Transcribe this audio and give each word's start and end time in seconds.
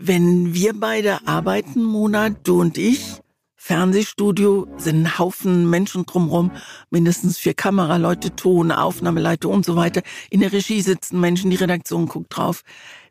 Wenn 0.00 0.54
wir 0.54 0.78
beide 0.78 1.26
arbeiten, 1.26 1.82
Mona, 1.82 2.30
du 2.30 2.60
und 2.60 2.78
ich, 2.78 3.20
Fernsehstudio, 3.56 4.68
sind 4.76 5.02
ein 5.02 5.18
Haufen 5.18 5.68
Menschen 5.68 6.06
drumherum, 6.06 6.52
mindestens 6.88 7.36
vier 7.36 7.54
Kameraleute, 7.54 8.36
Ton, 8.36 8.70
Aufnahmeleiter 8.70 9.48
und 9.48 9.64
so 9.64 9.74
weiter. 9.74 10.02
In 10.30 10.38
der 10.38 10.52
Regie 10.52 10.82
sitzen 10.82 11.18
Menschen, 11.18 11.50
die 11.50 11.56
Redaktion 11.56 12.06
guckt 12.06 12.36
drauf. 12.36 12.62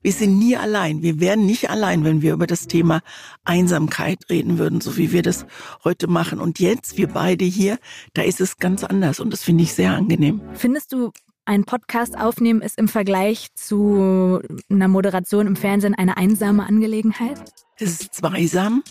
Wir 0.02 0.14
sind 0.14 0.40
nie 0.40 0.56
allein. 0.56 1.02
Wir 1.02 1.20
wären 1.20 1.46
nicht 1.46 1.70
allein, 1.70 2.06
wenn 2.06 2.22
wir 2.22 2.32
über 2.32 2.48
das 2.48 2.68
Thema 2.68 3.02
Einsamkeit 3.44 4.20
reden 4.30 4.58
würden, 4.58 4.80
so 4.80 4.96
wie 4.96 5.12
wir 5.12 5.24
das 5.24 5.46
heute 5.84 6.08
machen. 6.08 6.40
Und 6.40 6.60
jetzt, 6.60 6.98
wir 6.98 7.10
beide 7.10 7.44
hier, 7.44 7.80
da 8.14 8.22
ist 8.22 8.40
es 8.40 8.60
ganz 8.60 8.86
anders 8.86 9.20
und 9.20 9.34
das 9.34 9.44
finde 9.44 9.66
ich 9.66 9.74
sehr 9.74 9.94
angenehm. 9.94 10.42
Findest 10.54 10.94
du, 10.94 11.12
ein 11.48 11.64
Podcast 11.64 12.18
aufnehmen 12.18 12.62
ist 12.62 12.78
im 12.78 12.88
Vergleich 12.88 13.48
zu 13.56 14.42
einer 14.70 14.88
Moderation 14.88 15.48
im 15.48 15.56
Fernsehen 15.56 15.96
eine 15.96 16.18
einsame 16.18 16.66
Angelegenheit? 16.66 17.40
Es 17.78 18.02
ist 18.02 18.16
zweisam 18.16 18.84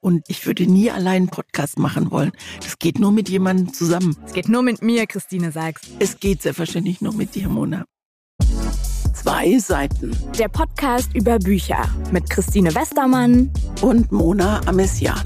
und 0.00 0.24
ich 0.28 0.46
würde 0.46 0.66
nie 0.66 0.90
allein 0.90 1.22
einen 1.22 1.28
Podcast 1.28 1.78
machen 1.78 2.10
wollen. 2.12 2.30
Das 2.62 2.78
geht 2.78 3.00
nur 3.00 3.10
mit 3.10 3.28
jemandem 3.28 3.72
zusammen. 3.72 4.16
Es 4.24 4.32
geht 4.32 4.48
nur 4.48 4.62
mit 4.62 4.82
mir, 4.82 5.06
Christine 5.06 5.50
sagst. 5.50 5.90
Es 5.98 6.20
geht 6.20 6.42
selbstverständlich 6.42 7.00
nur 7.00 7.12
mit 7.12 7.34
dir, 7.34 7.48
Mona. 7.48 7.84
Zwei 9.14 9.58
Seiten. 9.58 10.16
Der 10.38 10.48
Podcast 10.48 11.12
über 11.14 11.40
Bücher 11.40 11.88
mit 12.12 12.30
Christine 12.30 12.72
Westermann 12.74 13.52
und 13.82 14.12
Mona 14.12 14.60
Amessian. 14.66 15.20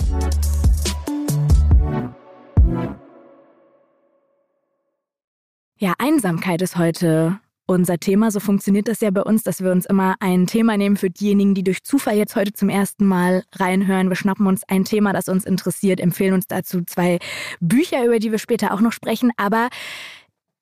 Ja, 5.82 5.94
Einsamkeit 5.98 6.62
ist 6.62 6.76
heute 6.76 7.40
unser 7.66 7.98
Thema. 7.98 8.30
So 8.30 8.38
funktioniert 8.38 8.86
das 8.86 9.00
ja 9.00 9.10
bei 9.10 9.22
uns, 9.22 9.42
dass 9.42 9.64
wir 9.64 9.72
uns 9.72 9.84
immer 9.84 10.14
ein 10.20 10.46
Thema 10.46 10.76
nehmen 10.76 10.96
für 10.96 11.10
diejenigen, 11.10 11.56
die 11.56 11.64
durch 11.64 11.82
Zufall 11.82 12.16
jetzt 12.16 12.36
heute 12.36 12.52
zum 12.52 12.68
ersten 12.68 13.04
Mal 13.04 13.42
reinhören. 13.56 14.08
Wir 14.08 14.14
schnappen 14.14 14.46
uns 14.46 14.62
ein 14.68 14.84
Thema, 14.84 15.12
das 15.12 15.28
uns 15.28 15.44
interessiert, 15.44 15.98
empfehlen 15.98 16.34
uns 16.34 16.46
dazu 16.46 16.84
zwei 16.84 17.18
Bücher, 17.58 18.04
über 18.04 18.20
die 18.20 18.30
wir 18.30 18.38
später 18.38 18.72
auch 18.72 18.80
noch 18.80 18.92
sprechen. 18.92 19.32
Aber 19.36 19.70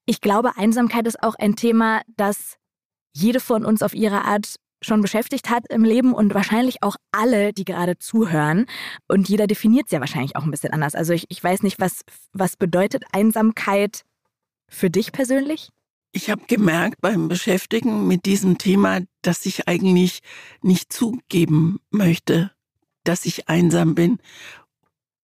ich 0.07 0.23
glaube, 0.23 0.57
Einsamkeit 0.57 1.07
ist 1.07 1.23
auch 1.23 1.35
ein 1.35 1.55
Thema, 1.55 2.01
das 2.17 2.57
jede 3.13 3.41
von 3.41 3.67
uns 3.67 3.83
auf 3.83 3.93
ihre 3.93 4.25
Art 4.25 4.57
schon 4.81 5.03
beschäftigt 5.03 5.51
hat 5.51 5.67
im 5.69 5.85
Leben 5.85 6.15
und 6.15 6.33
wahrscheinlich 6.33 6.83
auch 6.83 6.97
alle, 7.13 7.53
die 7.53 7.67
gerade 7.67 7.99
zuhören. 7.99 8.65
Und 9.07 9.29
jeder 9.29 9.47
definiert 9.47 9.85
es 9.85 9.93
ja 9.93 10.01
wahrscheinlich 10.01 10.35
auch 10.37 10.45
ein 10.45 10.51
bisschen 10.51 10.73
anders. 10.73 10.95
Also 10.95 11.13
ich, 11.13 11.27
ich 11.29 11.45
weiß 11.45 11.63
nicht, 11.63 11.79
was, 11.79 12.05
was 12.33 12.57
bedeutet 12.57 13.05
Einsamkeit 13.13 14.07
für 14.71 14.89
dich 14.89 15.13
persönlich? 15.13 15.71
Ich 16.13 16.31
habe 16.31 16.43
gemerkt 16.47 17.01
beim 17.01 17.29
Beschäftigen 17.29 18.09
mit 18.09 18.25
diesem 18.25 18.59
Thema, 18.59 19.01
dass 19.23 19.47
ich 19.47 19.69
eigentlich 19.69 20.21
nicht 20.63 20.93
zugeben 20.93 21.79
möchte, 21.91 22.51
dass 23.05 23.27
ich 23.27 23.49
einsam 23.49 23.95
bin, 23.95 24.19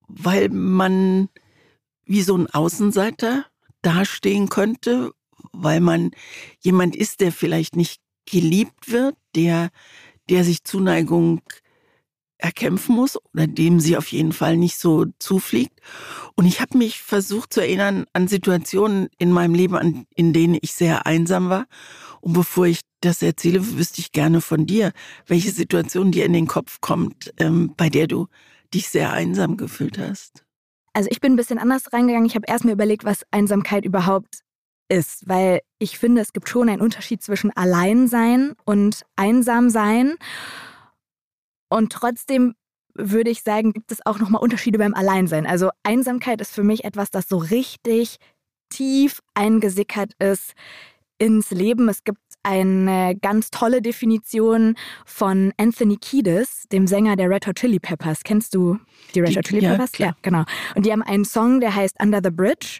weil 0.06 0.48
man 0.48 1.28
wie 2.05 2.22
so 2.22 2.36
ein 2.36 2.48
Außenseiter 2.48 3.47
dastehen 3.83 4.48
könnte, 4.48 5.12
weil 5.53 5.81
man 5.81 6.12
jemand 6.60 6.94
ist, 6.94 7.20
der 7.20 7.33
vielleicht 7.33 7.75
nicht 7.75 8.00
geliebt 8.25 8.91
wird, 8.91 9.16
der, 9.34 9.70
der 10.28 10.44
sich 10.44 10.64
Zuneigung 10.64 11.42
erkämpfen 12.38 12.94
muss 12.94 13.18
oder 13.32 13.46
dem 13.46 13.80
sie 13.80 13.96
auf 13.96 14.08
jeden 14.08 14.32
Fall 14.32 14.56
nicht 14.56 14.78
so 14.78 15.06
zufliegt. 15.18 15.80
Und 16.34 16.46
ich 16.46 16.60
habe 16.60 16.76
mich 16.76 17.02
versucht 17.02 17.52
zu 17.52 17.60
erinnern 17.60 18.06
an 18.12 18.28
Situationen 18.28 19.08
in 19.18 19.32
meinem 19.32 19.54
Leben, 19.54 20.06
in 20.14 20.32
denen 20.32 20.58
ich 20.60 20.72
sehr 20.72 21.06
einsam 21.06 21.48
war. 21.48 21.66
Und 22.20 22.32
bevor 22.32 22.66
ich 22.66 22.80
das 23.00 23.22
erzähle, 23.22 23.76
wüsste 23.76 24.00
ich 24.00 24.12
gerne 24.12 24.40
von 24.40 24.66
dir, 24.66 24.92
welche 25.26 25.50
Situation 25.50 26.12
dir 26.12 26.24
in 26.24 26.32
den 26.32 26.46
Kopf 26.46 26.80
kommt, 26.80 27.32
ähm, 27.38 27.72
bei 27.76 27.88
der 27.88 28.06
du 28.06 28.26
dich 28.74 28.88
sehr 28.88 29.12
einsam 29.12 29.56
gefühlt 29.56 29.98
hast. 29.98 30.44
Also 30.92 31.08
ich 31.10 31.20
bin 31.20 31.34
ein 31.34 31.36
bisschen 31.36 31.58
anders 31.58 31.92
reingegangen. 31.92 32.26
Ich 32.26 32.34
habe 32.34 32.46
erst 32.48 32.64
mir 32.64 32.72
überlegt, 32.72 33.04
was 33.04 33.22
Einsamkeit 33.30 33.84
überhaupt 33.84 34.41
ist, 34.88 35.28
weil 35.28 35.60
ich 35.78 35.98
finde, 35.98 36.22
es 36.22 36.32
gibt 36.32 36.48
schon 36.48 36.69
einen 36.69 36.80
Unterschied 36.80 37.22
zwischen 37.22 37.50
Alleinsein 37.56 38.54
und 38.64 39.02
Einsamsein. 39.14 40.14
Und 41.69 41.93
trotzdem 41.93 42.54
würde 42.94 43.31
ich 43.31 43.43
sagen, 43.43 43.72
gibt 43.72 43.93
es 43.93 44.04
auch 44.06 44.19
nochmal 44.19 44.43
Unterschiede 44.43 44.78
beim 44.78 44.94
Alleinsein. 44.94 45.47
Also 45.47 45.71
Einsamkeit 45.82 46.41
ist 46.41 46.54
für 46.54 46.62
mich 46.62 46.84
etwas, 46.84 47.10
das 47.10 47.28
so 47.28 47.37
richtig 47.37 48.16
tief 48.71 49.21
eingesickert 49.34 50.12
ist 50.19 50.55
ins 51.19 51.50
Leben. 51.50 51.88
Es 51.88 52.05
gibt 52.05 52.21
eine 52.46 53.16
ganz 53.20 53.50
tolle 53.50 53.82
Definition 53.82 54.76
von 55.04 55.52
Anthony 55.56 55.96
Kiedis, 55.96 56.66
dem 56.70 56.86
Sänger 56.86 57.16
der 57.16 57.28
Red 57.28 57.48
Hot 57.48 57.56
Chili 57.56 57.80
Peppers. 57.80 58.22
Kennst 58.22 58.54
du 58.54 58.78
die 59.14 59.20
Red 59.20 59.36
Hot 59.36 59.46
Chili 59.46 59.64
ja, 59.64 59.72
Peppers? 59.72 59.92
Klar. 59.92 60.10
Ja, 60.10 60.16
genau. 60.22 60.44
Und 60.76 60.86
die 60.86 60.92
haben 60.92 61.02
einen 61.02 61.24
Song, 61.24 61.60
der 61.60 61.74
heißt 61.74 61.96
Under 62.00 62.20
the 62.22 62.30
Bridge. 62.30 62.78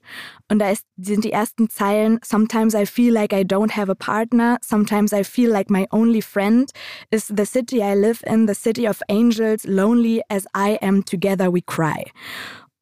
Und 0.49 0.61
da 0.61 0.71
ist, 0.71 0.87
sind 0.97 1.25
die 1.25 1.33
ersten 1.33 1.69
Zeilen, 1.69 2.21
Sometimes 2.25 2.75
I 2.75 2.87
feel 2.87 3.13
like 3.13 3.33
I 3.33 3.43
don't 3.43 3.77
have 3.77 3.91
a 3.91 3.97
partner. 3.97 4.59
Sometimes 4.63 5.13
I 5.13 5.25
feel 5.25 5.51
like 5.51 5.69
my 5.69 5.87
only 5.91 6.23
friend 6.23 6.71
is 7.11 7.27
the 7.27 7.45
city 7.45 7.83
I 7.83 7.95
live 7.95 8.23
in, 8.25 8.47
the 8.47 8.55
city 8.55 8.89
of 8.89 9.01
angels, 9.09 9.65
lonely 9.65 10.23
as 10.29 10.47
I 10.55 10.79
am, 10.81 11.05
together 11.05 11.51
we 11.53 11.63
cry. 11.63 12.05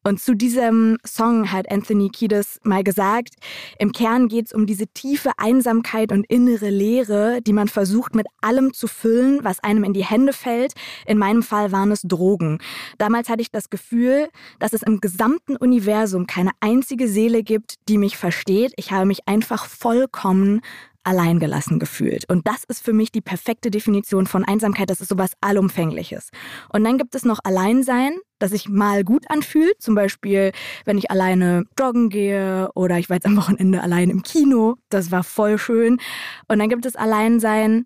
Und 0.07 0.21
zu 0.21 0.35
diesem 0.35 0.99
Song 1.03 1.51
hat 1.51 1.71
Anthony 1.71 2.09
Kiedis 2.09 2.59
mal 2.63 2.83
gesagt, 2.83 3.33
im 3.79 3.91
Kern 3.91 4.27
geht 4.27 4.45
es 4.45 4.53
um 4.53 4.67
diese 4.67 4.85
tiefe 4.85 5.31
Einsamkeit 5.37 6.11
und 6.11 6.27
innere 6.29 6.69
Leere, 6.69 7.41
die 7.41 7.53
man 7.53 7.67
versucht 7.67 8.13
mit 8.13 8.27
allem 8.39 8.71
zu 8.71 8.85
füllen, 8.85 9.39
was 9.41 9.63
einem 9.63 9.83
in 9.83 9.93
die 9.93 10.05
Hände 10.05 10.31
fällt. 10.31 10.73
In 11.07 11.17
meinem 11.17 11.41
Fall 11.41 11.71
waren 11.71 11.91
es 11.91 12.03
Drogen. 12.03 12.59
Damals 12.99 13.29
hatte 13.29 13.41
ich 13.41 13.49
das 13.49 13.71
Gefühl, 13.71 14.29
dass 14.59 14.73
es 14.73 14.83
im 14.83 15.01
gesamten 15.01 15.55
Universum 15.55 16.27
keine 16.27 16.51
einzige 16.59 17.07
Seele 17.07 17.41
gibt, 17.41 17.75
die 17.89 17.97
mich 17.97 18.15
versteht. 18.15 18.73
Ich 18.75 18.91
habe 18.91 19.07
mich 19.07 19.27
einfach 19.27 19.65
vollkommen 19.65 20.61
alleingelassen 21.05 21.79
gefühlt. 21.79 22.29
Und 22.29 22.47
das 22.47 22.63
ist 22.67 22.83
für 22.83 22.93
mich 22.93 23.11
die 23.11 23.21
perfekte 23.21 23.71
Definition 23.71 24.27
von 24.27 24.43
Einsamkeit. 24.43 24.89
Das 24.89 25.01
ist 25.01 25.09
sowas 25.09 25.31
Allumfängliches. 25.41 26.29
Und 26.73 26.83
dann 26.83 26.97
gibt 26.97 27.15
es 27.15 27.25
noch 27.25 27.39
Alleinsein, 27.43 28.17
das 28.39 28.51
sich 28.51 28.67
mal 28.69 29.03
gut 29.03 29.29
anfühlt. 29.29 29.81
Zum 29.81 29.95
Beispiel, 29.95 30.51
wenn 30.85 30.97
ich 30.97 31.11
alleine 31.11 31.65
joggen 31.79 32.09
gehe 32.09 32.69
oder 32.75 32.97
ich 32.97 33.09
war 33.09 33.17
jetzt 33.17 33.25
am 33.25 33.37
Wochenende 33.37 33.81
allein 33.81 34.09
im 34.09 34.23
Kino. 34.23 34.75
Das 34.89 35.11
war 35.11 35.23
voll 35.23 35.57
schön. 35.57 35.99
Und 36.47 36.59
dann 36.59 36.69
gibt 36.69 36.85
es 36.85 36.95
Alleinsein, 36.95 37.85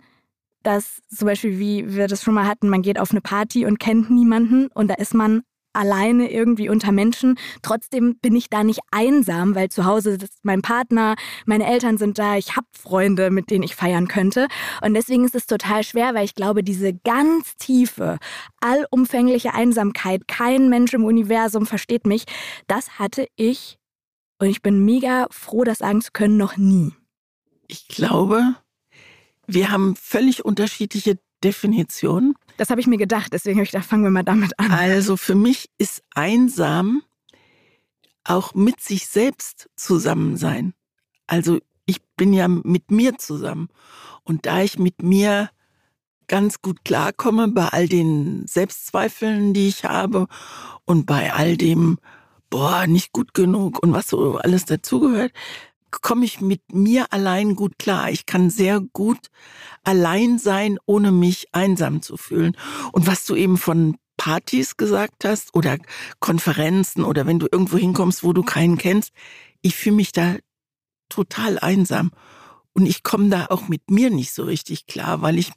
das 0.63 1.01
zum 1.07 1.25
Beispiel, 1.25 1.59
wie 1.59 1.95
wir 1.95 2.07
das 2.07 2.21
schon 2.21 2.33
mal 2.33 2.47
hatten, 2.47 2.69
man 2.69 2.81
geht 2.81 2.99
auf 2.99 3.11
eine 3.11 3.21
Party 3.21 3.65
und 3.65 3.79
kennt 3.79 4.09
niemanden 4.09 4.67
und 4.73 4.89
da 4.89 4.95
ist 4.95 5.13
man 5.13 5.43
alleine 5.73 6.31
irgendwie 6.31 6.69
unter 6.69 6.91
Menschen. 6.91 7.37
Trotzdem 7.61 8.17
bin 8.19 8.35
ich 8.35 8.49
da 8.49 8.63
nicht 8.63 8.79
einsam, 8.91 9.55
weil 9.55 9.69
zu 9.69 9.85
Hause 9.85 10.11
ist 10.11 10.43
mein 10.43 10.61
Partner, 10.61 11.15
meine 11.45 11.67
Eltern 11.67 11.97
sind 11.97 12.17
da, 12.17 12.37
ich 12.37 12.55
habe 12.55 12.67
Freunde, 12.71 13.29
mit 13.31 13.49
denen 13.49 13.63
ich 13.63 13.75
feiern 13.75 14.07
könnte. 14.07 14.47
Und 14.81 14.93
deswegen 14.93 15.25
ist 15.25 15.35
es 15.35 15.45
total 15.45 15.83
schwer, 15.83 16.13
weil 16.13 16.25
ich 16.25 16.35
glaube, 16.35 16.63
diese 16.63 16.93
ganz 16.93 17.55
tiefe, 17.57 18.17
allumfängliche 18.61 19.53
Einsamkeit, 19.53 20.27
kein 20.27 20.69
Mensch 20.69 20.93
im 20.93 21.05
Universum 21.05 21.65
versteht 21.65 22.05
mich, 22.05 22.25
das 22.67 22.99
hatte 22.99 23.27
ich, 23.35 23.77
und 24.39 24.47
ich 24.47 24.61
bin 24.61 24.85
mega 24.85 25.27
froh, 25.31 25.63
das 25.63 25.79
sagen 25.79 26.01
zu 26.01 26.11
können, 26.11 26.37
noch 26.37 26.57
nie. 26.57 26.93
Ich 27.67 27.87
glaube, 27.87 28.55
wir 29.45 29.71
haben 29.71 29.95
völlig 29.95 30.45
unterschiedliche 30.45 31.19
Definitionen. 31.43 32.35
Das 32.59 32.69
habe 32.69 32.81
ich 32.81 32.87
mir 32.87 32.97
gedacht, 32.97 33.31
deswegen 33.31 33.57
habe 33.57 33.63
ich 33.63 33.71
gedacht, 33.71 33.87
fangen 33.87 34.03
wir 34.03 34.09
mal 34.09 34.23
damit 34.23 34.59
an. 34.59 34.69
Also 34.71 35.15
für 35.15 35.33
mich 35.33 35.69
ist 35.77 36.03
einsam 36.13 37.03
auch 38.25 38.53
mit 38.53 38.81
sich 38.81 39.07
selbst 39.07 39.69
zusammen 39.77 40.35
sein. 40.35 40.73
Also 41.25 41.59
ich 41.85 42.01
bin 42.17 42.33
ja 42.33 42.49
mit 42.49 42.91
mir 42.91 43.17
zusammen. 43.17 43.69
Und 44.23 44.45
da 44.45 44.61
ich 44.61 44.77
mit 44.77 45.01
mir 45.01 45.49
ganz 46.27 46.61
gut 46.61 46.83
klarkomme 46.83 47.47
bei 47.47 47.69
all 47.69 47.87
den 47.87 48.45
Selbstzweifeln, 48.45 49.53
die 49.53 49.69
ich 49.69 49.85
habe 49.85 50.27
und 50.83 51.05
bei 51.05 51.31
all 51.31 51.55
dem, 51.55 51.97
boah, 52.49 52.87
nicht 52.87 53.13
gut 53.13 53.33
genug 53.33 53.81
und 53.81 53.93
was 53.93 54.09
so 54.09 54.35
alles 54.35 54.65
dazugehört, 54.65 55.31
komme 55.91 56.25
ich 56.25 56.41
mit 56.41 56.73
mir 56.73 57.11
allein 57.11 57.55
gut 57.55 57.79
klar. 57.79 58.09
Ich 58.11 58.25
kann 58.25 58.49
sehr 58.49 58.79
gut 58.79 59.27
allein 59.83 60.39
sein, 60.39 60.77
ohne 60.85 61.11
mich 61.11 61.47
einsam 61.51 62.01
zu 62.01 62.17
fühlen. 62.17 62.55
Und 62.91 63.07
was 63.07 63.25
du 63.25 63.35
eben 63.35 63.57
von 63.57 63.97
Partys 64.17 64.77
gesagt 64.77 65.25
hast 65.25 65.55
oder 65.55 65.77
Konferenzen 66.19 67.03
oder 67.03 67.25
wenn 67.25 67.39
du 67.39 67.47
irgendwo 67.51 67.77
hinkommst, 67.77 68.23
wo 68.23 68.33
du 68.33 68.43
keinen 68.43 68.77
kennst, 68.77 69.11
ich 69.61 69.75
fühle 69.75 69.95
mich 69.95 70.11
da 70.11 70.35
total 71.09 71.59
einsam. 71.59 72.11
Und 72.73 72.85
ich 72.85 73.03
komme 73.03 73.29
da 73.29 73.47
auch 73.49 73.67
mit 73.67 73.89
mir 73.89 74.09
nicht 74.09 74.31
so 74.31 74.43
richtig 74.43 74.85
klar, 74.85 75.21
weil 75.21 75.37
ich 75.37 75.51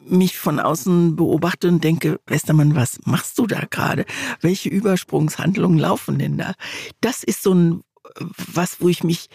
mich 0.00 0.38
von 0.38 0.58
außen 0.58 1.14
beobachte 1.14 1.68
und 1.68 1.84
denke, 1.84 2.18
Westermann, 2.26 2.74
was 2.74 2.98
machst 3.04 3.38
du 3.38 3.46
da 3.46 3.64
gerade? 3.70 4.04
Welche 4.40 4.68
Übersprungshandlungen 4.70 5.78
laufen 5.78 6.18
denn 6.18 6.38
da? 6.38 6.54
Das 7.00 7.22
ist 7.22 7.42
so 7.42 7.54
ein 7.54 7.82
was, 8.18 8.80
wo 8.80 8.88
ich 8.88 9.04
mich 9.04 9.28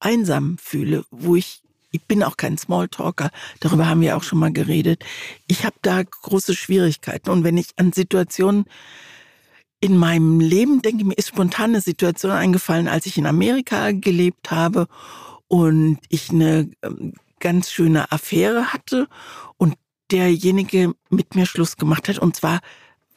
einsam 0.00 0.56
fühle, 0.58 1.04
wo 1.10 1.36
ich 1.36 1.62
Ich 1.92 2.02
bin 2.04 2.22
auch 2.22 2.36
kein 2.36 2.56
Smalltalker. 2.56 3.30
Darüber 3.58 3.88
haben 3.88 4.00
wir 4.00 4.16
auch 4.16 4.22
schon 4.22 4.38
mal 4.38 4.52
geredet. 4.52 5.04
Ich 5.48 5.64
habe 5.64 5.74
da 5.82 6.02
große 6.04 6.54
Schwierigkeiten. 6.54 7.30
Und 7.30 7.42
wenn 7.42 7.58
ich 7.58 7.70
an 7.78 7.92
Situationen 7.92 8.66
in 9.80 9.96
meinem 9.96 10.38
Leben, 10.40 10.82
denke 10.82 11.04
mir, 11.04 11.14
ist 11.14 11.28
spontane 11.28 11.80
Situation 11.80 12.30
eingefallen, 12.30 12.86
als 12.86 13.06
ich 13.06 13.18
in 13.18 13.26
Amerika 13.26 13.90
gelebt 13.90 14.52
habe 14.52 14.86
und 15.48 15.98
ich 16.08 16.30
eine 16.30 16.70
ähm, 16.82 17.14
ganz 17.40 17.72
schöne 17.72 18.12
Affäre 18.12 18.72
hatte 18.72 19.08
und 19.56 19.74
derjenige 20.12 20.92
mit 21.08 21.34
mir 21.34 21.46
Schluss 21.46 21.76
gemacht 21.76 22.08
hat. 22.08 22.18
Und 22.18 22.36
zwar 22.36 22.60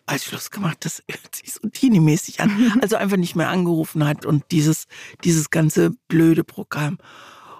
als 0.05 0.25
Schluss 0.25 0.51
gemacht, 0.51 0.77
das 0.81 1.01
hört 1.09 1.35
sich 1.35 1.53
so 1.53 1.67
teenie-mäßig 1.67 2.41
an. 2.41 2.73
Also 2.81 2.97
einfach 2.97 3.17
nicht 3.17 3.35
mehr 3.35 3.49
angerufen 3.49 4.05
hat 4.05 4.25
und 4.25 4.43
dieses, 4.51 4.85
dieses 5.23 5.49
ganze 5.49 5.91
blöde 6.07 6.43
Programm. 6.43 6.97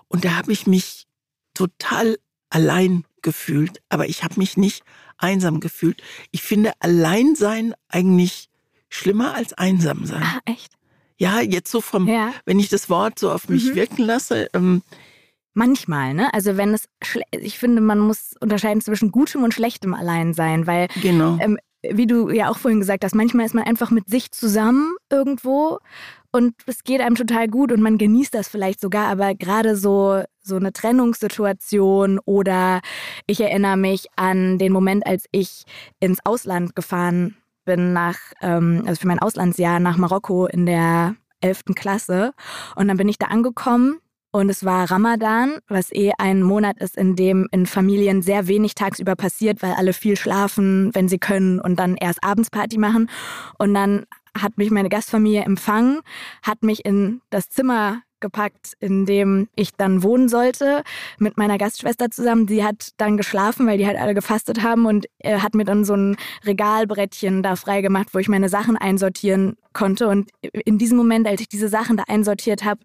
Und 0.07 0.25
da 0.25 0.35
habe 0.35 0.51
ich 0.51 0.67
mich 0.67 1.07
total 1.53 2.17
allein 2.49 3.05
gefühlt, 3.21 3.81
aber 3.89 4.07
ich 4.07 4.23
habe 4.23 4.35
mich 4.37 4.57
nicht 4.57 4.83
einsam 5.17 5.59
gefühlt. 5.59 6.01
Ich 6.31 6.43
finde 6.43 6.73
Alleinsein 6.79 7.73
eigentlich 7.87 8.49
schlimmer 8.89 9.33
als 9.33 9.53
einsam 9.53 10.05
sein. 10.05 10.23
Ah, 10.23 10.39
echt? 10.45 10.73
Ja, 11.17 11.39
jetzt 11.41 11.71
so 11.71 11.79
vom, 11.79 12.07
ja. 12.07 12.33
wenn 12.45 12.59
ich 12.59 12.69
das 12.69 12.89
Wort 12.89 13.17
so 13.17 13.31
auf 13.31 13.47
mich 13.47 13.69
mhm. 13.69 13.75
wirken 13.75 14.03
lasse. 14.03 14.49
Ähm, 14.53 14.83
Manchmal, 15.55 16.15
ne? 16.15 16.33
Also 16.33 16.57
wenn 16.57 16.73
es, 16.73 16.89
ich 17.31 17.59
finde, 17.59 17.81
man 17.81 17.99
muss 17.99 18.31
unterscheiden 18.39 18.81
zwischen 18.81 19.11
gutem 19.11 19.43
und 19.43 19.53
schlechtem 19.53 19.93
Alleinsein, 19.93 20.65
weil 20.65 20.87
genau. 21.01 21.37
ähm, 21.39 21.59
wie 21.89 22.07
du 22.07 22.29
ja 22.29 22.49
auch 22.49 22.57
vorhin 22.57 22.79
gesagt 22.79 23.03
hast, 23.03 23.15
manchmal 23.15 23.45
ist 23.45 23.53
man 23.55 23.65
einfach 23.65 23.91
mit 23.91 24.09
sich 24.09 24.31
zusammen 24.31 24.95
irgendwo 25.09 25.79
und 26.31 26.55
es 26.65 26.83
geht 26.83 27.01
einem 27.01 27.15
total 27.15 27.47
gut 27.47 27.71
und 27.71 27.81
man 27.81 27.97
genießt 27.97 28.33
das 28.33 28.47
vielleicht 28.47 28.81
sogar, 28.81 29.07
aber 29.07 29.35
gerade 29.35 29.75
so, 29.75 30.23
so 30.41 30.55
eine 30.55 30.73
Trennungssituation 30.73 32.19
oder 32.25 32.81
ich 33.27 33.39
erinnere 33.41 33.77
mich 33.77 34.07
an 34.15 34.57
den 34.57 34.71
Moment, 34.73 35.05
als 35.05 35.25
ich 35.31 35.63
ins 35.99 36.25
Ausland 36.25 36.75
gefahren 36.75 37.35
bin, 37.65 37.93
nach, 37.93 38.17
ähm, 38.41 38.83
also 38.87 39.01
für 39.01 39.07
mein 39.07 39.19
Auslandsjahr 39.19 39.79
nach 39.79 39.97
Marokko 39.97 40.47
in 40.47 40.65
der 40.65 41.15
11. 41.41 41.75
Klasse 41.75 42.33
und 42.75 42.87
dann 42.87 42.97
bin 42.97 43.09
ich 43.09 43.19
da 43.19 43.27
angekommen 43.27 43.99
und 44.33 44.49
es 44.49 44.65
war 44.65 44.89
Ramadan, 44.89 45.59
was 45.67 45.91
eh 45.91 46.11
ein 46.17 46.41
Monat 46.41 46.79
ist, 46.79 46.97
in 46.97 47.15
dem 47.15 47.47
in 47.51 47.67
Familien 47.67 48.23
sehr 48.23 48.47
wenig 48.47 48.73
tagsüber 48.73 49.15
passiert, 49.15 49.61
weil 49.61 49.73
alle 49.73 49.93
viel 49.93 50.17
schlafen, 50.17 50.89
wenn 50.93 51.07
sie 51.07 51.19
können 51.19 51.59
und 51.59 51.77
dann 51.77 51.95
erst 51.95 52.23
abends 52.23 52.49
Party 52.49 52.79
machen. 52.79 53.11
Und 53.59 53.75
dann 53.75 54.05
hat 54.35 54.57
mich 54.57 54.71
meine 54.71 54.89
Gastfamilie 54.89 55.43
empfangen, 55.43 55.99
hat 56.41 56.63
mich 56.63 56.83
in 56.83 57.21
das 57.29 57.49
Zimmer 57.49 58.01
gepackt, 58.23 58.73
in 58.79 59.05
dem 59.05 59.47
ich 59.55 59.73
dann 59.77 60.01
wohnen 60.01 60.27
sollte, 60.27 60.81
mit 61.19 61.37
meiner 61.37 61.59
Gastschwester 61.59 62.09
zusammen. 62.09 62.47
Die 62.47 62.63
hat 62.63 62.93
dann 62.97 63.17
geschlafen, 63.17 63.67
weil 63.67 63.77
die 63.77 63.85
halt 63.85 63.99
alle 63.99 64.15
gefastet 64.15 64.63
haben 64.63 64.87
und 64.87 65.05
er 65.19 65.43
hat 65.43 65.53
mir 65.53 65.65
dann 65.65 65.85
so 65.85 65.93
ein 65.93 66.17
Regalbrettchen 66.43 67.43
da 67.43 67.55
freigemacht, 67.55 68.15
wo 68.15 68.19
ich 68.19 68.27
meine 68.27 68.49
Sachen 68.49 68.77
einsortieren 68.77 69.57
konnte. 69.73 70.07
Und 70.07 70.31
in 70.41 70.77
diesem 70.77 70.97
Moment, 70.97 71.27
als 71.27 71.41
ich 71.41 71.49
diese 71.49 71.67
Sachen 71.67 71.97
da 71.97 72.03
einsortiert 72.07 72.63
habe, 72.63 72.81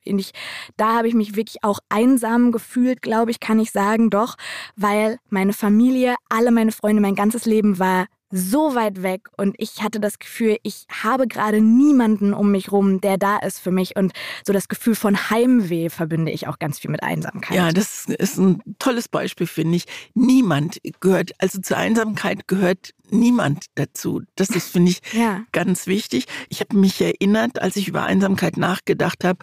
da 0.77 0.97
habe 0.97 1.09
ich 1.09 1.15
mich 1.15 1.37
wirklich 1.37 1.63
auch 1.63 1.79
einsam 1.89 2.53
gefühlt, 2.53 3.01
glaube 3.01 3.31
ich, 3.31 3.41
kann 3.41 3.61
ich 3.61 3.71
sagen, 3.71 4.11
doch, 4.11 4.37
weil 4.77 5.19
meine 5.31 5.53
Familie, 5.53 6.17
alle 6.29 6.51
meine 6.51 6.73
Freunde, 6.73 7.01
mein 7.01 7.15
ganzes 7.15 7.47
Leben 7.47 7.79
war 7.79 8.07
so 8.31 8.75
weit 8.75 9.03
weg 9.03 9.29
und 9.37 9.55
ich 9.59 9.83
hatte 9.83 10.01
das 10.01 10.19
Gefühl, 10.19 10.59
ich 10.63 10.87
habe 10.91 11.27
gerade 11.27 11.61
niemanden 11.61 12.35
um 12.35 12.51
mich 12.51 12.71
rum, 12.71 13.01
der 13.01 13.17
da 13.17 13.39
ist 13.39 13.59
für 13.59 13.71
mich 13.71 13.97
und 13.97 14.13
so 14.47 14.53
das 14.53 14.69
Gefühl 14.69 14.95
von 14.95 15.31
Heimweh 15.31 15.89
verbinde 15.89 16.31
ich 16.31 16.47
auch 16.47 16.59
ganz 16.59 16.79
viel 16.79 16.91
mit 16.91 17.03
Einsamkeit. 17.03 17.57
Ja, 17.57 17.73
das 17.73 18.07
ist 18.07 18.39
ein 18.39 18.63
tolles 18.79 19.09
Beispiel, 19.09 19.47
finde 19.47 19.77
ich. 19.77 19.85
Niemand 20.15 20.79
gehört, 21.01 21.33
also 21.39 21.61
zur 21.61 21.79
Einsamkeit 21.79 22.49
gehört 22.49 22.95
niemand 23.11 23.67
dazu. 23.77 24.23
Das 24.37 24.51
ist, 24.51 24.71
finde 24.71 24.93
ich, 24.93 25.01
ja. 25.13 25.43
ganz 25.53 25.87
wichtig. 25.87 26.27
Ich 26.51 26.61
habe 26.61 26.77
mich 26.77 27.01
erinnert, 27.01 27.63
als 27.63 27.77
ich 27.77 27.89
über 27.89 28.05
Einsamkeit 28.05 28.57
nachgedacht 28.57 29.25
habe, 29.25 29.39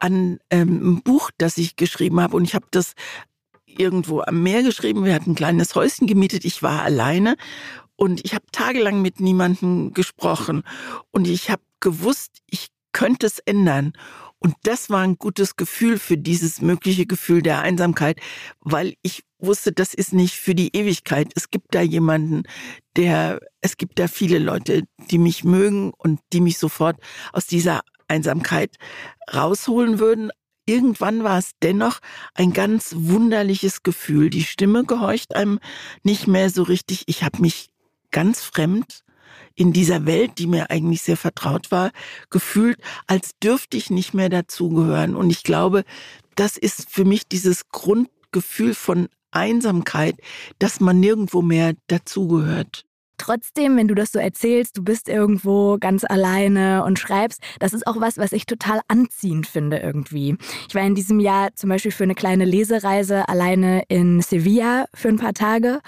an 0.00 0.38
ähm, 0.50 0.94
ein 0.94 1.02
Buch, 1.02 1.30
das 1.38 1.58
ich 1.58 1.76
geschrieben 1.76 2.20
habe 2.20 2.36
und 2.36 2.44
ich 2.44 2.54
habe 2.54 2.66
das 2.70 2.94
irgendwo 3.66 4.20
am 4.20 4.42
Meer 4.42 4.62
geschrieben. 4.62 5.04
Wir 5.04 5.14
hatten 5.14 5.32
ein 5.32 5.36
kleines 5.36 5.74
Häuschen 5.74 6.06
gemietet. 6.06 6.44
Ich 6.44 6.62
war 6.62 6.82
alleine 6.82 7.36
und 7.98 8.24
ich 8.24 8.32
habe 8.34 8.44
tagelang 8.52 9.02
mit 9.02 9.18
niemandem 9.18 9.92
gesprochen. 9.92 10.62
Und 11.10 11.26
ich 11.26 11.50
habe 11.50 11.62
gewusst, 11.80 12.42
ich 12.48 12.68
könnte 12.92 13.26
es 13.26 13.40
ändern. 13.40 13.92
Und 14.38 14.54
das 14.62 14.88
war 14.88 15.00
ein 15.00 15.16
gutes 15.16 15.56
Gefühl 15.56 15.98
für 15.98 16.16
dieses 16.16 16.62
mögliche 16.62 17.06
Gefühl 17.06 17.42
der 17.42 17.60
Einsamkeit, 17.60 18.20
weil 18.60 18.94
ich 19.02 19.24
wusste, 19.40 19.72
das 19.72 19.94
ist 19.94 20.12
nicht 20.12 20.36
für 20.36 20.54
die 20.54 20.76
Ewigkeit. 20.76 21.32
Es 21.34 21.50
gibt 21.50 21.74
da 21.74 21.80
jemanden, 21.80 22.44
der, 22.96 23.40
es 23.62 23.76
gibt 23.76 23.98
da 23.98 24.06
viele 24.06 24.38
Leute, 24.38 24.84
die 25.10 25.18
mich 25.18 25.42
mögen 25.42 25.92
und 25.92 26.20
die 26.32 26.40
mich 26.40 26.58
sofort 26.58 27.00
aus 27.32 27.48
dieser 27.48 27.80
Einsamkeit 28.06 28.76
rausholen 29.34 29.98
würden. 29.98 30.30
Irgendwann 30.66 31.24
war 31.24 31.38
es 31.38 31.52
dennoch 31.62 31.98
ein 32.34 32.52
ganz 32.52 32.94
wunderliches 32.96 33.82
Gefühl. 33.82 34.30
Die 34.30 34.44
Stimme 34.44 34.84
gehorcht 34.84 35.34
einem 35.34 35.58
nicht 36.04 36.28
mehr 36.28 36.50
so 36.50 36.62
richtig. 36.62 37.02
Ich 37.06 37.24
habe 37.24 37.40
mich 37.40 37.67
ganz 38.10 38.42
fremd 38.42 39.04
in 39.54 39.72
dieser 39.72 40.06
Welt, 40.06 40.38
die 40.38 40.46
mir 40.46 40.70
eigentlich 40.70 41.02
sehr 41.02 41.16
vertraut 41.16 41.70
war, 41.70 41.90
gefühlt, 42.30 42.78
als 43.06 43.32
dürfte 43.42 43.76
ich 43.76 43.90
nicht 43.90 44.14
mehr 44.14 44.28
dazugehören. 44.28 45.16
Und 45.16 45.30
ich 45.30 45.42
glaube, 45.42 45.84
das 46.36 46.56
ist 46.56 46.88
für 46.90 47.04
mich 47.04 47.26
dieses 47.28 47.68
Grundgefühl 47.70 48.74
von 48.74 49.08
Einsamkeit, 49.32 50.16
dass 50.58 50.80
man 50.80 51.00
nirgendwo 51.00 51.42
mehr 51.42 51.74
dazugehört. 51.88 52.84
Trotzdem, 53.18 53.76
wenn 53.76 53.88
du 53.88 53.96
das 53.96 54.12
so 54.12 54.20
erzählst, 54.20 54.78
du 54.78 54.84
bist 54.84 55.08
irgendwo 55.08 55.76
ganz 55.78 56.04
alleine 56.04 56.84
und 56.84 57.00
schreibst, 57.00 57.42
das 57.58 57.72
ist 57.72 57.84
auch 57.84 58.00
was, 58.00 58.16
was 58.16 58.30
ich 58.30 58.46
total 58.46 58.80
anziehend 58.86 59.48
finde 59.48 59.78
irgendwie. 59.78 60.36
Ich 60.68 60.74
war 60.76 60.82
in 60.82 60.94
diesem 60.94 61.18
Jahr 61.18 61.48
zum 61.56 61.68
Beispiel 61.68 61.90
für 61.90 62.04
eine 62.04 62.14
kleine 62.14 62.44
Lesereise 62.44 63.28
alleine 63.28 63.82
in 63.88 64.22
Sevilla 64.22 64.86
für 64.94 65.08
ein 65.08 65.18
paar 65.18 65.34
Tage 65.34 65.80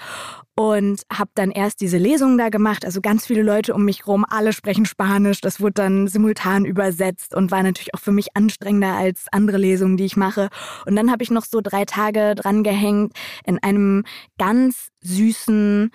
und 0.61 1.01
habe 1.11 1.31
dann 1.33 1.49
erst 1.49 1.81
diese 1.81 1.97
Lesung 1.97 2.37
da 2.37 2.49
gemacht. 2.49 2.85
Also 2.85 3.01
ganz 3.01 3.25
viele 3.25 3.41
Leute 3.41 3.73
um 3.73 3.83
mich 3.83 4.05
rum, 4.05 4.25
alle 4.29 4.53
sprechen 4.53 4.85
Spanisch. 4.85 5.41
Das 5.41 5.59
wurde 5.59 5.73
dann 5.73 6.07
simultan 6.07 6.65
übersetzt 6.65 7.33
und 7.33 7.49
war 7.49 7.63
natürlich 7.63 7.95
auch 7.95 7.99
für 7.99 8.11
mich 8.11 8.35
anstrengender 8.35 8.93
als 8.93 9.25
andere 9.31 9.57
Lesungen, 9.57 9.97
die 9.97 10.05
ich 10.05 10.17
mache. 10.17 10.49
Und 10.85 10.95
dann 10.95 11.11
habe 11.11 11.23
ich 11.23 11.31
noch 11.31 11.45
so 11.45 11.61
drei 11.61 11.85
Tage 11.85 12.35
dran 12.35 12.63
gehängt 12.63 13.13
in 13.45 13.57
einem 13.57 14.03
ganz 14.37 14.89
süßen, 15.01 15.91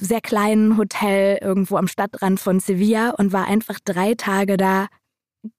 sehr 0.00 0.20
kleinen 0.20 0.76
Hotel 0.76 1.38
irgendwo 1.40 1.76
am 1.76 1.86
Stadtrand 1.86 2.40
von 2.40 2.58
Sevilla 2.58 3.10
und 3.10 3.32
war 3.32 3.46
einfach 3.46 3.78
drei 3.84 4.14
Tage 4.14 4.56
da 4.56 4.88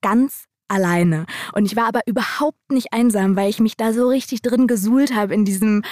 ganz 0.02 0.44
alleine. 0.72 1.26
Und 1.52 1.66
ich 1.66 1.76
war 1.76 1.86
aber 1.86 2.00
überhaupt 2.06 2.70
nicht 2.70 2.92
einsam, 2.92 3.36
weil 3.36 3.50
ich 3.50 3.60
mich 3.60 3.76
da 3.76 3.92
so 3.92 4.08
richtig 4.08 4.42
drin 4.42 4.66
gesuhlt 4.66 5.14
habe 5.14 5.34
in 5.34 5.44
diesem, 5.44 5.82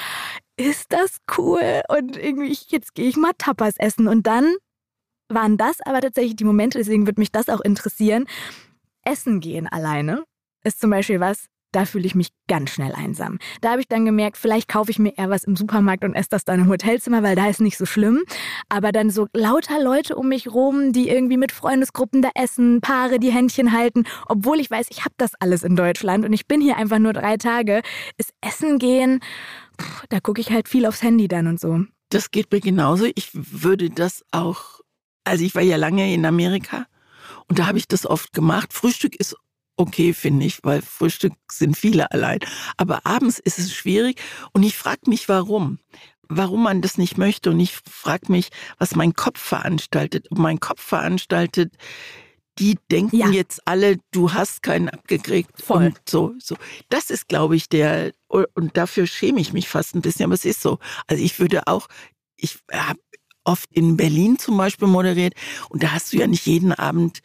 ist 0.57 0.93
das 0.93 1.19
cool? 1.37 1.83
Und 1.89 2.17
irgendwie, 2.17 2.57
jetzt 2.69 2.95
gehe 2.95 3.09
ich 3.09 3.17
mal 3.17 3.33
Tapas 3.39 3.75
essen. 3.77 4.09
Und 4.09 4.27
dann 4.27 4.55
waren 5.29 5.57
das 5.57 5.81
aber 5.83 6.01
tatsächlich 6.01 6.37
die 6.37 6.45
Momente, 6.45 6.79
deswegen 6.79 7.07
würde 7.07 7.21
mich 7.21 7.31
das 7.31 7.49
auch 7.49 7.61
interessieren. 7.61 8.27
Essen 9.05 9.41
gehen 9.41 9.69
alleine 9.69 10.25
ist 10.65 10.81
zum 10.81 10.91
Beispiel 10.91 11.21
was, 11.21 11.47
da 11.73 11.85
fühle 11.85 12.07
ich 12.07 12.15
mich 12.15 12.29
ganz 12.49 12.71
schnell 12.71 12.93
einsam. 12.93 13.39
Da 13.61 13.71
habe 13.71 13.81
ich 13.81 13.89
dann 13.89 14.05
gemerkt, 14.05 14.37
vielleicht 14.37 14.69
kaufe 14.69 14.91
ich 14.91 14.99
mir 14.99 15.17
eher 15.17 15.31
was 15.31 15.45
im 15.45 15.57
Supermarkt 15.57 16.05
und 16.05 16.15
esse 16.15 16.29
das 16.31 16.45
dann 16.45 16.61
im 16.61 16.69
Hotelzimmer, 16.69 17.23
weil 17.23 17.37
da 17.37 17.49
ist 17.49 17.61
nicht 17.61 17.79
so 17.79 17.87
schlimm. 17.87 18.23
Aber 18.69 18.93
dann 18.93 19.11
so 19.11 19.29
lauter 19.35 19.83
Leute 19.83 20.17
um 20.17 20.29
mich 20.29 20.53
rum, 20.53 20.93
die 20.93 21.09
irgendwie 21.09 21.37
mit 21.37 21.53
Freundesgruppen 21.53 22.23
da 22.23 22.31
essen, 22.35 22.81
Paare, 22.81 23.19
die 23.19 23.31
Händchen 23.31 23.73
halten, 23.73 24.05
obwohl 24.27 24.61
ich 24.61 24.71
weiß, 24.71 24.89
ich 24.91 25.05
habe 25.05 25.15
das 25.17 25.35
alles 25.39 25.62
in 25.62 25.77
Deutschland 25.77 26.25
und 26.25 26.33
ich 26.33 26.47
bin 26.47 26.61
hier 26.61 26.77
einfach 26.77 26.99
nur 26.99 27.12
drei 27.12 27.37
Tage, 27.37 27.83
ist 28.17 28.33
Essen 28.41 28.79
gehen, 28.79 29.21
pff, 29.81 30.05
da 30.09 30.21
gucke 30.21 30.41
ich 30.41 30.50
halt 30.50 30.69
viel 30.69 30.87
aufs 30.87 31.03
Handy 31.03 31.29
dann 31.29 31.47
und 31.47 31.61
so. 31.61 31.85
Das 32.11 32.31
geht 32.33 32.50
mir 32.50 32.61
genauso. 32.61 33.07
Ich 33.15 33.31
würde 33.33 33.91
das 33.91 34.25
auch, 34.33 34.81
also 35.25 35.45
ich 35.45 35.55
war 35.55 35.62
ja 35.62 35.77
lange 35.77 36.12
in 36.12 36.27
Amerika 36.27 36.87
und 37.49 37.59
da 37.59 37.67
habe 37.67 37.79
ich 37.79 37.87
das 37.87 38.07
oft 38.07 38.33
gemacht. 38.33 38.73
Frühstück 38.73 39.15
ist 39.17 39.37
okay, 39.81 40.13
finde 40.13 40.45
ich, 40.45 40.59
weil 40.63 40.83
Frühstück 40.83 41.33
sind 41.51 41.77
viele 41.77 42.11
allein. 42.13 42.41
Aber 42.77 43.07
abends 43.07 43.39
ist 43.39 43.59
es 43.59 43.73
schwierig 43.73 44.21
und 44.53 44.63
ich 44.63 44.77
frage 44.77 45.09
mich, 45.09 45.29
warum. 45.29 45.79
Warum 46.33 46.63
man 46.63 46.81
das 46.81 46.97
nicht 46.97 47.19
möchte 47.19 47.51
und 47.51 47.59
ich 47.59 47.73
frage 47.91 48.31
mich, 48.31 48.51
was 48.79 48.95
mein 48.95 49.15
Kopf 49.15 49.41
veranstaltet. 49.41 50.31
Und 50.31 50.39
mein 50.39 50.61
Kopf 50.61 50.81
veranstaltet, 50.81 51.75
die 52.59 52.79
denken 52.91 53.17
ja. 53.17 53.31
jetzt 53.31 53.67
alle, 53.67 53.99
du 54.13 54.33
hast 54.33 54.63
keinen 54.63 54.91
abgekriegt. 54.91 55.51
Voll. 55.61 55.87
Und 55.87 56.01
so, 56.09 56.35
so. 56.39 56.57
Das 56.91 57.11
ist, 57.11 57.27
glaube 57.27 57.57
ich, 57.57 57.69
der, 57.69 58.13
und 58.29 58.77
dafür 58.77 59.07
schäme 59.07 59.41
ich 59.41 59.53
mich 59.53 59.69
fast 59.69 59.95
ein 59.95 60.03
bisschen, 60.03 60.27
aber 60.27 60.35
es 60.35 60.45
ist 60.45 60.61
so. 60.61 60.79
Also 61.07 61.25
ich 61.25 61.41
würde 61.41 61.67
auch, 61.67 61.89
ich 62.37 62.59
habe 62.71 63.01
oft 63.45 63.73
in 63.73 63.97
Berlin 63.97 64.39
zum 64.39 64.57
Beispiel 64.57 64.89
moderiert 64.89 65.35
und 65.71 65.83
da 65.83 65.93
hast 65.93 66.13
du 66.13 66.19
ja 66.19 66.27
nicht 66.27 66.47
jeden 66.47 66.73
Abend 66.73 67.23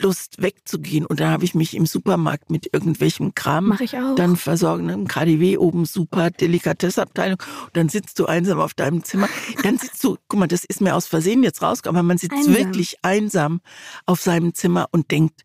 Lust 0.00 0.40
wegzugehen. 0.42 1.06
Und 1.06 1.20
da 1.20 1.30
habe 1.30 1.44
ich 1.44 1.54
mich 1.54 1.74
im 1.74 1.86
Supermarkt 1.86 2.50
mit 2.50 2.68
irgendwelchem 2.72 3.34
Kram 3.34 3.66
Mach 3.68 3.80
ich 3.80 3.96
auch. 3.96 4.14
dann 4.16 4.36
versorgen. 4.36 4.86
Ne? 4.86 4.92
Im 4.94 5.08
KDW 5.08 5.56
oben 5.58 5.84
super 5.86 6.30
Delikatessabteilung. 6.30 7.38
Und 7.66 7.76
dann 7.76 7.88
sitzt 7.88 8.18
du 8.18 8.26
einsam 8.26 8.60
auf 8.60 8.74
deinem 8.74 9.02
Zimmer. 9.04 9.28
Dann 9.62 9.78
sitzt 9.78 10.02
du, 10.04 10.16
guck 10.28 10.40
mal, 10.40 10.46
das 10.46 10.64
ist 10.64 10.80
mir 10.80 10.94
aus 10.94 11.06
Versehen 11.06 11.42
jetzt 11.42 11.62
rausgekommen, 11.62 11.98
aber 12.00 12.06
man 12.06 12.18
sitzt 12.18 12.34
Einsam. 12.36 12.54
wirklich 12.54 12.96
einsam 13.02 13.60
auf 14.06 14.20
seinem 14.20 14.54
Zimmer 14.54 14.86
und 14.90 15.10
denkt, 15.10 15.42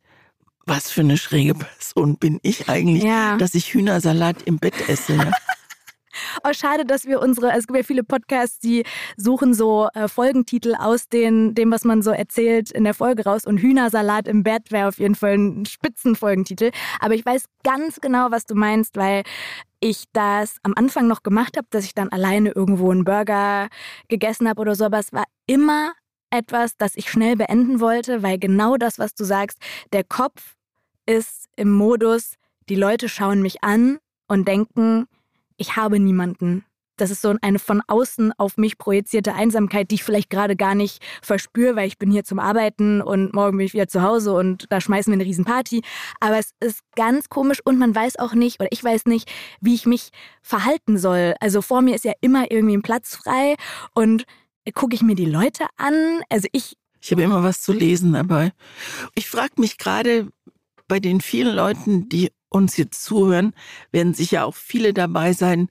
was 0.65 0.89
für 0.89 1.01
eine 1.01 1.17
schräge 1.17 1.55
Person 1.55 2.17
bin 2.17 2.39
ich 2.41 2.69
eigentlich, 2.69 3.03
Ja. 3.03 3.35
dass 3.37 3.53
ich 3.53 3.73
Hühnersalat 3.73 4.43
im 4.43 4.59
Bett 4.59 4.87
esse. 4.87 5.13
Ja? 5.15 5.31
Oh, 6.43 6.53
schade, 6.53 6.85
dass 6.85 7.05
wir 7.05 7.21
unsere, 7.21 7.51
es 7.51 7.67
gibt 7.67 7.77
ja 7.77 7.83
viele 7.83 8.03
Podcasts, 8.03 8.59
die 8.59 8.83
suchen 9.17 9.53
so 9.53 9.87
äh, 9.93 10.07
Folgentitel 10.07 10.75
aus 10.75 11.09
den, 11.09 11.55
dem, 11.55 11.71
was 11.71 11.83
man 11.83 12.01
so 12.01 12.11
erzählt 12.11 12.71
in 12.71 12.83
der 12.83 12.93
Folge 12.93 13.23
raus. 13.25 13.45
Und 13.45 13.59
Hühnersalat 13.59 14.27
im 14.27 14.43
Bett 14.43 14.71
wäre 14.71 14.87
auf 14.87 14.99
jeden 14.99 15.15
Fall 15.15 15.37
ein 15.37 15.65
Spitzenfolgentitel. 15.65 16.71
Aber 16.99 17.15
ich 17.15 17.25
weiß 17.25 17.45
ganz 17.63 17.99
genau, 18.01 18.31
was 18.31 18.45
du 18.45 18.55
meinst, 18.55 18.95
weil 18.97 19.23
ich 19.79 20.05
das 20.13 20.57
am 20.63 20.73
Anfang 20.75 21.07
noch 21.07 21.23
gemacht 21.23 21.57
habe, 21.57 21.67
dass 21.69 21.85
ich 21.85 21.93
dann 21.93 22.09
alleine 22.09 22.51
irgendwo 22.51 22.91
einen 22.91 23.03
Burger 23.03 23.67
gegessen 24.07 24.47
habe 24.47 24.61
oder 24.61 24.75
so. 24.75 24.85
Aber 24.85 24.99
es 24.99 25.11
war 25.11 25.25
immer 25.45 25.91
etwas, 26.29 26.77
das 26.77 26.95
ich 26.95 27.09
schnell 27.09 27.35
beenden 27.35 27.79
wollte, 27.79 28.23
weil 28.23 28.39
genau 28.39 28.77
das, 28.77 28.97
was 28.97 29.13
du 29.13 29.23
sagst, 29.23 29.59
der 29.91 30.03
Kopf 30.03 30.55
ist 31.05 31.47
im 31.55 31.71
Modus, 31.71 32.35
die 32.69 32.75
Leute 32.75 33.09
schauen 33.09 33.41
mich 33.41 33.63
an 33.63 33.99
und 34.27 34.47
denken, 34.47 35.05
ich 35.63 35.77
habe 35.77 35.97
niemanden. 35.97 36.65
Das 36.97 37.09
ist 37.09 37.21
so 37.21 37.33
eine 37.41 37.57
von 37.57 37.81
außen 37.87 38.33
auf 38.37 38.57
mich 38.57 38.77
projizierte 38.77 39.33
Einsamkeit, 39.33 39.89
die 39.89 39.95
ich 39.95 40.03
vielleicht 40.03 40.29
gerade 40.29 40.55
gar 40.55 40.75
nicht 40.75 41.01
verspüre, 41.23 41.75
weil 41.75 41.87
ich 41.87 41.97
bin 41.97 42.11
hier 42.11 42.23
zum 42.23 42.37
Arbeiten 42.37 43.01
und 43.01 43.33
morgen 43.33 43.57
bin 43.57 43.65
ich 43.65 43.73
wieder 43.73 43.87
zu 43.87 44.03
Hause 44.03 44.33
und 44.33 44.65
da 44.69 44.79
schmeißen 44.79 45.11
wir 45.11 45.15
eine 45.15 45.25
Riesenparty. 45.25 45.81
Aber 46.19 46.37
es 46.37 46.51
ist 46.59 46.81
ganz 46.95 47.29
komisch 47.29 47.61
und 47.63 47.79
man 47.79 47.95
weiß 47.95 48.19
auch 48.19 48.33
nicht, 48.33 48.59
oder 48.59 48.69
ich 48.71 48.83
weiß 48.83 49.05
nicht, 49.05 49.31
wie 49.59 49.73
ich 49.73 49.85
mich 49.87 50.09
verhalten 50.41 50.99
soll. 50.99 51.33
Also 51.39 51.61
vor 51.63 51.81
mir 51.81 51.95
ist 51.95 52.05
ja 52.05 52.13
immer 52.21 52.51
irgendwie 52.51 52.77
ein 52.77 52.83
Platz 52.83 53.15
frei 53.15 53.55
und 53.95 54.25
gucke 54.75 54.93
ich 54.93 55.01
mir 55.01 55.15
die 55.15 55.25
Leute 55.25 55.65
an. 55.77 56.21
Also 56.29 56.47
ich, 56.51 56.75
Ich 57.01 57.11
habe 57.11 57.23
immer 57.23 57.41
was 57.41 57.61
zu 57.63 57.73
lesen 57.73 58.13
dabei. 58.13 58.51
Ich 59.15 59.29
frage 59.29 59.53
mich 59.57 59.77
gerade 59.77 60.27
bei 60.87 60.99
den 60.99 61.21
vielen 61.21 61.55
Leuten, 61.55 62.07
die 62.09 62.31
uns 62.53 62.77
jetzt 62.77 63.03
zuhören, 63.03 63.53
werden 63.91 64.13
sicher 64.13 64.45
auch 64.45 64.55
viele 64.55 64.93
dabei 64.93 65.33
sein, 65.33 65.69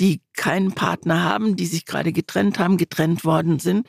die 0.00 0.20
keinen 0.34 0.72
Partner 0.72 1.22
haben, 1.22 1.56
die 1.56 1.66
sich 1.66 1.84
gerade 1.84 2.12
getrennt 2.12 2.58
haben, 2.58 2.76
getrennt 2.76 3.24
worden 3.24 3.58
sind, 3.58 3.86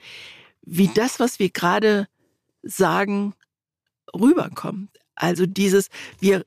wie 0.61 0.89
das, 0.93 1.19
was 1.19 1.39
wir 1.39 1.49
gerade 1.49 2.07
sagen, 2.61 3.33
rüberkommt. 4.13 4.89
Also 5.15 5.45
dieses, 5.45 5.89
wir, 6.19 6.45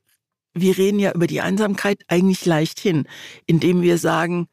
wir 0.55 0.77
reden 0.77 0.99
ja 0.99 1.13
über 1.13 1.27
die 1.27 1.41
Einsamkeit 1.41 2.03
eigentlich 2.09 2.45
leicht 2.45 2.81
hin, 2.81 3.07
indem 3.47 3.83
wir 3.83 3.99
sagen, 3.99 4.49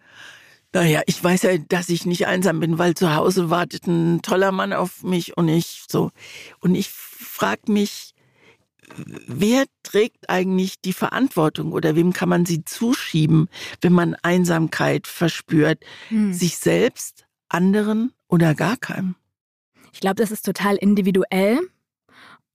naja, 0.73 1.01
ich 1.05 1.23
weiß 1.23 1.43
ja, 1.43 1.57
dass 1.57 1.89
ich 1.89 2.05
nicht 2.05 2.25
einsam 2.25 2.59
bin, 2.59 2.79
weil 2.79 2.95
zu 2.95 3.15
Hause 3.15 3.49
wartet 3.49 3.85
ein 3.85 4.21
toller 4.23 4.51
Mann 4.51 4.73
auf 4.73 5.03
mich 5.03 5.37
und 5.37 5.47
ich 5.47 5.83
so. 5.87 6.09
Und 6.59 6.73
ich 6.73 6.89
frage 6.89 7.71
mich, 7.71 8.12
wer 8.95 9.65
trägt 9.83 10.29
eigentlich 10.29 10.81
die 10.81 10.93
Verantwortung 10.93 11.71
oder 11.71 11.95
wem 11.95 12.13
kann 12.13 12.29
man 12.29 12.45
sie 12.45 12.65
zuschieben, 12.65 13.49
wenn 13.81 13.93
man 13.93 14.15
Einsamkeit 14.21 15.07
verspürt? 15.07 15.83
hm. 16.09 16.33
Sich 16.33 16.57
selbst, 16.57 17.25
anderen 17.49 18.13
oder 18.27 18.55
gar 18.55 18.77
keinem? 18.77 19.15
ich 19.93 19.99
glaube, 19.99 20.15
das 20.15 20.31
ist 20.31 20.45
total 20.45 20.75
individuell. 20.75 21.59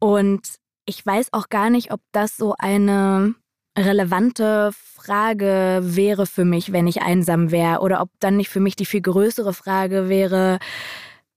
Und 0.01 0.43
ich 0.85 1.05
weiß 1.05 1.33
auch 1.33 1.49
gar 1.49 1.71
nicht, 1.71 1.93
ob 1.93 2.01
das 2.13 2.37
so 2.37 2.55
eine 2.59 3.35
relevante 3.79 4.71
Frage 4.73 5.81
wäre 5.83 6.27
für 6.27 6.45
mich, 6.45 6.73
wenn 6.73 6.87
ich 6.87 7.01
einsam 7.01 7.51
wäre. 7.51 7.81
Oder 7.81 8.01
ob 8.01 8.11
dann 8.19 8.37
nicht 8.37 8.51
für 8.51 8.61
mich 8.61 8.77
die 8.77 8.87
viel 8.87 9.01
größere 9.01 9.55
Frage 9.55 10.09
wäre, 10.09 10.59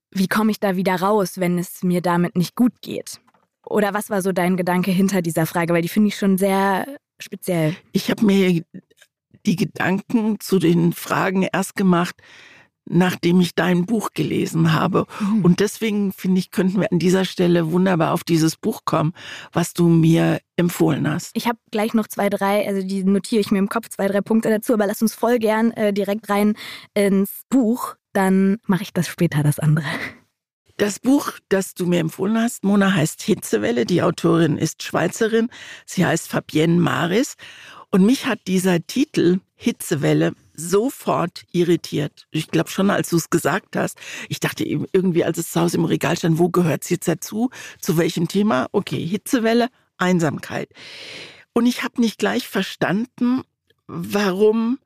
wie 0.10 0.28
komme 0.28 0.52
ich 0.52 0.60
da 0.60 0.76
wieder 0.76 0.96
raus, 0.96 1.40
wenn 1.40 1.58
es 1.58 1.84
mir 1.84 2.02
damit 2.02 2.36
nicht 2.36 2.56
gut 2.56 2.82
geht? 2.82 3.22
Oder 3.66 3.94
was 3.94 4.10
war 4.10 4.22
so 4.22 4.32
dein 4.32 4.58
Gedanke 4.58 4.92
hinter 4.92 5.22
dieser 5.22 5.46
Frage? 5.46 5.74
Weil 5.74 5.82
die 5.82 5.90
finde 5.90 6.10
ich 6.10 6.18
schon 6.18 6.38
sehr 6.38 6.86
speziell. 7.20 7.76
Ich 7.92 8.10
habe 8.10 8.26
mir 8.26 8.64
die 9.46 9.56
Gedanken 9.56 10.40
zu 10.40 10.60
den 10.60 10.94
Fragen 10.94 11.48
erst 11.52 11.76
gemacht, 11.76 12.16
nachdem 12.86 13.40
ich 13.42 13.56
dein 13.56 13.86
Buch 13.86 14.10
gelesen 14.14 14.74
habe. 14.74 15.06
Mhm. 15.20 15.46
Und 15.46 15.60
deswegen 15.60 16.12
finde 16.12 16.40
ich, 16.40 16.52
könnten 16.52 16.82
wir 16.82 16.92
an 16.92 17.00
dieser 17.00 17.26
Stelle 17.26 17.72
wunderbar 17.72 18.14
auf 18.14 18.24
dieses 18.24 18.58
Buch 18.58 18.82
kommen, 18.86 19.14
was 19.52 19.74
du 19.74 19.88
mir 19.88 20.40
empfohlen 20.58 21.10
hast. 21.10 21.32
Ich 21.34 21.48
habe 21.48 21.60
gleich 21.72 21.94
noch 21.94 22.08
zwei, 22.08 22.30
drei, 22.30 22.68
also 22.68 22.86
die 22.86 23.04
notiere 23.04 23.42
ich 23.42 23.52
mir 23.52 23.60
im 23.60 23.70
Kopf, 23.70 23.90
zwei, 23.90 24.08
drei 24.08 24.22
Punkte 24.22 24.50
dazu, 24.50 24.74
aber 24.74 24.88
lass 24.88 25.02
uns 25.02 25.14
voll 25.14 25.40
gern 25.40 25.72
äh, 25.72 25.94
direkt 25.94 26.30
rein 26.30 26.56
ins 26.94 27.44
Buch. 27.50 27.96
Dann 28.14 28.58
mache 28.66 28.84
ich 28.84 28.94
das 28.94 29.08
später, 29.08 29.42
das 29.44 29.60
andere. 29.60 29.86
Das 30.82 30.98
Buch, 30.98 31.34
das 31.48 31.76
du 31.76 31.86
mir 31.86 32.00
empfohlen 32.00 32.40
hast, 32.40 32.64
Mona, 32.64 32.96
heißt 32.96 33.22
Hitzewelle. 33.22 33.86
Die 33.86 34.02
Autorin 34.02 34.58
ist 34.58 34.82
Schweizerin. 34.82 35.52
Sie 35.86 36.04
heißt 36.04 36.28
Fabienne 36.28 36.82
Maris. 36.82 37.36
Und 37.92 38.04
mich 38.04 38.26
hat 38.26 38.40
dieser 38.48 38.84
Titel 38.88 39.42
Hitzewelle 39.54 40.34
sofort 40.56 41.44
irritiert. 41.52 42.26
Ich 42.32 42.48
glaube 42.48 42.72
schon, 42.72 42.90
als 42.90 43.12
du 43.12 43.18
es 43.18 43.30
gesagt 43.30 43.76
hast. 43.76 44.00
Ich 44.28 44.40
dachte 44.40 44.66
eben 44.66 44.88
irgendwie, 44.92 45.24
als 45.24 45.38
es 45.38 45.52
zu 45.52 45.62
Hause 45.62 45.78
im 45.78 45.86
Regal 45.86 46.18
stand, 46.18 46.40
wo 46.40 46.50
gehört 46.50 46.82
es 46.82 46.90
jetzt 46.90 47.08
dazu? 47.08 47.52
Zu 47.80 47.98
welchem 47.98 48.28
Thema? 48.28 48.68
Okay, 48.72 49.06
Hitzewelle, 49.06 49.70
Einsamkeit. 50.00 50.70
Und 51.54 51.68
ich 51.68 51.84
habe 51.84 52.02
nicht 52.02 52.18
gleich 52.18 52.48
verstanden, 52.48 53.44
warum 53.86 54.80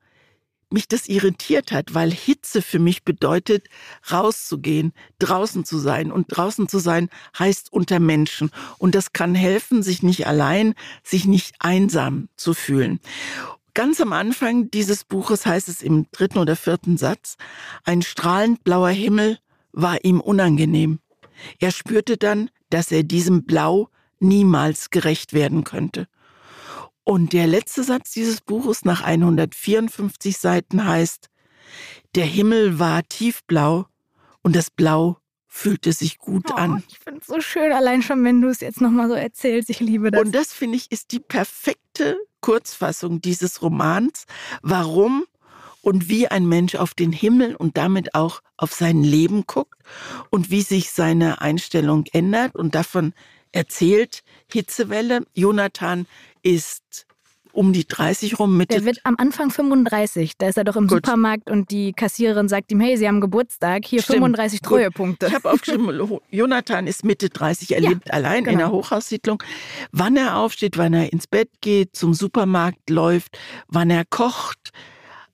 mich 0.70 0.88
das 0.88 1.08
irritiert 1.08 1.72
hat, 1.72 1.94
weil 1.94 2.10
Hitze 2.10 2.60
für 2.62 2.78
mich 2.78 3.04
bedeutet, 3.04 3.68
rauszugehen, 4.10 4.92
draußen 5.18 5.64
zu 5.64 5.78
sein. 5.78 6.10
Und 6.10 6.26
draußen 6.28 6.68
zu 6.68 6.78
sein 6.78 7.08
heißt 7.38 7.72
unter 7.72 8.00
Menschen. 8.00 8.50
Und 8.78 8.94
das 8.94 9.12
kann 9.12 9.34
helfen, 9.34 9.82
sich 9.82 10.02
nicht 10.02 10.26
allein, 10.26 10.74
sich 11.02 11.26
nicht 11.26 11.54
einsam 11.60 12.28
zu 12.36 12.54
fühlen. 12.54 13.00
Ganz 13.74 14.00
am 14.00 14.12
Anfang 14.12 14.70
dieses 14.70 15.04
Buches 15.04 15.44
heißt 15.44 15.68
es 15.68 15.82
im 15.82 16.06
dritten 16.10 16.38
oder 16.38 16.56
vierten 16.56 16.96
Satz, 16.96 17.36
ein 17.84 18.02
strahlend 18.02 18.64
blauer 18.64 18.88
Himmel 18.88 19.38
war 19.72 20.02
ihm 20.02 20.20
unangenehm. 20.20 20.98
Er 21.58 21.70
spürte 21.70 22.16
dann, 22.16 22.50
dass 22.70 22.90
er 22.90 23.02
diesem 23.02 23.44
Blau 23.44 23.90
niemals 24.18 24.90
gerecht 24.90 25.34
werden 25.34 25.64
könnte. 25.64 26.08
Und 27.08 27.32
der 27.32 27.46
letzte 27.46 27.84
Satz 27.84 28.10
dieses 28.10 28.40
Buches 28.40 28.84
nach 28.84 29.00
154 29.00 30.36
Seiten 30.36 30.84
heißt, 30.84 31.28
der 32.16 32.24
Himmel 32.24 32.80
war 32.80 33.04
tiefblau 33.04 33.86
und 34.42 34.56
das 34.56 34.70
Blau 34.70 35.18
fühlte 35.46 35.92
sich 35.92 36.18
gut 36.18 36.50
an. 36.50 36.82
ich 36.88 36.98
finde 36.98 37.20
es 37.20 37.28
so 37.28 37.40
schön, 37.40 37.70
allein 37.70 38.02
schon, 38.02 38.24
wenn 38.24 38.40
du 38.40 38.48
es 38.48 38.58
jetzt 38.58 38.80
nochmal 38.80 39.06
so 39.06 39.14
erzählst. 39.14 39.70
Ich 39.70 39.78
liebe 39.78 40.10
das. 40.10 40.20
Und 40.20 40.34
das 40.34 40.52
finde 40.52 40.78
ich 40.78 40.90
ist 40.90 41.12
die 41.12 41.20
perfekte 41.20 42.18
Kurzfassung 42.40 43.20
dieses 43.20 43.62
Romans, 43.62 44.24
warum 44.62 45.26
und 45.82 46.08
wie 46.08 46.26
ein 46.26 46.48
Mensch 46.48 46.74
auf 46.74 46.92
den 46.92 47.12
Himmel 47.12 47.54
und 47.54 47.76
damit 47.76 48.16
auch 48.16 48.40
auf 48.56 48.72
sein 48.72 49.04
Leben 49.04 49.44
guckt 49.46 49.80
und 50.30 50.50
wie 50.50 50.62
sich 50.62 50.90
seine 50.90 51.40
Einstellung 51.40 52.04
ändert 52.12 52.56
und 52.56 52.74
davon 52.74 53.14
erzählt 53.52 54.22
Hitzewelle. 54.52 55.24
Jonathan 55.34 56.06
ist 56.46 57.06
um 57.52 57.72
die 57.72 57.86
30 57.86 58.38
rum, 58.38 58.56
Mitte 58.58 58.76
der 58.76 58.84
wird 58.84 59.00
am 59.04 59.16
Anfang 59.18 59.50
35. 59.50 60.36
Da 60.36 60.48
ist 60.48 60.58
er 60.58 60.64
doch 60.64 60.76
im 60.76 60.86
Gut. 60.88 61.06
Supermarkt 61.06 61.50
und 61.50 61.70
die 61.70 61.92
Kassiererin 61.92 62.48
sagt 62.48 62.70
ihm, 62.70 62.80
hey, 62.80 62.96
Sie 62.98 63.08
haben 63.08 63.20
Geburtstag, 63.20 63.86
hier 63.86 64.02
Stimmt. 64.02 64.16
35 64.18 64.60
Gut. 64.62 64.68
Treuepunkte. 64.68 65.26
Ich 65.26 65.34
habe 65.34 65.50
aufgeschrieben, 65.50 66.20
Jonathan 66.30 66.86
ist 66.86 67.04
Mitte 67.04 67.30
30, 67.30 67.72
er 67.72 67.80
Ja, 67.80 67.88
lebt 67.90 68.12
allein 68.12 68.40
in 68.40 68.44
genau. 68.44 68.58
einer 68.58 68.72
Hochhaussiedlung. 68.72 69.42
Wann 69.90 70.16
er 70.16 70.36
aufsteht, 70.36 70.76
wann 70.76 70.92
er 70.92 71.12
ins 71.12 71.26
Bett 71.26 71.48
geht, 71.62 71.96
zum 71.96 72.12
Supermarkt 72.12 72.90
läuft, 72.90 73.38
wann 73.68 73.88
er 73.90 74.04
kocht, 74.04 74.70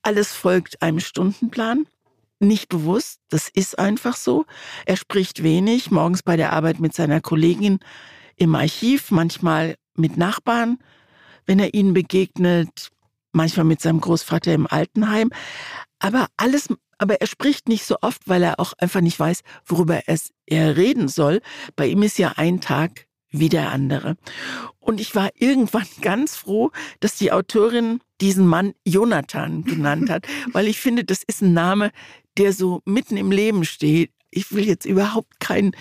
alles 0.03 0.33
folgt 0.33 0.81
einem 0.81 1.01
Stundenplan. 1.01 1.87
Nicht 2.39 2.69
bewusst, 2.69 3.19
das 3.31 3.49
ist 3.49 3.79
einfach 3.79 4.17
so. 4.17 4.47
Er 4.87 4.97
spricht 4.97 5.43
wenig, 5.43 5.91
morgens 5.91 6.23
bei 6.23 6.37
der 6.37 6.53
Arbeit 6.53 6.79
mit 6.81 6.95
seiner 6.95 7.21
Kollegin 7.21 7.81
im 8.37 8.55
Archiv, 8.55 9.11
manchmal 9.11 9.77
mit 9.97 10.17
Nachbarn, 10.17 10.79
wenn 11.47 11.59
er 11.59 11.75
ihnen 11.75 11.95
begegnet, 11.95 12.91
manchmal 13.33 13.65
mit 13.65 13.81
seinem 13.81 14.01
Großvater 14.01 14.53
im 14.53 14.67
Altenheim. 14.67 15.31
Aber 15.99 16.27
alles, 16.37 16.69
aber 16.99 17.21
er 17.21 17.27
spricht 17.27 17.69
nicht 17.69 17.85
so 17.85 17.97
oft, 18.01 18.29
weil 18.29 18.43
er 18.43 18.61
auch 18.61 18.73
einfach 18.75 19.01
nicht 19.01 19.19
weiß, 19.19 19.43
worüber 19.67 20.03
es 20.07 20.31
er 20.47 20.77
reden 20.77 21.09
soll. 21.09 21.41
Bei 21.77 21.87
ihm 21.87 22.03
ist 22.03 22.19
ja 22.19 22.35
ein 22.37 22.61
Tag 22.61 23.07
wie 23.31 23.49
der 23.49 23.73
andere. 23.73 24.17
Und 24.79 25.01
ich 25.01 25.15
war 25.15 25.31
irgendwann 25.35 25.87
ganz 26.03 26.37
froh, 26.37 26.71
dass 27.01 27.17
die 27.17 27.33
Autorin 27.33 28.01
diesen 28.21 28.47
Mann 28.47 28.75
Jonathan 28.85 29.65
genannt 29.65 30.11
hat, 30.11 30.27
weil 30.53 30.69
ich 30.69 30.79
finde, 30.81 31.05
das 31.05 31.23
ist 31.27 31.43
ein 31.43 31.55
Name, 31.55 31.91
der 32.39 32.53
so 32.53 32.83
mitten 32.85 33.17
im 33.17 33.33
Leben 33.33 33.65
steht. 33.65 34.13
Ich 34.31 34.53
will 34.53 34.67
jetzt 34.67 34.87
überhaupt 34.87 35.41
keinen 35.41 35.75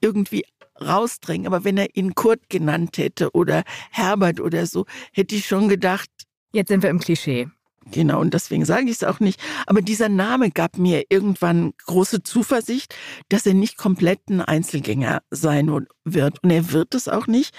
irgendwie 0.00 0.44
rausdrängen. 0.80 1.46
Aber 1.46 1.64
wenn 1.64 1.76
er 1.76 1.94
ihn 1.94 2.14
Kurt 2.14 2.48
genannt 2.48 2.98
hätte 2.98 3.30
oder 3.32 3.62
Herbert 3.90 4.40
oder 4.40 4.66
so, 4.66 4.86
hätte 5.12 5.34
ich 5.34 5.46
schon 5.46 5.68
gedacht. 5.68 6.08
Jetzt 6.52 6.68
sind 6.68 6.82
wir 6.82 6.90
im 6.90 7.00
Klischee. 7.00 7.48
Genau, 7.92 8.20
und 8.20 8.34
deswegen 8.34 8.64
sage 8.64 8.86
ich 8.86 8.96
es 8.96 9.04
auch 9.04 9.20
nicht. 9.20 9.40
Aber 9.66 9.80
dieser 9.80 10.08
Name 10.08 10.50
gab 10.50 10.76
mir 10.76 11.04
irgendwann 11.08 11.72
große 11.86 12.24
Zuversicht, 12.24 12.96
dass 13.28 13.46
er 13.46 13.54
nicht 13.54 13.76
komplett 13.76 14.28
ein 14.28 14.40
Einzelgänger 14.40 15.22
sein 15.30 15.86
wird. 16.04 16.42
Und 16.42 16.50
er 16.50 16.72
wird 16.72 16.94
es 16.94 17.06
auch 17.06 17.28
nicht. 17.28 17.54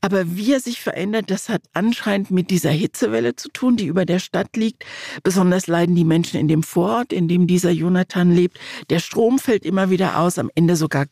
Aber 0.00 0.36
wie 0.36 0.52
er 0.52 0.60
sich 0.60 0.80
verändert, 0.80 1.30
das 1.32 1.48
hat 1.48 1.62
anscheinend 1.72 2.30
mit 2.30 2.50
dieser 2.50 2.70
Hitzewelle 2.70 3.34
zu 3.34 3.48
tun, 3.48 3.76
die 3.76 3.86
über 3.86 4.04
der 4.04 4.20
Stadt 4.20 4.56
liegt. 4.56 4.84
Besonders 5.24 5.66
leiden 5.66 5.96
die 5.96 6.04
Menschen 6.04 6.38
in 6.38 6.46
dem 6.46 6.62
Vorort, 6.62 7.12
in 7.12 7.26
dem 7.26 7.48
dieser 7.48 7.70
Jonathan 7.70 8.30
lebt. 8.30 8.58
Der 8.88 9.00
Strom 9.00 9.40
fällt 9.40 9.64
immer 9.64 9.90
wieder 9.90 10.20
aus, 10.20 10.38
am 10.38 10.50
Ende 10.54 10.76
sogar 10.76 11.06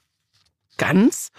ganz. 0.77 1.31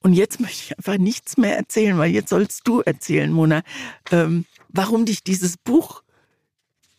Und 0.00 0.14
jetzt 0.14 0.40
möchte 0.40 0.62
ich 0.64 0.78
einfach 0.78 0.98
nichts 0.98 1.36
mehr 1.36 1.56
erzählen, 1.56 1.96
weil 1.98 2.10
jetzt 2.10 2.30
sollst 2.30 2.66
du 2.66 2.80
erzählen, 2.80 3.32
Mona, 3.32 3.62
ähm, 4.10 4.46
warum 4.68 5.04
dich 5.04 5.22
dieses 5.22 5.56
Buch 5.56 6.02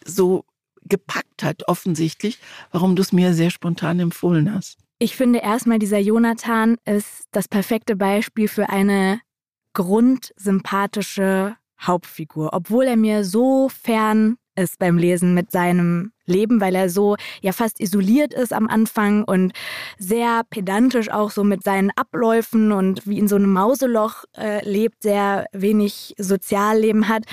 so 0.05 0.45
gepackt 0.85 1.43
hat, 1.43 1.67
offensichtlich, 1.67 2.39
warum 2.71 2.95
du 2.95 3.01
es 3.01 3.11
mir 3.11 3.33
sehr 3.33 3.49
spontan 3.49 3.99
empfohlen 3.99 4.53
hast. 4.53 4.77
Ich 4.99 5.15
finde 5.15 5.39
erstmal, 5.39 5.79
dieser 5.79 5.99
Jonathan 5.99 6.77
ist 6.85 7.23
das 7.31 7.47
perfekte 7.47 7.95
Beispiel 7.95 8.47
für 8.47 8.69
eine 8.69 9.19
grundsympathische 9.73 11.57
Hauptfigur, 11.81 12.53
obwohl 12.53 12.85
er 12.85 12.95
mir 12.95 13.25
so 13.25 13.69
fern 13.69 14.37
ist 14.55 14.79
beim 14.79 14.97
Lesen 14.97 15.33
mit 15.33 15.51
seinem 15.51 16.11
Leben, 16.25 16.61
weil 16.61 16.75
er 16.75 16.89
so 16.89 17.15
ja 17.41 17.51
fast 17.51 17.79
isoliert 17.79 18.33
ist 18.33 18.53
am 18.53 18.67
Anfang 18.67 19.23
und 19.23 19.53
sehr 19.97 20.43
pedantisch 20.49 21.09
auch 21.09 21.31
so 21.31 21.43
mit 21.43 21.63
seinen 21.63 21.91
Abläufen 21.95 22.71
und 22.71 23.05
wie 23.07 23.19
in 23.19 23.27
so 23.27 23.35
einem 23.35 23.51
Mauseloch 23.51 24.23
äh, 24.37 24.67
lebt, 24.67 25.03
sehr 25.03 25.45
wenig 25.51 26.13
Sozialleben 26.17 27.07
hat 27.07 27.25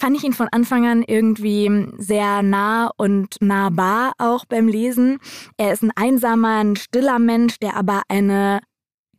fand 0.00 0.16
ich 0.16 0.24
ihn 0.24 0.32
von 0.32 0.48
Anfang 0.50 0.86
an 0.86 1.04
irgendwie 1.06 1.86
sehr 1.98 2.42
nah 2.42 2.90
und 2.96 3.36
nahbar 3.42 4.12
auch 4.16 4.46
beim 4.46 4.66
Lesen. 4.66 5.18
Er 5.58 5.74
ist 5.74 5.82
ein 5.82 5.92
einsamer, 5.94 6.56
ein 6.56 6.76
stiller 6.76 7.18
Mensch, 7.18 7.58
der 7.58 7.76
aber 7.76 8.02
eine 8.08 8.60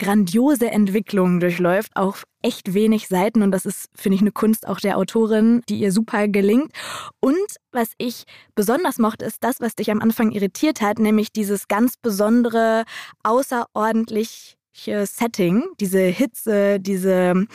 grandiose 0.01 0.71
Entwicklung 0.71 1.39
durchläuft, 1.39 1.91
auf 1.95 2.23
echt 2.41 2.73
wenig 2.73 3.07
Seiten. 3.07 3.43
Und 3.43 3.51
das 3.51 3.67
ist, 3.67 3.87
finde 3.95 4.15
ich, 4.15 4.21
eine 4.21 4.31
Kunst 4.31 4.67
auch 4.67 4.79
der 4.79 4.97
Autorin, 4.97 5.61
die 5.69 5.79
ihr 5.79 5.91
super 5.91 6.27
gelingt. 6.27 6.71
Und 7.19 7.35
was 7.71 7.91
ich 7.99 8.23
besonders 8.55 8.97
mochte, 8.97 9.25
ist 9.25 9.43
das, 9.43 9.61
was 9.61 9.75
dich 9.75 9.91
am 9.91 10.01
Anfang 10.01 10.31
irritiert 10.31 10.81
hat, 10.81 10.97
nämlich 10.97 11.31
dieses 11.31 11.67
ganz 11.67 11.97
besondere, 11.97 12.83
außerordentlich 13.23 14.57
Setting, 14.73 15.65
diese 15.79 15.99
Hitze, 15.99 16.79
diese, 16.79 17.45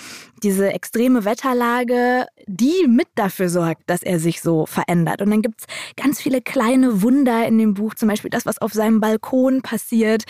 diese 0.42 0.72
extreme 0.72 1.24
Wetterlage, 1.24 2.26
die 2.46 2.86
mit 2.86 3.08
dafür 3.14 3.48
sorgt, 3.48 3.82
dass 3.86 4.02
er 4.02 4.20
sich 4.20 4.42
so 4.42 4.66
verändert. 4.66 5.22
Und 5.22 5.30
dann 5.30 5.40
gibt 5.42 5.62
es 5.62 5.66
ganz 5.96 6.20
viele 6.20 6.42
kleine 6.42 7.02
Wunder 7.02 7.46
in 7.46 7.58
dem 7.58 7.72
Buch, 7.72 7.94
zum 7.94 8.08
Beispiel 8.08 8.30
das, 8.30 8.44
was 8.44 8.60
auf 8.60 8.74
seinem 8.74 9.00
Balkon 9.00 9.62
passiert, 9.62 10.24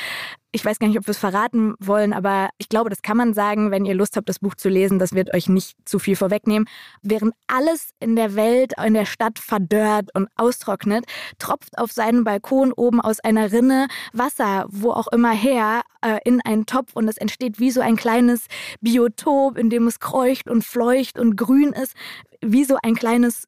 ich 0.52 0.64
weiß 0.64 0.78
gar 0.78 0.88
nicht, 0.88 0.98
ob 0.98 1.06
wir 1.06 1.12
es 1.12 1.18
verraten 1.18 1.74
wollen, 1.80 2.12
aber 2.12 2.48
ich 2.58 2.68
glaube, 2.68 2.88
das 2.88 3.02
kann 3.02 3.16
man 3.16 3.34
sagen, 3.34 3.70
wenn 3.70 3.84
ihr 3.84 3.94
Lust 3.94 4.16
habt, 4.16 4.28
das 4.28 4.38
Buch 4.38 4.54
zu 4.54 4.68
lesen. 4.68 4.98
Das 4.98 5.12
wird 5.12 5.34
euch 5.34 5.48
nicht 5.48 5.76
zu 5.84 5.98
viel 5.98 6.16
vorwegnehmen. 6.16 6.66
Während 7.02 7.34
alles 7.46 7.90
in 8.00 8.16
der 8.16 8.34
Welt, 8.36 8.72
in 8.82 8.94
der 8.94 9.04
Stadt 9.04 9.38
verdörrt 9.38 10.10
und 10.14 10.28
austrocknet, 10.36 11.04
tropft 11.38 11.76
auf 11.78 11.92
seinem 11.92 12.24
Balkon 12.24 12.72
oben 12.72 13.00
aus 13.00 13.20
einer 13.20 13.52
Rinne 13.52 13.88
Wasser, 14.12 14.66
wo 14.68 14.92
auch 14.92 15.08
immer 15.08 15.32
her, 15.32 15.82
äh, 16.00 16.18
in 16.24 16.40
einen 16.40 16.66
Topf 16.66 16.94
und 16.94 17.08
es 17.08 17.18
entsteht 17.18 17.58
wie 17.58 17.70
so 17.70 17.80
ein 17.80 17.96
kleines 17.96 18.46
Biotop, 18.80 19.58
in 19.58 19.70
dem 19.70 19.86
es 19.86 20.00
kreucht 20.00 20.48
und 20.48 20.64
fleucht 20.64 21.18
und 21.18 21.36
grün 21.36 21.72
ist, 21.72 21.94
wie 22.40 22.64
so 22.64 22.78
ein 22.82 22.94
kleines 22.94 23.44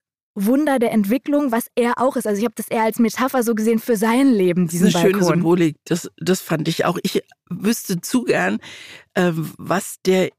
Wunder 0.46 0.78
der 0.78 0.92
Entwicklung, 0.92 1.52
was 1.52 1.66
er 1.74 1.98
auch 1.98 2.16
ist. 2.16 2.26
Also 2.26 2.38
ich 2.38 2.44
habe 2.44 2.54
das 2.56 2.68
eher 2.68 2.82
als 2.82 2.98
Metapher 2.98 3.42
so 3.42 3.54
gesehen 3.54 3.78
für 3.78 3.96
sein 3.96 4.32
Leben, 4.32 4.68
diesen 4.68 4.86
das 4.86 4.94
ist 4.94 4.96
eine 4.96 5.04
Balkon. 5.04 5.20
schöne 5.20 5.34
Symbolik, 5.34 5.76
das, 5.84 6.10
das 6.16 6.40
fand 6.40 6.68
ich 6.68 6.84
auch. 6.84 6.98
Ich 7.02 7.22
wüsste 7.50 8.00
zu 8.00 8.24
gern, 8.24 8.58
äh, 9.14 9.32
was 9.34 9.96
der 10.04 10.30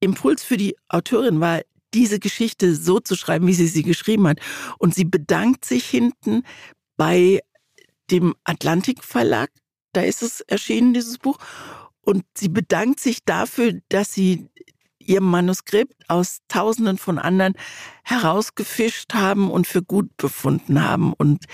Impuls 0.00 0.42
für 0.42 0.56
die 0.56 0.76
Autorin 0.88 1.40
war, 1.40 1.62
diese 1.94 2.18
Geschichte 2.18 2.74
so 2.74 3.00
zu 3.00 3.16
schreiben, 3.16 3.46
wie 3.46 3.54
sie 3.54 3.68
sie 3.68 3.82
geschrieben 3.82 4.26
hat. 4.28 4.40
Und 4.78 4.94
sie 4.94 5.04
bedankt 5.04 5.64
sich 5.64 5.86
hinten 5.86 6.42
bei 6.96 7.40
dem 8.10 8.34
Atlantik 8.44 9.02
Verlag, 9.02 9.50
da 9.92 10.02
ist 10.02 10.22
es 10.22 10.42
erschienen, 10.42 10.94
dieses 10.94 11.18
Buch. 11.18 11.38
Und 12.00 12.24
sie 12.36 12.48
bedankt 12.48 13.00
sich 13.00 13.24
dafür, 13.24 13.80
dass 13.88 14.12
sie 14.12 14.48
ihr 15.08 15.20
Manuskript 15.20 16.08
aus 16.08 16.38
Tausenden 16.48 16.98
von 16.98 17.18
anderen 17.18 17.54
herausgefischt 18.04 19.14
haben 19.14 19.50
und 19.50 19.66
für 19.66 19.82
gut 19.82 20.16
befunden 20.16 20.82
haben. 20.82 21.12
Und 21.12 21.44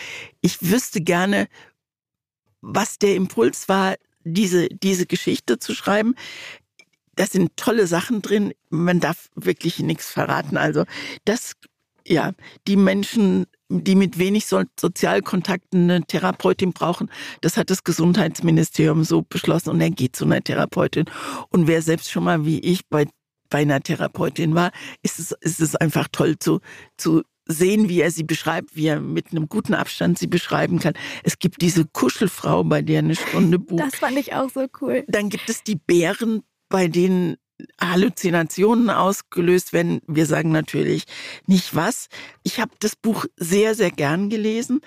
ich 0.41 0.71
wüsste 0.71 1.01
gerne, 1.01 1.49
was 2.61 2.99
der 2.99 3.17
Impuls 3.17 3.69
war, 3.69 3.97
diese, 4.25 4.69
diese 4.69 5.07
Geschichte 5.07 5.59
zu 5.59 5.75
schreiben. 5.75 6.15
Da 7.17 7.27
sind 7.27 7.57
tolle 7.57 7.87
Sachen 7.87 8.23
drin. 8.23 8.53
Man 8.71 9.01
darf 9.01 9.29
wirklich 9.35 9.81
nichts 9.81 10.11
verraten. 10.11 10.57
Also, 10.57 10.85
das, 11.25 11.53
ja, 12.07 12.33
die 12.67 12.77
Menschen, 12.77 13.47
die 13.69 13.95
mit 13.95 14.19
wenig 14.19 14.47
Sozialkontakten 14.47 15.91
eine 15.91 16.03
Therapeutin 16.03 16.73
brauchen, 16.73 17.11
das 17.41 17.57
hat 17.57 17.71
das 17.71 17.85
Gesundheitsministerium 17.85 19.05
so 19.05 19.23
beschlossen 19.23 19.71
und 19.71 19.81
er 19.81 19.91
geht 19.91 20.17
zu 20.17 20.25
einer 20.25 20.43
Therapeutin. 20.43 21.07
Und 21.51 21.67
wer 21.67 21.83
selbst 21.83 22.11
schon 22.11 22.25
mal 22.25 22.47
wie 22.47 22.61
ich 22.61 22.87
bei 22.89 23.07
bei 23.53 23.59
einer 23.59 23.83
Therapeutin 23.83 24.55
war, 24.55 24.73
ist 25.03 25.21
es, 25.21 25.33
ist 25.41 25.61
es 25.61 25.77
einfach 25.77 26.09
toll 26.11 26.39
zu, 26.39 26.61
zu 26.97 27.23
sehen, 27.47 27.89
wie 27.89 28.01
er 28.01 28.11
sie 28.11 28.25
beschreibt, 28.25 28.75
wie 28.75 28.87
er 28.87 29.01
mit 29.01 29.31
einem 29.31 29.47
guten 29.47 29.75
Abstand 29.75 30.19
sie 30.19 30.27
beschreiben 30.27 30.79
kann. 30.79 30.95
Es 31.23 31.39
gibt 31.39 31.61
diese 31.61 31.85
Kuschelfrau, 31.85 32.65
bei 32.65 32.81
der 32.81 33.01
eine 33.01 33.15
Stunde 33.15 33.59
Buch. 33.59 33.79
Das 33.79 33.97
fand 33.97 34.17
ich 34.19 34.35
auch 34.35 34.49
so 34.49 34.67
cool. 34.81 35.05
Dann 35.07 35.29
gibt 35.29 35.51
es 35.51 35.63
die 35.63 35.77
Bären, 35.77 36.43
bei 36.71 36.89
denen 36.89 37.37
Halluzinationen 37.81 38.91
ausgelöst 38.91 39.73
werden. 39.73 40.01
Wir 40.07 40.27
sagen 40.27 40.53
natürlich 40.53 41.05
nicht 41.47 41.75
was. 41.75 42.09
Ich 42.43 42.61
habe 42.61 42.73
das 42.81 42.97
Buch 42.97 43.27
sehr, 43.37 43.75
sehr 43.75 43.91
gern 43.91 44.29
gelesen. 44.31 44.81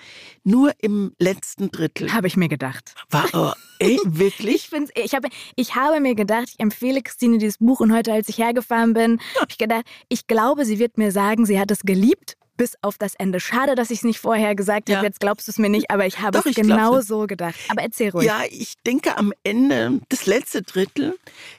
Nur 0.44 0.72
im 0.80 1.12
letzten 1.18 1.70
Drittel. 1.70 2.12
Habe 2.12 2.26
ich 2.26 2.36
mir 2.36 2.48
gedacht. 2.48 2.94
War, 3.10 3.26
oh, 3.32 3.52
ey, 3.78 3.98
wirklich? 4.04 4.70
ich, 4.72 5.04
ich, 5.04 5.14
habe, 5.14 5.28
ich 5.56 5.74
habe 5.74 6.00
mir 6.00 6.14
gedacht, 6.14 6.48
ich 6.48 6.60
empfehle 6.60 7.02
Christine 7.02 7.38
dieses 7.38 7.58
Buch 7.58 7.80
und 7.80 7.92
heute, 7.92 8.12
als 8.12 8.28
ich 8.28 8.38
hergefahren 8.38 8.94
bin, 8.94 9.20
habe 9.36 9.50
ich 9.50 9.58
gedacht, 9.58 9.84
ich 10.08 10.26
glaube, 10.26 10.64
sie 10.64 10.78
wird 10.78 10.98
mir 10.98 11.12
sagen, 11.12 11.46
sie 11.46 11.58
hat 11.58 11.70
es 11.70 11.80
geliebt 11.80 12.36
bis 12.56 12.74
auf 12.82 12.98
das 12.98 13.14
Ende. 13.14 13.40
Schade, 13.40 13.74
dass 13.74 13.90
ich 13.90 13.98
es 13.98 14.04
nicht 14.04 14.18
vorher 14.18 14.54
gesagt 14.54 14.88
ja. 14.88 14.96
habe. 14.96 15.06
Jetzt 15.06 15.20
glaubst 15.20 15.46
du 15.46 15.50
es 15.50 15.58
mir 15.58 15.68
nicht, 15.68 15.90
aber 15.90 16.06
ich 16.06 16.20
habe 16.20 16.38
Doch, 16.38 16.46
es 16.46 16.54
genau 16.54 17.00
so 17.00 17.26
gedacht. 17.26 17.56
Aber 17.68 17.82
erzähl 17.82 18.10
ruhig. 18.10 18.26
Ja, 18.26 18.42
ich 18.50 18.74
denke, 18.86 19.16
am 19.16 19.32
Ende, 19.44 20.00
das 20.08 20.26
letzte 20.26 20.62
Drittel 20.62 21.18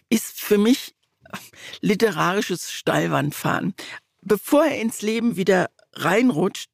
ist 0.10 0.39
für 0.39 0.58
mich 0.58 0.93
literarisches 1.81 2.71
Steilwandfahren. 2.71 3.73
Bevor 4.21 4.65
er 4.65 4.81
ins 4.81 5.01
Leben 5.01 5.35
wieder 5.35 5.69
reinrutscht, 5.93 6.69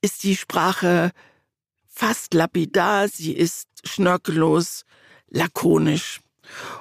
ist 0.00 0.22
die 0.22 0.36
Sprache 0.36 1.12
fast 1.86 2.34
lapidar, 2.34 3.08
sie 3.08 3.32
ist 3.32 3.68
schnörkellos, 3.84 4.84
lakonisch. 5.28 6.20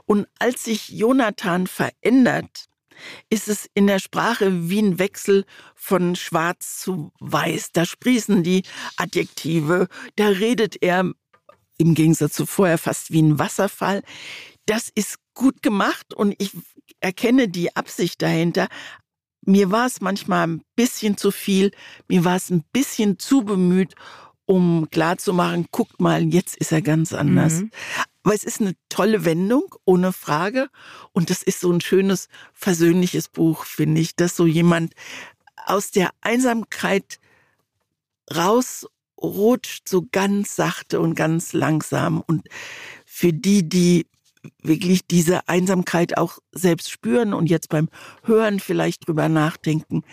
Und 0.06 0.28
als 0.40 0.64
sich 0.64 0.90
Jonathan 0.90 1.68
verändert, 1.68 2.66
ist 3.30 3.48
es 3.48 3.70
in 3.74 3.88
der 3.88 4.00
Sprache 4.00 4.70
wie 4.70 4.82
ein 4.82 5.00
Wechsel 5.00 5.46
von 5.76 6.16
schwarz 6.16 6.80
zu 6.80 7.12
weiß. 7.20 7.72
Da 7.74 7.86
sprießen 7.86 8.44
die 8.44 8.64
Adjektive, 8.98 9.88
da 10.16 10.28
redet 10.28 10.82
er 10.82 11.12
im 11.78 11.94
Gegensatz 11.94 12.34
zu 12.34 12.46
vorher 12.46 12.78
fast 12.78 13.12
wie 13.12 13.22
ein 13.22 13.40
Wasserfall. 13.40 14.02
Das 14.66 14.90
ist 14.94 15.18
gut 15.34 15.62
gemacht 15.62 16.14
und 16.14 16.36
ich 16.38 16.52
erkenne 17.06 17.48
die 17.48 17.76
Absicht 17.76 18.22
dahinter. 18.24 18.68
Mir 19.42 19.70
war 19.70 19.86
es 19.86 20.02
manchmal 20.02 20.48
ein 20.48 20.62
bisschen 20.76 21.18
zu 21.18 21.30
viel, 21.30 21.72
mir 22.08 22.26
war 22.26 22.36
es 22.36 22.50
ein 22.50 22.64
bisschen 22.74 23.20
zu 23.20 23.44
bemüht, 23.44 23.94
um 24.46 24.88
klarzumachen, 24.90 25.68
guckt 25.72 26.02
mal, 26.02 26.24
jetzt 26.24 26.58
ist 26.58 26.72
er 26.72 26.82
ganz 26.82 27.14
anders. 27.14 27.62
Mhm. 27.62 27.72
Aber 28.24 28.34
es 28.34 28.44
ist 28.44 28.60
eine 28.60 28.74
tolle 28.90 29.24
Wendung, 29.24 29.76
ohne 29.86 30.14
Frage. 30.14 30.70
Und 31.14 31.30
das 31.30 31.44
ist 31.44 31.60
so 31.60 31.72
ein 31.72 31.80
schönes, 31.80 32.28
versöhnliches 32.54 33.30
Buch, 33.30 33.66
finde 33.66 34.02
ich, 34.02 34.16
dass 34.16 34.36
so 34.36 34.48
jemand 34.48 34.94
aus 35.68 35.92
der 35.92 36.10
Einsamkeit 36.22 37.20
rausrutscht, 38.36 39.88
so 39.88 40.08
ganz 40.12 40.56
sachte 40.56 41.00
und 41.00 41.14
ganz 41.14 41.54
langsam. 41.54 42.24
Und 42.26 42.48
für 43.06 43.32
die, 43.32 43.70
die 43.70 44.08
wirklich 44.62 45.06
diese 45.08 45.48
Einsamkeit 45.48 46.18
auch 46.18 46.40
selbst 46.52 46.90
spüren 46.92 47.34
und 47.34 47.50
jetzt 47.50 47.70
beim 47.70 47.90
Hören 48.24 48.60
vielleicht 48.60 49.08
drüber 49.08 49.30
nachdenken. 49.30 50.04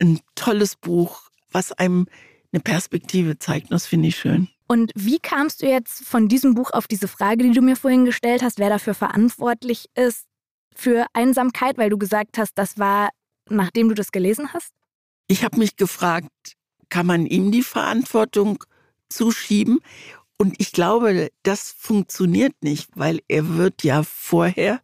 Ein 0.00 0.20
tolles 0.34 0.76
Buch, 0.76 1.30
was 1.50 1.72
einem 1.72 2.06
eine 2.52 2.60
Perspektive 2.60 3.38
zeigt. 3.38 3.72
Das 3.72 3.86
finde 3.86 4.08
ich 4.08 4.16
schön. 4.16 4.48
Und 4.66 4.92
wie 4.94 5.18
kamst 5.18 5.62
du 5.62 5.66
jetzt 5.66 6.04
von 6.04 6.28
diesem 6.28 6.54
Buch 6.54 6.72
auf 6.72 6.86
diese 6.86 7.08
Frage, 7.08 7.44
die 7.44 7.52
du 7.52 7.62
mir 7.62 7.76
vorhin 7.76 8.04
gestellt 8.04 8.42
hast, 8.42 8.58
wer 8.58 8.68
dafür 8.68 8.94
verantwortlich 8.94 9.86
ist 9.94 10.26
für 10.74 11.06
Einsamkeit, 11.14 11.78
weil 11.78 11.90
du 11.90 11.98
gesagt 11.98 12.38
hast, 12.38 12.52
das 12.56 12.78
war, 12.78 13.08
nachdem 13.48 13.88
du 13.88 13.94
das 13.94 14.12
gelesen 14.12 14.52
hast? 14.52 14.72
Ich 15.26 15.42
habe 15.42 15.58
mich 15.58 15.76
gefragt, 15.76 16.28
kann 16.90 17.06
man 17.06 17.26
ihm 17.26 17.50
die 17.50 17.62
Verantwortung 17.62 18.62
zuschieben? 19.08 19.80
Und 20.38 20.54
ich 20.58 20.72
glaube, 20.72 21.30
das 21.42 21.74
funktioniert 21.76 22.54
nicht, 22.62 22.90
weil 22.94 23.20
er 23.28 23.56
wird 23.56 23.82
ja 23.82 24.02
vorher, 24.04 24.80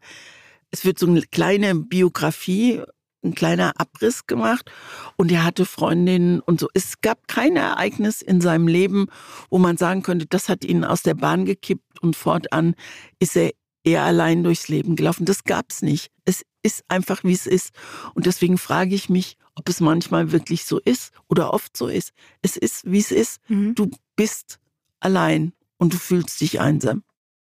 es 0.70 0.84
wird 0.84 0.98
so 0.98 1.06
eine 1.06 1.22
kleine 1.22 1.74
Biografie 1.76 2.82
ein 3.24 3.34
kleiner 3.34 3.72
Abriss 3.80 4.26
gemacht 4.26 4.70
und 5.16 5.32
er 5.32 5.44
hatte 5.44 5.64
Freundinnen 5.64 6.40
und 6.40 6.60
so. 6.60 6.68
Es 6.74 7.00
gab 7.00 7.26
kein 7.26 7.56
Ereignis 7.56 8.22
in 8.22 8.40
seinem 8.40 8.68
Leben, 8.68 9.06
wo 9.50 9.58
man 9.58 9.76
sagen 9.76 10.02
könnte, 10.02 10.26
das 10.26 10.48
hat 10.48 10.64
ihn 10.64 10.84
aus 10.84 11.02
der 11.02 11.14
Bahn 11.14 11.44
gekippt 11.44 12.02
und 12.02 12.16
fortan 12.16 12.74
ist 13.18 13.36
er 13.36 13.52
eher 13.82 14.02
allein 14.02 14.44
durchs 14.44 14.68
Leben 14.68 14.96
gelaufen. 14.96 15.24
Das 15.24 15.44
gab's 15.44 15.82
nicht. 15.82 16.10
Es 16.24 16.42
ist 16.62 16.84
einfach, 16.88 17.24
wie 17.24 17.32
es 17.32 17.46
ist. 17.46 17.72
Und 18.14 18.26
deswegen 18.26 18.58
frage 18.58 18.94
ich 18.94 19.08
mich, 19.08 19.36
ob 19.54 19.68
es 19.68 19.80
manchmal 19.80 20.32
wirklich 20.32 20.64
so 20.64 20.78
ist 20.78 21.12
oder 21.28 21.52
oft 21.52 21.76
so 21.76 21.88
ist. 21.88 22.12
Es 22.42 22.56
ist, 22.56 22.90
wie 22.90 22.98
es 22.98 23.10
ist. 23.10 23.40
Mhm. 23.48 23.74
Du 23.74 23.90
bist 24.16 24.58
allein 25.04 25.52
und 25.78 25.92
du 25.92 25.98
fühlst 25.98 26.40
dich 26.40 26.60
einsam. 26.60 27.02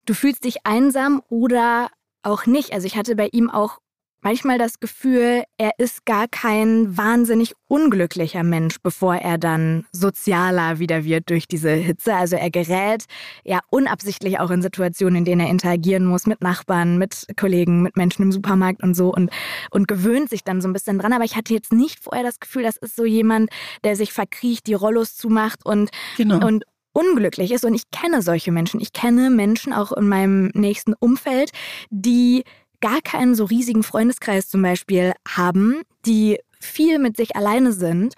Du 0.06 0.14
fühlst 0.14 0.44
dich 0.44 0.66
einsam 0.66 1.22
oder 1.28 1.88
auch 2.22 2.46
nicht. 2.46 2.72
Also 2.72 2.86
ich 2.86 2.96
hatte 2.96 3.16
bei 3.16 3.28
ihm 3.32 3.50
auch 3.50 3.78
manchmal 4.24 4.58
das 4.58 4.80
Gefühl, 4.80 5.44
er 5.58 5.72
ist 5.78 6.06
gar 6.06 6.26
kein 6.26 6.96
wahnsinnig 6.96 7.54
unglücklicher 7.68 8.42
Mensch, 8.42 8.76
bevor 8.82 9.16
er 9.16 9.38
dann 9.38 9.84
sozialer 9.92 10.78
wieder 10.78 11.04
wird 11.04 11.28
durch 11.28 11.46
diese 11.46 11.70
Hitze. 11.70 12.14
Also 12.14 12.36
er 12.36 12.50
gerät 12.50 13.04
ja 13.44 13.60
unabsichtlich 13.70 14.40
auch 14.40 14.50
in 14.50 14.62
Situationen, 14.62 15.16
in 15.16 15.24
denen 15.26 15.42
er 15.42 15.50
interagieren 15.50 16.06
muss 16.06 16.26
mit 16.26 16.40
Nachbarn, 16.40 16.96
mit 16.96 17.26
Kollegen, 17.38 17.82
mit 17.82 17.96
Menschen 17.96 18.22
im 18.22 18.32
Supermarkt 18.32 18.82
und 18.82 18.94
so 18.94 19.12
und, 19.12 19.30
und 19.70 19.86
gewöhnt 19.86 20.30
sich 20.30 20.42
dann 20.42 20.62
so 20.62 20.68
ein 20.68 20.72
bisschen 20.72 20.98
dran. 20.98 21.12
Aber 21.12 21.24
ich 21.24 21.36
hatte 21.36 21.52
jetzt 21.52 21.72
nicht 21.72 22.00
vorher 22.00 22.24
das 22.24 22.40
Gefühl, 22.40 22.62
das 22.62 22.78
ist 22.78 22.96
so 22.96 23.04
jemand, 23.04 23.50
der 23.84 23.94
sich 23.94 24.12
verkriecht, 24.12 24.66
die 24.66 24.74
Rollos 24.74 25.16
zumacht 25.16 25.64
und, 25.66 25.90
genau. 26.16 26.44
und 26.46 26.64
unglücklich 26.94 27.52
ist. 27.52 27.66
Und 27.66 27.74
ich 27.74 27.90
kenne 27.90 28.22
solche 28.22 28.52
Menschen. 28.52 28.80
Ich 28.80 28.94
kenne 28.94 29.28
Menschen 29.28 29.74
auch 29.74 29.92
in 29.92 30.08
meinem 30.08 30.50
nächsten 30.54 30.94
Umfeld, 30.94 31.50
die 31.90 32.44
gar 32.80 33.02
keinen 33.02 33.34
so 33.34 33.44
riesigen 33.44 33.82
Freundeskreis 33.82 34.48
zum 34.48 34.62
Beispiel 34.62 35.12
haben, 35.28 35.82
die 36.06 36.38
viel 36.60 36.98
mit 36.98 37.16
sich 37.16 37.36
alleine 37.36 37.72
sind 37.72 38.14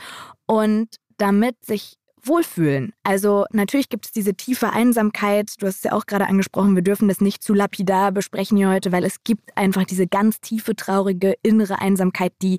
und 0.47 0.97
damit 1.19 1.65
sich 1.65 1.97
wohlfühlen. 2.23 2.93
Also 3.05 3.45
natürlich 3.53 3.89
gibt 3.89 4.07
es 4.07 4.13
diese 4.13 4.35
tiefe 4.35 4.71
Einsamkeit, 4.71 5.53
du 5.59 5.67
hast 5.67 5.77
es 5.77 5.83
ja 5.85 5.93
auch 5.93 6.07
gerade 6.07 6.27
angesprochen, 6.27 6.75
wir 6.75 6.83
dürfen 6.83 7.09
das 7.09 7.21
nicht 7.21 7.43
zu 7.43 7.55
lapidar 7.55 8.13
besprechen 8.13 8.57
hier 8.57 8.69
heute, 8.69 8.93
weil 8.93 9.05
es 9.05 9.23
gibt 9.23 9.57
einfach 9.57 9.85
diese 9.85 10.07
ganz 10.07 10.41
tiefe, 10.41 10.75
traurige 10.75 11.35
innere 11.43 11.81
Einsamkeit, 11.81 12.33
die 12.43 12.59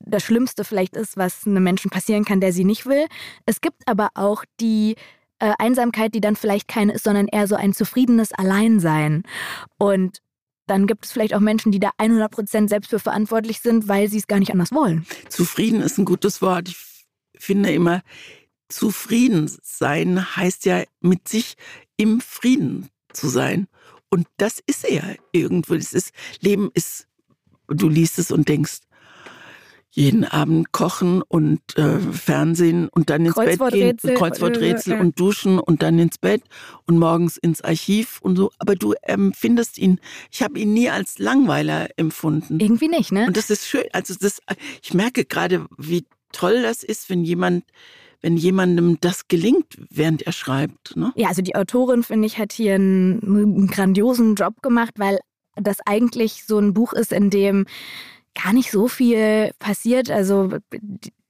das 0.00 0.22
Schlimmste 0.22 0.64
vielleicht 0.64 0.96
ist, 0.96 1.16
was 1.16 1.46
einem 1.46 1.62
Menschen 1.62 1.90
passieren 1.90 2.24
kann, 2.24 2.40
der 2.40 2.52
sie 2.52 2.64
nicht 2.64 2.86
will. 2.86 3.06
Es 3.46 3.60
gibt 3.60 3.86
aber 3.86 4.10
auch 4.14 4.44
die 4.60 4.96
äh, 5.40 5.52
Einsamkeit, 5.58 6.14
die 6.14 6.20
dann 6.20 6.36
vielleicht 6.36 6.68
keine 6.68 6.92
ist, 6.92 7.04
sondern 7.04 7.26
eher 7.26 7.46
so 7.46 7.56
ein 7.56 7.72
zufriedenes 7.72 8.32
Alleinsein. 8.32 9.24
Und 9.78 10.20
dann 10.66 10.86
gibt 10.86 11.04
es 11.04 11.12
vielleicht 11.12 11.34
auch 11.34 11.40
Menschen, 11.40 11.72
die 11.72 11.80
da 11.80 11.90
100 11.98 12.30
Prozent 12.30 12.70
selbst 12.70 12.90
für 12.90 13.00
verantwortlich 13.00 13.60
sind, 13.60 13.88
weil 13.88 14.08
sie 14.08 14.18
es 14.18 14.28
gar 14.28 14.38
nicht 14.38 14.52
anders 14.52 14.70
wollen. 14.70 15.04
Zufrieden 15.28 15.80
ist 15.80 15.98
ein 15.98 16.04
gutes 16.04 16.40
Wort. 16.42 16.68
Ich 16.68 16.76
finde 17.36 17.72
immer, 17.72 18.02
zufrieden 18.68 19.50
sein 19.62 20.36
heißt 20.36 20.64
ja 20.66 20.84
mit 21.00 21.26
sich 21.26 21.54
im 21.96 22.20
Frieden 22.20 22.88
zu 23.12 23.28
sein. 23.28 23.66
Und 24.10 24.26
das 24.36 24.60
ist 24.66 24.84
er 24.84 25.16
irgendwo. 25.32 25.74
Das 25.74 25.92
ist, 25.92 26.12
Leben 26.40 26.70
ist, 26.74 27.08
du 27.68 27.88
liest 27.88 28.18
es 28.18 28.30
und 28.30 28.48
denkst, 28.48 28.80
jeden 29.92 30.24
Abend 30.24 30.72
kochen 30.72 31.22
und 31.22 31.60
äh, 31.76 31.98
Fernsehen 31.98 32.88
und 32.88 33.10
dann 33.10 33.26
ins 33.26 33.34
Bett 33.34 33.58
gehen, 33.72 33.96
Kreuzworträtsel 34.14 34.94
ja. 34.94 35.00
und 35.00 35.18
duschen 35.18 35.58
und 35.58 35.82
dann 35.82 35.98
ins 35.98 36.18
Bett 36.18 36.42
und 36.86 36.98
morgens 36.98 37.36
ins 37.36 37.60
Archiv 37.60 38.20
und 38.22 38.36
so. 38.36 38.50
Aber 38.58 38.76
du 38.76 38.94
empfindest 39.02 39.78
ihn, 39.78 40.00
ich 40.30 40.42
habe 40.42 40.58
ihn 40.58 40.72
nie 40.72 40.90
als 40.90 41.18
Langweiler 41.18 41.88
empfunden. 41.96 42.60
Irgendwie 42.60 42.88
nicht, 42.88 43.10
ne? 43.10 43.26
Und 43.26 43.36
das 43.36 43.50
ist 43.50 43.66
schön. 43.66 43.84
Also 43.92 44.14
das, 44.18 44.40
ich 44.82 44.94
merke 44.94 45.24
gerade, 45.24 45.66
wie 45.76 46.06
toll 46.32 46.62
das 46.62 46.84
ist, 46.84 47.10
wenn 47.10 47.24
jemand 47.24 47.64
wenn 48.22 48.36
jemandem 48.36 48.98
das 49.00 49.28
gelingt, 49.28 49.78
während 49.88 50.20
er 50.22 50.32
schreibt. 50.32 50.94
Ne? 50.94 51.10
Ja, 51.16 51.28
also 51.28 51.40
die 51.40 51.54
Autorin, 51.54 52.02
finde 52.02 52.26
ich, 52.26 52.36
hat 52.36 52.52
hier 52.52 52.74
einen, 52.74 53.22
einen 53.22 53.66
grandiosen 53.68 54.34
Job 54.34 54.60
gemacht, 54.60 54.92
weil 54.98 55.18
das 55.56 55.78
eigentlich 55.86 56.44
so 56.46 56.58
ein 56.58 56.74
Buch 56.74 56.92
ist, 56.92 57.12
in 57.12 57.30
dem 57.30 57.64
gar 58.34 58.52
nicht 58.52 58.70
so 58.70 58.88
viel 58.88 59.52
passiert. 59.58 60.10
Also 60.10 60.50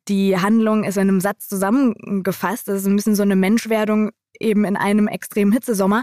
die 0.09 0.37
Handlung 0.37 0.85
ist 0.85 0.97
in 0.97 1.09
einem 1.09 1.21
Satz 1.21 1.49
zusammengefasst. 1.49 2.69
Das 2.69 2.83
ist 2.83 2.87
ein 2.87 2.97
bisschen 2.97 3.15
so 3.15 3.23
eine 3.23 3.37
Menschwerdung 3.37 4.11
eben 4.39 4.65
in 4.65 4.77
einem 4.77 5.09
extremen 5.09 5.53
Hitzesommer. 5.53 6.03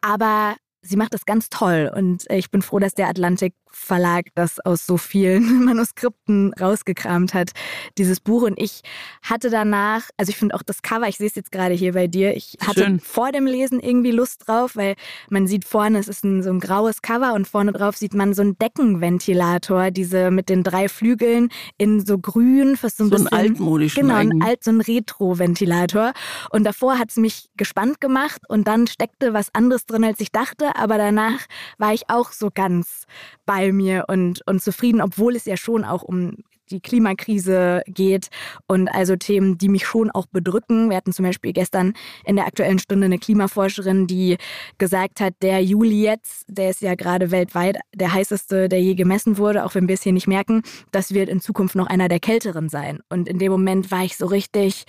Aber 0.00 0.56
sie 0.82 0.96
macht 0.96 1.14
das 1.14 1.24
ganz 1.24 1.48
toll 1.48 1.90
und 1.94 2.24
ich 2.30 2.50
bin 2.50 2.62
froh, 2.62 2.78
dass 2.78 2.94
der 2.94 3.08
Atlantik 3.08 3.54
Verlag 3.74 4.26
das 4.34 4.60
aus 4.60 4.86
so 4.86 4.96
vielen 4.96 5.64
Manuskripten 5.64 6.52
rausgekramt 6.54 7.34
hat, 7.34 7.50
dieses 7.98 8.20
Buch. 8.20 8.42
Und 8.42 8.58
ich 8.58 8.82
hatte 9.22 9.50
danach, 9.50 10.08
also 10.16 10.30
ich 10.30 10.36
finde 10.36 10.54
auch 10.54 10.62
das 10.62 10.82
Cover, 10.82 11.08
ich 11.08 11.16
sehe 11.16 11.26
es 11.26 11.34
jetzt 11.34 11.52
gerade 11.52 11.74
hier 11.74 11.92
bei 11.92 12.06
dir, 12.06 12.36
ich 12.36 12.56
hatte 12.60 12.84
Schön. 12.84 13.00
vor 13.00 13.32
dem 13.32 13.46
Lesen 13.46 13.80
irgendwie 13.80 14.10
Lust 14.10 14.46
drauf, 14.46 14.76
weil 14.76 14.94
man 15.28 15.46
sieht 15.46 15.64
vorne, 15.64 15.98
es 15.98 16.08
ist 16.08 16.24
ein, 16.24 16.42
so 16.42 16.50
ein 16.50 16.60
graues 16.60 17.02
Cover 17.02 17.34
und 17.34 17.46
vorne 17.48 17.72
drauf 17.72 17.96
sieht 17.96 18.14
man 18.14 18.34
so 18.34 18.42
einen 18.42 18.58
Deckenventilator, 18.58 19.90
diese 19.90 20.30
mit 20.30 20.48
den 20.48 20.62
drei 20.62 20.88
Flügeln 20.88 21.48
in 21.78 22.04
so 22.04 22.18
grün, 22.18 22.76
fast 22.76 22.98
so 22.98 23.04
ein 23.04 23.10
so 23.10 23.16
bisschen. 23.16 23.28
Ein 23.28 23.40
altmodischen. 23.40 24.02
Genau, 24.02 24.14
ein 24.16 24.42
alt, 24.42 24.64
so 24.64 24.70
ein 24.70 24.80
Retro-Ventilator. 24.80 26.12
Und 26.50 26.64
davor 26.64 26.98
hat 26.98 27.10
es 27.10 27.16
mich 27.16 27.48
gespannt 27.56 28.00
gemacht 28.00 28.42
und 28.48 28.66
dann 28.68 28.86
steckte 28.86 29.32
was 29.32 29.54
anderes 29.54 29.86
drin, 29.86 30.04
als 30.04 30.20
ich 30.20 30.30
dachte. 30.32 30.76
Aber 30.76 30.98
danach 30.98 31.40
war 31.78 31.92
ich 31.92 32.08
auch 32.08 32.32
so 32.32 32.50
ganz 32.52 33.04
bei 33.46 33.63
bei 33.64 33.72
mir 33.72 34.04
und, 34.08 34.46
und 34.46 34.62
zufrieden, 34.62 35.00
obwohl 35.00 35.36
es 35.36 35.46
ja 35.46 35.56
schon 35.56 35.84
auch 35.84 36.02
um 36.02 36.36
die 36.70 36.80
Klimakrise 36.80 37.82
geht 37.86 38.28
und 38.66 38.88
also 38.88 39.16
Themen, 39.16 39.58
die 39.58 39.68
mich 39.68 39.86
schon 39.86 40.10
auch 40.10 40.26
bedrücken. 40.26 40.90
Wir 40.90 40.96
hatten 40.96 41.12
zum 41.12 41.24
Beispiel 41.24 41.52
gestern 41.52 41.94
in 42.24 42.36
der 42.36 42.46
aktuellen 42.46 42.78
Stunde 42.78 43.06
eine 43.06 43.18
Klimaforscherin, 43.18 44.06
die 44.06 44.36
gesagt 44.78 45.20
hat, 45.20 45.34
der 45.42 45.62
Juli 45.62 46.02
jetzt, 46.02 46.44
der 46.48 46.70
ist 46.70 46.80
ja 46.80 46.94
gerade 46.94 47.30
weltweit 47.30 47.78
der 47.94 48.12
heißeste, 48.12 48.68
der 48.68 48.82
je 48.82 48.94
gemessen 48.94 49.38
wurde, 49.38 49.64
auch 49.64 49.74
wenn 49.74 49.88
wir 49.88 49.94
es 49.94 50.02
hier 50.02 50.12
nicht 50.12 50.26
merken, 50.26 50.62
das 50.90 51.12
wird 51.12 51.28
in 51.28 51.40
Zukunft 51.40 51.74
noch 51.74 51.86
einer 51.86 52.08
der 52.08 52.20
kälteren 52.20 52.68
sein. 52.68 53.00
Und 53.08 53.28
in 53.28 53.38
dem 53.38 53.52
Moment 53.52 53.90
war 53.90 54.04
ich 54.04 54.16
so 54.16 54.26
richtig, 54.26 54.84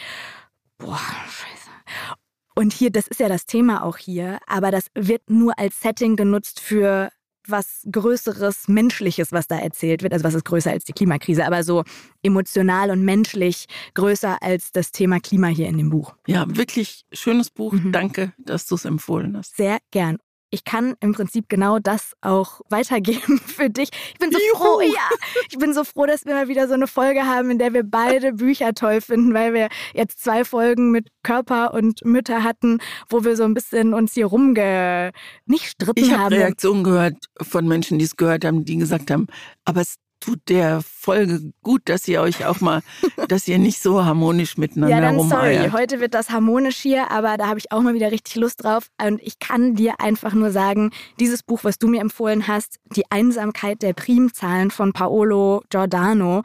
boah, 0.78 1.00
scheiße. 1.28 2.16
Und 2.58 2.72
hier, 2.72 2.90
das 2.90 3.08
ist 3.08 3.20
ja 3.20 3.28
das 3.28 3.46
Thema 3.46 3.84
auch 3.84 3.98
hier, 3.98 4.40
aber 4.48 4.72
das 4.72 4.88
wird 4.96 5.30
nur 5.30 5.60
als 5.60 5.82
Setting 5.82 6.16
genutzt 6.16 6.62
für 6.62 7.10
was 7.48 7.86
Größeres, 7.92 8.68
Menschliches, 8.68 9.32
was 9.32 9.48
da 9.48 9.58
erzählt 9.58 10.04
wird. 10.04 10.14
Also 10.14 10.24
was 10.24 10.34
ist 10.34 10.46
größer 10.46 10.72
als 10.72 10.86
die 10.86 10.94
Klimakrise, 10.94 11.46
aber 11.46 11.64
so 11.64 11.84
emotional 12.24 12.92
und 12.92 13.04
menschlich 13.04 13.66
größer 13.94 14.42
als 14.42 14.72
das 14.72 14.92
Thema 14.92 15.20
Klima 15.20 15.48
hier 15.48 15.68
in 15.68 15.78
dem 15.78 15.90
Buch. 15.90 16.16
Ja, 16.28 16.46
wirklich 16.48 17.06
schönes 17.12 17.50
Buch. 17.50 17.74
Mhm. 17.74 17.92
Danke, 17.92 18.34
dass 18.38 18.66
du 18.66 18.76
es 18.76 18.86
empfohlen 18.86 19.38
hast. 19.38 19.56
Sehr 19.56 19.78
gern 19.92 20.18
ich 20.56 20.64
kann 20.64 20.96
im 21.02 21.14
Prinzip 21.14 21.50
genau 21.50 21.80
das 21.80 22.14
auch 22.22 22.62
weitergeben 22.70 23.40
für 23.40 23.70
dich. 23.70 23.90
Ich 24.14 24.20
bin 24.20 24.32
so 24.32 24.40
Juhu. 24.40 24.58
froh, 24.58 24.82
ja. 24.82 25.10
Ich 25.50 25.58
bin 25.58 25.74
so 25.74 25.84
froh, 25.84 26.06
dass 26.06 26.26
wir 26.26 26.34
mal 26.34 26.48
wieder 26.48 26.68
so 26.68 26.74
eine 26.74 26.88
Folge 26.88 27.26
haben, 27.26 27.52
in 27.52 27.60
der 27.60 27.74
wir 27.74 27.84
beide 27.84 28.34
Bücher 28.34 28.74
toll 28.74 29.02
finden, 29.02 29.34
weil 29.34 29.54
wir 29.54 29.68
jetzt 29.94 30.24
zwei 30.24 30.46
Folgen 30.46 30.92
mit 30.92 31.10
Körper 31.24 31.74
und 31.74 32.06
Mütter 32.06 32.44
hatten, 32.44 32.80
wo 33.10 33.26
wir 33.26 33.36
so 33.36 33.44
ein 33.44 33.54
bisschen 33.54 33.94
uns 33.94 34.14
hier 34.14 34.28
rumge 34.28 35.12
nicht 35.46 35.66
stritten 35.66 36.00
ich 36.00 36.12
hab 36.12 36.20
haben. 36.20 36.34
Ich 36.34 36.40
habe 36.40 36.46
Reaktionen 36.46 36.84
gehört 36.84 37.18
von 37.42 37.68
Menschen, 37.68 38.00
die 38.00 38.06
es 38.06 38.16
gehört 38.16 38.46
haben, 38.46 38.64
die 38.64 38.78
gesagt 38.78 39.12
haben, 39.12 39.28
aber 39.66 39.82
es 39.82 39.96
tut 40.26 40.40
der 40.50 40.82
Folge 40.82 41.52
gut, 41.62 41.84
dass 41.86 42.08
ihr 42.08 42.22
euch 42.22 42.46
auch 42.46 42.62
mal, 42.62 42.82
dass 43.28 43.48
ihr 43.48 43.58
nicht 43.60 43.82
so 43.82 44.04
harmonisch 44.04 44.58
miteinander 44.58 44.96
Ja, 44.96 45.02
dann 45.02 45.16
rumeiert. 45.18 45.72
sorry, 45.72 45.84
heute 45.84 46.00
wird 46.00 46.14
das 46.14 46.30
harmonisch 46.30 46.78
hier, 46.78 47.12
aber 47.12 47.38
da 47.38 47.48
habe 47.48 47.60
ich 47.60 47.72
auch 47.72 47.82
mal 47.82 47.94
wieder 47.94 48.12
richtig 48.12 48.36
Lust 48.36 48.64
drauf. 48.64 48.88
Und 49.02 49.22
ich 49.22 49.40
kann 49.40 49.76
dir 49.76 50.00
einfach 50.00 50.34
nur 50.34 50.52
sagen, 50.52 50.92
dieses 51.20 51.44
Buch, 51.44 51.64
was 51.64 51.78
du 51.78 51.88
mir 51.88 52.02
empfohlen 52.02 52.48
hast, 52.48 52.80
Die 52.96 53.04
Einsamkeit 53.10 53.82
der 53.82 53.94
Primzahlen 53.94 54.72
von 54.72 54.94
Paolo 54.94 55.62
Giordano, 55.70 56.42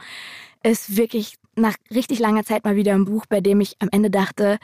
ist 0.62 0.97
wirklich 0.97 1.37
nach 1.57 1.75
richtig 1.93 2.19
langer 2.19 2.45
Zeit 2.45 2.64
mal 2.64 2.77
wieder 2.77 2.93
ein 2.95 3.05
Buch, 3.05 3.27
bei 3.29 3.40
dem 3.40 3.61
ich 3.61 3.77
am 3.81 3.88
Ende 3.93 4.11
dachte, 4.11 4.59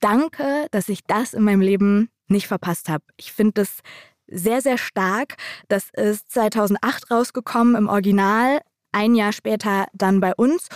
danke, 0.00 0.66
dass 0.70 0.88
ich 0.88 1.00
das 1.06 1.34
in 1.34 1.42
meinem 1.42 1.60
Leben 1.60 2.08
nicht 2.28 2.46
verpasst 2.46 2.88
habe. 2.88 3.04
Ich 3.16 3.32
finde 3.32 3.52
das 3.54 3.80
sehr, 4.26 4.60
sehr 4.60 4.78
stark. 4.78 5.36
Das 5.68 5.88
ist 5.96 6.30
2008 6.32 7.10
rausgekommen 7.10 7.76
im 7.76 7.88
Original, 7.88 8.60
ein 8.92 9.14
Jahr 9.14 9.32
später 9.32 9.86
dann 9.92 10.20
bei 10.20 10.34
uns. 10.34 10.68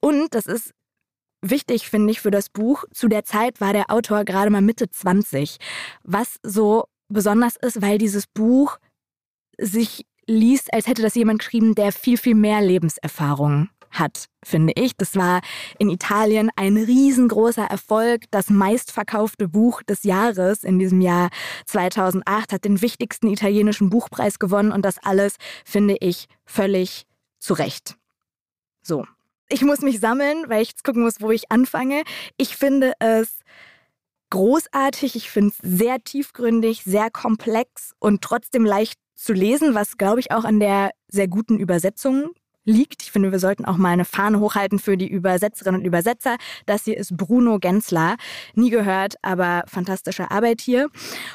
Und 0.00 0.34
das 0.34 0.46
ist 0.46 0.72
wichtig, 1.40 1.88
finde 1.88 2.12
ich, 2.12 2.20
für 2.20 2.30
das 2.30 2.48
Buch. 2.48 2.84
Zu 2.92 3.08
der 3.08 3.24
Zeit 3.24 3.60
war 3.60 3.72
der 3.72 3.90
Autor 3.90 4.24
gerade 4.24 4.50
mal 4.50 4.62
Mitte 4.62 4.88
20, 4.90 5.58
was 6.02 6.36
so 6.42 6.84
besonders 7.08 7.56
ist, 7.56 7.82
weil 7.82 7.98
dieses 7.98 8.26
Buch 8.26 8.78
sich 9.58 10.06
liest, 10.26 10.72
als 10.72 10.86
hätte 10.86 11.02
das 11.02 11.14
jemand 11.14 11.40
geschrieben, 11.40 11.74
der 11.74 11.92
viel, 11.92 12.16
viel 12.16 12.34
mehr 12.34 12.60
Lebenserfahrung 12.60 13.68
hat, 13.92 14.26
finde 14.42 14.72
ich. 14.76 14.96
Das 14.96 15.16
war 15.16 15.40
in 15.78 15.90
Italien 15.90 16.50
ein 16.56 16.76
riesengroßer 16.76 17.64
Erfolg. 17.64 18.24
Das 18.30 18.50
meistverkaufte 18.50 19.48
Buch 19.48 19.82
des 19.82 20.02
Jahres 20.02 20.64
in 20.64 20.78
diesem 20.78 21.00
Jahr 21.00 21.30
2008 21.66 22.52
hat 22.52 22.64
den 22.64 22.82
wichtigsten 22.82 23.28
italienischen 23.28 23.90
Buchpreis 23.90 24.38
gewonnen 24.38 24.72
und 24.72 24.84
das 24.84 24.98
alles 24.98 25.36
finde 25.64 25.96
ich 26.00 26.26
völlig 26.44 27.06
zu 27.38 27.54
Recht. 27.54 27.96
So. 28.82 29.06
Ich 29.48 29.62
muss 29.62 29.80
mich 29.80 30.00
sammeln, 30.00 30.44
weil 30.48 30.62
ich 30.62 30.70
jetzt 30.70 30.84
gucken 30.84 31.02
muss, 31.02 31.20
wo 31.20 31.30
ich 31.30 31.52
anfange. 31.52 32.04
Ich 32.38 32.56
finde 32.56 32.94
es 33.00 33.40
großartig, 34.30 35.14
ich 35.14 35.30
finde 35.30 35.50
es 35.50 35.78
sehr 35.78 36.02
tiefgründig, 36.02 36.84
sehr 36.84 37.10
komplex 37.10 37.92
und 37.98 38.22
trotzdem 38.22 38.64
leicht 38.64 38.98
zu 39.14 39.34
lesen, 39.34 39.74
was 39.74 39.98
glaube 39.98 40.20
ich 40.20 40.30
auch 40.30 40.44
an 40.44 40.58
der 40.58 40.90
sehr 41.08 41.28
guten 41.28 41.58
Übersetzung 41.58 42.30
liegt. 42.64 43.02
Ich 43.02 43.12
finde, 43.12 43.32
wir 43.32 43.38
sollten 43.38 43.64
auch 43.64 43.76
mal 43.76 43.90
eine 43.90 44.04
Fahne 44.04 44.40
hochhalten 44.40 44.78
für 44.78 44.96
die 44.96 45.08
Übersetzerinnen 45.08 45.80
und 45.80 45.86
Übersetzer. 45.86 46.36
Das 46.66 46.84
hier 46.84 46.96
ist 46.96 47.16
Bruno 47.16 47.58
Gensler. 47.58 48.16
Nie 48.54 48.70
gehört, 48.70 49.16
aber 49.22 49.64
fantastische 49.66 50.30
Arbeit 50.30 50.60
hier. 50.60 50.88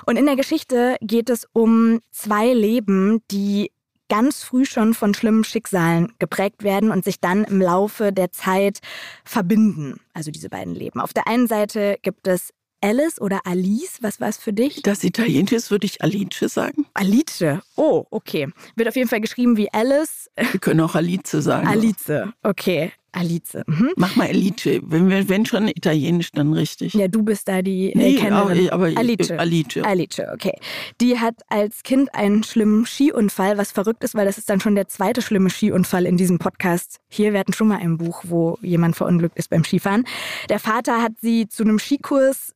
Und 0.05 0.17
in 0.17 0.25
der 0.25 0.35
Geschichte 0.35 0.95
geht 1.01 1.29
es 1.29 1.47
um 1.53 1.99
zwei 2.11 2.53
Leben, 2.53 3.21
die 3.31 3.71
ganz 4.09 4.43
früh 4.43 4.65
schon 4.65 4.93
von 4.93 5.13
schlimmen 5.13 5.43
Schicksalen 5.43 6.13
geprägt 6.19 6.63
werden 6.63 6.91
und 6.91 7.03
sich 7.03 7.19
dann 7.19 7.43
im 7.43 7.61
Laufe 7.61 8.13
der 8.13 8.31
Zeit 8.31 8.79
verbinden. 9.25 9.99
Also 10.13 10.31
diese 10.31 10.49
beiden 10.49 10.75
Leben. 10.75 10.99
Auf 10.99 11.13
der 11.13 11.27
einen 11.27 11.47
Seite 11.47 11.97
gibt 12.01 12.27
es 12.27 12.53
Alice 12.81 13.19
oder 13.19 13.41
Alice? 13.45 13.97
Was 14.01 14.21
war 14.21 14.29
es 14.29 14.37
für 14.37 14.53
dich? 14.53 14.81
Das 14.83 15.03
Italienische 15.03 15.55
ist, 15.55 15.71
würde 15.71 15.85
ich 15.85 16.01
Alice 16.01 16.39
sagen. 16.39 16.85
Alice. 16.93 17.43
Oh, 17.75 18.05
okay. 18.11 18.49
Wird 18.75 18.87
auf 18.87 18.95
jeden 18.95 19.09
Fall 19.09 19.21
geschrieben 19.21 19.57
wie 19.57 19.71
Alice. 19.73 20.29
Wir 20.51 20.59
können 20.59 20.81
auch 20.81 20.95
Alice 20.95 21.31
sagen. 21.31 21.67
Alice, 21.67 22.11
okay. 22.43 22.91
Alice. 23.13 23.57
Mhm. 23.65 23.93
Mach 23.95 24.15
mal 24.15 24.27
Alice. 24.27 24.79
Wenn, 24.83 25.09
wir, 25.09 25.27
wenn 25.27 25.45
schon 25.47 25.67
Italienisch, 25.69 26.31
dann 26.31 26.53
richtig. 26.53 26.93
Ja, 26.93 27.07
du 27.07 27.23
bist 27.23 27.47
da 27.47 27.63
die 27.63 27.93
äh, 27.93 27.97
nee, 27.97 28.15
Kennerin. 28.15 28.69
aber, 28.69 28.85
aber 28.85 28.99
Alice. 28.99 29.31
Alice. 29.31 29.77
Alice, 29.77 30.19
okay. 30.33 30.53
Die 31.01 31.19
hat 31.19 31.35
als 31.47 31.81
Kind 31.81 32.13
einen 32.13 32.43
schlimmen 32.43 32.85
Skiunfall, 32.85 33.57
was 33.57 33.71
verrückt 33.71 34.03
ist, 34.03 34.13
weil 34.13 34.27
das 34.27 34.37
ist 34.37 34.51
dann 34.51 34.59
schon 34.59 34.75
der 34.75 34.87
zweite 34.87 35.23
schlimme 35.23 35.49
Skiunfall 35.49 36.05
in 36.05 36.17
diesem 36.17 36.37
Podcast. 36.37 36.99
Hier, 37.09 37.33
wir 37.33 37.39
hatten 37.39 37.53
schon 37.53 37.69
mal 37.69 37.79
ein 37.79 37.97
Buch, 37.97 38.23
wo 38.27 38.59
jemand 38.61 38.95
verunglückt 38.95 39.39
ist 39.39 39.49
beim 39.49 39.63
Skifahren. 39.63 40.05
Der 40.49 40.59
Vater 40.59 41.01
hat 41.01 41.13
sie 41.19 41.47
zu 41.47 41.63
einem 41.63 41.79
Skikurs 41.79 42.53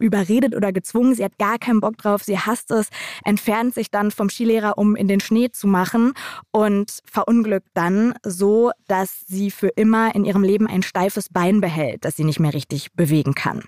überredet 0.00 0.56
oder 0.56 0.72
gezwungen. 0.72 1.14
Sie 1.14 1.24
hat 1.24 1.38
gar 1.38 1.58
keinen 1.58 1.80
Bock 1.80 1.96
drauf. 1.98 2.22
Sie 2.24 2.38
hasst 2.38 2.70
es, 2.70 2.88
entfernt 3.24 3.74
sich 3.74 3.90
dann 3.90 4.10
vom 4.10 4.30
Skilehrer, 4.30 4.78
um 4.78 4.96
in 4.96 5.08
den 5.08 5.20
Schnee 5.20 5.50
zu 5.50 5.66
machen 5.66 6.12
und 6.50 7.00
verunglückt 7.04 7.68
dann 7.74 8.14
so, 8.24 8.70
dass 8.88 9.20
sie 9.26 9.50
für 9.50 9.68
immer 9.68 10.14
in 10.14 10.24
ihrem 10.24 10.42
Leben 10.42 10.66
ein 10.66 10.82
steifes 10.82 11.28
Bein 11.28 11.60
behält, 11.60 12.04
das 12.04 12.16
sie 12.16 12.24
nicht 12.24 12.40
mehr 12.40 12.54
richtig 12.54 12.92
bewegen 12.92 13.34
kann. 13.34 13.62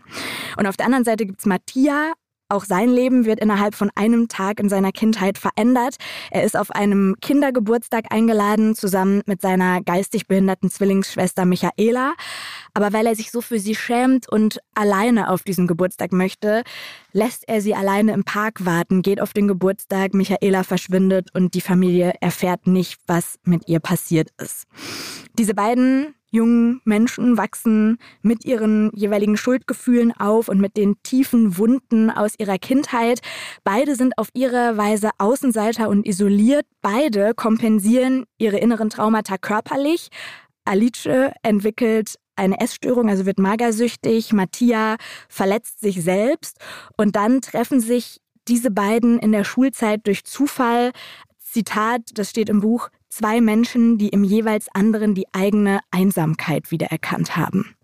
Und 0.57 0.67
auf 0.67 0.77
der 0.77 0.87
anderen 0.87 1.05
Seite 1.05 1.27
gibt 1.27 1.41
es 1.41 1.47
Mattia, 1.47 2.13
auch 2.53 2.65
sein 2.65 2.89
Leben 2.89 3.25
wird 3.25 3.41
innerhalb 3.41 3.75
von 3.75 3.91
einem 3.95 4.29
Tag 4.29 4.61
in 4.61 4.69
seiner 4.69 4.93
Kindheit 4.93 5.39
verändert. 5.39 5.97
Er 6.31 6.45
ist 6.45 6.57
auf 6.57 6.71
einem 6.71 7.17
Kindergeburtstag 7.21 8.07
eingeladen, 8.11 8.75
zusammen 8.75 9.23
mit 9.27 9.41
seiner 9.41 9.81
geistig 9.83 10.27
behinderten 10.27 10.71
Zwillingsschwester 10.71 11.45
Michaela. 11.45 12.13
Aber 12.75 12.93
weil 12.93 13.07
er 13.07 13.17
sich 13.17 13.31
so 13.31 13.41
für 13.41 13.59
sie 13.59 13.75
schämt 13.75 14.29
und 14.29 14.61
alleine 14.75 15.31
auf 15.31 15.43
diesen 15.43 15.67
Geburtstag 15.67 16.13
möchte, 16.13 16.63
lässt 17.13 17.49
er 17.49 17.61
sie 17.61 17.75
alleine 17.75 18.13
im 18.13 18.25
Park 18.25 18.65
warten, 18.65 19.03
geht 19.03 19.21
auf 19.21 19.33
den 19.33 19.49
Geburtstag, 19.49 20.15
Michaela 20.15 20.63
verschwindet 20.63 21.35
und 21.35 21.55
die 21.55 21.61
Familie 21.61 22.15
erfährt 22.21 22.67
nicht, 22.67 23.01
was 23.07 23.39
mit 23.45 23.69
ihr 23.69 23.81
passiert 23.81 24.29
ist. 24.39 24.67
Diese 25.39 25.55
beiden 25.55 26.15
jungen 26.33 26.81
Menschen 26.85 27.37
wachsen 27.37 27.99
mit 28.23 28.45
ihren 28.45 28.91
jeweiligen 28.95 29.37
Schuldgefühlen 29.37 30.13
auf 30.19 30.49
und 30.49 30.61
mit 30.61 30.77
den 30.77 30.97
tiefen 31.03 31.59
Wunden 31.59 32.11
aus 32.11 32.33
ihrer 32.39 32.59
Kindheit. 32.59 33.21
Beide 33.63 33.95
sind 33.95 34.19
auf 34.19 34.29
ihre 34.35 34.77
Weise 34.77 35.11
Außenseiter 35.19 35.89
und 35.89 36.07
isoliert. 36.07 36.67
Beide 36.81 37.35
kompensieren 37.35 38.25
ihre 38.39 38.59
inneren 38.59 38.91
Traumata 38.91 39.39
körperlich. 39.39 40.09
Alice 40.65 41.09
entwickelt 41.43 42.17
eine 42.35 42.61
Essstörung, 42.61 43.09
also 43.11 43.27
wird 43.27 43.39
magersüchtig. 43.39 44.33
Mattia 44.33 44.97
verletzt 45.29 45.81
sich 45.81 46.03
selbst. 46.03 46.59
Und 46.97 47.15
dann 47.15 47.43
treffen 47.43 47.81
sich 47.81 48.21
diese 48.49 48.71
beiden 48.71 49.19
in 49.19 49.33
der 49.33 49.45
Schulzeit 49.45 50.07
durch 50.07 50.25
Zufall. 50.25 50.93
Zitat, 51.39 52.01
das 52.15 52.31
steht 52.31 52.49
im 52.49 52.61
Buch, 52.61 52.89
zwei 53.13 53.41
Menschen, 53.41 53.99
die 53.99 54.09
im 54.09 54.25
jeweils 54.25 54.69
anderen 54.73 55.15
die 55.15 55.27
eigene 55.33 55.81
Einsamkeit 55.91 56.71
wiedererkannt 56.71 57.37
haben. 57.37 57.77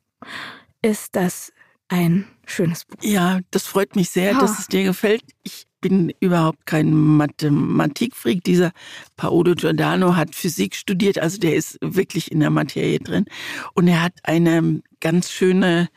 Ist 0.81 1.17
das 1.17 1.53
ein 1.88 2.27
schönes 2.47 2.85
Buch? 2.85 2.97
Ja, 3.03 3.41
das 3.51 3.67
freut 3.67 3.95
mich 3.95 4.11
sehr, 4.11 4.33
ja. 4.33 4.41
dass 4.41 4.59
es 4.59 4.67
dir 4.69 4.85
gefällt. 4.85 5.23
Ich 5.43 5.67
bin 5.81 6.12
überhaupt 6.21 6.67
kein 6.67 6.93
Mathematikfreak. 6.93 8.43
Dieser 8.43 8.73
Paolo 9.17 9.55
Giordano 9.55 10.17
hat 10.17 10.35
Physik 10.35 10.75
studiert, 10.75 11.19
also 11.19 11.38
der 11.38 11.55
ist 11.55 11.79
wirklich 11.81 12.33
in 12.33 12.41
der 12.41 12.51
Materie 12.51 12.99
drin. 12.99 13.27
Und 13.75 13.87
er 13.87 14.03
hat 14.03 14.14
eine 14.23 14.83
ganz 15.01 15.31
schöne 15.31 15.88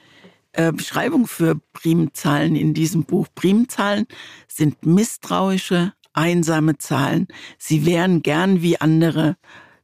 äh, 0.51 0.73
Beschreibung 0.73 1.25
für 1.25 1.55
Primzahlen 1.73 2.55
in 2.55 2.73
diesem 2.73 3.05
Buch. 3.05 3.27
Primzahlen 3.33 4.05
sind 4.47 4.85
misstrauische, 4.85 5.93
einsame 6.13 6.77
Zahlen. 6.77 7.27
Sie 7.57 7.85
wären 7.85 8.21
gern 8.21 8.61
wie 8.61 8.79
andere, 8.79 9.37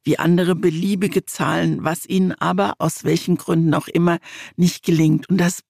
wie 0.03 0.19
andere 0.19 0.55
beliebige 0.55 1.25
Zahlen, 1.25 1.83
was 1.83 2.05
ihnen 2.05 2.33
aber 2.33 2.75
aus 2.79 3.03
welchen 3.03 3.37
Gründen 3.37 3.73
auch 3.73 3.87
immer 3.87 4.19
nicht 4.55 4.83
gelingt. 4.83 5.29
Und 5.29 5.37
das 5.37 5.61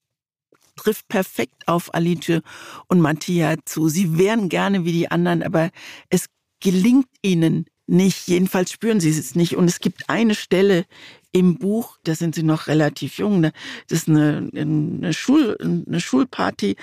trifft 0.75 1.07
perfekt 1.07 1.67
auf 1.67 1.93
Alice 1.93 2.41
und 2.87 3.01
Mattia 3.01 3.55
zu. 3.65 3.89
Sie 3.89 4.17
wären 4.17 4.49
gerne 4.49 4.85
wie 4.85 4.91
die 4.91 5.11
anderen, 5.11 5.43
aber 5.43 5.71
es 6.09 6.27
gelingt 6.59 7.07
ihnen 7.21 7.65
nicht. 7.87 8.27
Jedenfalls 8.27 8.71
spüren 8.71 8.99
sie 8.99 9.09
es 9.09 9.35
nicht. 9.35 9.55
Und 9.55 9.65
es 9.65 9.79
gibt 9.79 10.09
eine 10.09 10.35
Stelle 10.35 10.85
im 11.31 11.57
Buch, 11.57 11.97
da 12.03 12.15
sind 12.15 12.35
sie 12.35 12.43
noch 12.43 12.67
relativ 12.67 13.17
jung, 13.17 13.41
das 13.41 13.53
ist 13.89 14.09
eine, 14.09 14.49
eine, 14.55 15.13
Schul, 15.13 15.57
eine 15.59 15.99
Schulparty. 15.99 16.75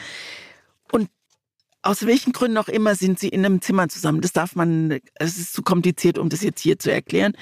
Aus 1.84 2.06
welchen 2.06 2.32
Gründen 2.32 2.56
auch 2.56 2.68
immer 2.68 2.94
sind 2.94 3.18
sie 3.18 3.28
in 3.28 3.44
einem 3.44 3.60
Zimmer 3.60 3.88
zusammen. 3.88 4.22
Das 4.22 4.32
darf 4.32 4.56
man, 4.56 5.00
es 5.16 5.36
ist 5.36 5.52
zu 5.52 5.62
kompliziert, 5.62 6.16
um 6.18 6.30
das 6.30 6.42
jetzt 6.42 6.60
hier 6.60 6.78
zu 6.78 6.90
erklären. 6.90 7.34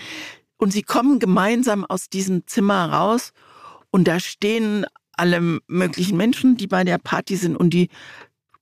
Und 0.56 0.72
sie 0.72 0.82
kommen 0.82 1.20
gemeinsam 1.20 1.84
aus 1.84 2.08
diesem 2.08 2.46
Zimmer 2.48 2.92
raus 2.92 3.32
und 3.90 4.08
da 4.08 4.18
stehen 4.18 4.84
alle 5.12 5.60
möglichen 5.68 6.16
Menschen, 6.16 6.56
die 6.56 6.66
bei 6.66 6.82
der 6.82 6.98
Party 6.98 7.36
sind 7.36 7.56
und 7.56 7.70
die 7.70 7.88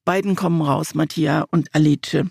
beiden 0.04 0.36
kommen 0.36 0.60
raus, 0.60 0.94
Mattia 0.94 1.46
und 1.50 1.74
Alice. 1.74 2.24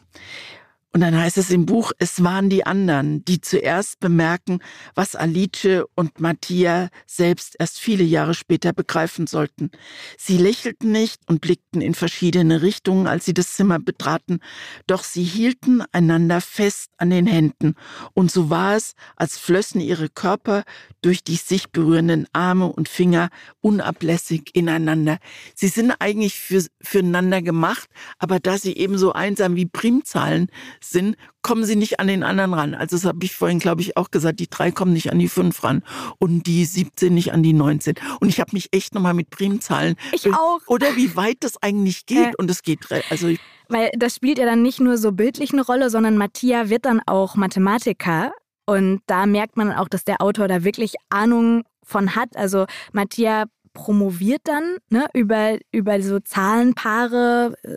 Und 0.92 1.02
dann 1.02 1.16
heißt 1.16 1.38
es 1.38 1.52
im 1.52 1.68
Buch, 1.68 1.92
es 2.00 2.24
waren 2.24 2.50
die 2.50 2.66
anderen, 2.66 3.24
die 3.24 3.42
zuerst 3.42 4.00
bemerken, 4.00 4.60
was 4.96 5.16
Alice 5.16 5.84
und 5.94 6.20
Mattia 6.20 6.90
selbst 7.06 7.56
erst 7.60 7.80
viele 7.80 8.04
Jahre 8.04 8.34
später 8.34 8.74
begreifen 8.74 9.28
sollten. 9.28 9.70
Sie 10.18 10.38
lächelten 10.38 10.92
nicht 10.92 11.22
und 11.28 11.42
blickten 11.42 11.82
in 11.82 11.94
verschiedene 11.94 12.64
Richtungen, 12.64 13.06
als 13.06 13.26
sie 13.26 13.36
das 13.36 13.54
Zimmer 13.54 13.78
betraten, 13.78 14.40
doch 14.88 15.04
sie 15.04 15.24
hielten 15.24 15.84
einander 15.92 16.42
fest 16.42 16.90
an 16.98 17.12
den 17.12 17.28
Händen. 17.28 17.76
Und 18.16 18.32
so 18.32 18.50
war 18.50 18.76
es, 18.76 18.94
als 19.16 19.38
flössen 19.38 19.82
ihre 19.82 20.10
Körper 20.10 20.64
durch 21.04 21.24
die 21.24 21.36
sich 21.36 21.70
berührenden 21.70 22.26
Arme 22.34 22.66
und 22.66 22.90
Finger 22.90 23.30
unablässig 23.62 24.56
ineinander. 24.56 25.20
Sie 25.54 25.68
sind 25.68 25.94
eigentlich 26.00 26.40
für, 26.40 26.66
füreinander 26.82 27.44
gemacht, 27.44 27.90
aber 28.18 28.40
da 28.40 28.58
sie 28.58 28.76
ebenso 28.76 29.14
einsam 29.14 29.56
wie 29.56 29.68
Primzahlen 29.68 30.48
sind, 30.82 31.16
kommen 31.42 31.64
sie 31.64 31.76
nicht 31.76 32.00
an 32.00 32.08
den 32.08 32.24
anderen 32.24 32.54
ran. 32.54 32.76
Also 32.76 32.96
das 32.96 33.06
habe 33.06 33.24
ich 33.24 33.36
vorhin, 33.36 33.60
glaube 33.60 33.82
ich, 33.82 33.98
auch 33.98 34.12
gesagt, 34.12 34.40
die 34.40 34.50
drei 34.50 34.72
kommen 34.72 34.94
nicht 34.94 35.12
an 35.12 35.20
die 35.20 35.30
fünf 35.30 35.64
ran 35.64 35.84
und 36.18 36.48
die 36.48 36.66
17 36.66 37.14
nicht 37.14 37.34
an 37.34 37.44
die 37.44 37.54
19. 37.54 37.96
Und 38.20 38.30
ich 38.30 38.40
habe 38.40 38.52
mich 38.54 38.70
echt 38.72 38.94
nochmal 38.94 39.14
mit 39.14 39.30
Primzahlen. 39.30 39.96
Ich 40.12 40.28
auch. 40.34 40.60
Oder 40.68 40.96
wie 40.96 41.16
weit 41.16 41.38
das 41.42 41.62
eigentlich 41.62 42.06
geht. 42.06 42.34
Äh, 42.34 42.36
und 42.38 42.50
es 42.50 42.64
geht, 42.64 42.80
also 43.10 43.30
Weil 43.68 43.90
das 43.98 44.16
spielt 44.16 44.38
ja 44.38 44.46
dann 44.46 44.62
nicht 44.62 44.80
nur 44.80 44.98
so 44.98 45.12
bildlich 45.12 45.54
eine 45.54 45.64
Rolle, 45.64 45.90
sondern 45.90 46.18
Mattia 46.18 46.70
wird 46.70 46.86
dann 46.86 47.02
auch 47.06 47.36
Mathematiker. 47.36 48.32
Und 48.66 49.02
da 49.08 49.26
merkt 49.26 49.58
man 49.58 49.72
auch, 49.72 49.90
dass 49.90 50.04
der 50.04 50.22
Autor 50.22 50.48
da 50.48 50.64
wirklich 50.64 50.94
Ahnung 51.10 51.64
von 51.84 52.16
hat. 52.16 52.36
Also 52.38 52.66
Mattia 52.92 53.46
promoviert 53.74 54.42
dann 54.44 54.78
ne, 54.90 55.08
über, 55.14 55.58
über 55.72 56.02
so 56.02 56.20
Zahlenpaare 56.20 57.54
äh, 57.64 57.76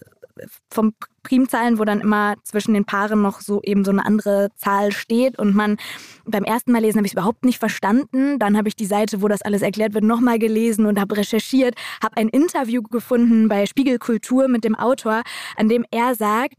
vom 0.70 0.94
Primzahlen, 1.22 1.78
wo 1.78 1.84
dann 1.84 2.00
immer 2.00 2.34
zwischen 2.42 2.74
den 2.74 2.84
Paaren 2.84 3.22
noch 3.22 3.40
so 3.40 3.60
eben 3.62 3.84
so 3.84 3.90
eine 3.90 4.04
andere 4.04 4.50
Zahl 4.56 4.92
steht 4.92 5.38
und 5.38 5.54
man 5.54 5.76
beim 6.24 6.44
ersten 6.44 6.72
Mal 6.72 6.80
lesen 6.80 6.98
habe 6.98 7.06
ich 7.06 7.12
es 7.12 7.14
überhaupt 7.14 7.44
nicht 7.44 7.58
verstanden. 7.58 8.38
Dann 8.38 8.56
habe 8.56 8.68
ich 8.68 8.76
die 8.76 8.86
Seite, 8.86 9.22
wo 9.22 9.28
das 9.28 9.42
alles 9.42 9.62
erklärt 9.62 9.94
wird, 9.94 10.04
nochmal 10.04 10.38
gelesen 10.38 10.86
und 10.86 11.00
habe 11.00 11.16
recherchiert, 11.16 11.74
habe 12.02 12.16
ein 12.16 12.28
Interview 12.28 12.82
gefunden 12.82 13.48
bei 13.48 13.66
Spiegelkultur 13.66 14.48
mit 14.48 14.64
dem 14.64 14.74
Autor, 14.74 15.22
an 15.56 15.68
dem 15.68 15.84
er 15.90 16.14
sagt, 16.14 16.56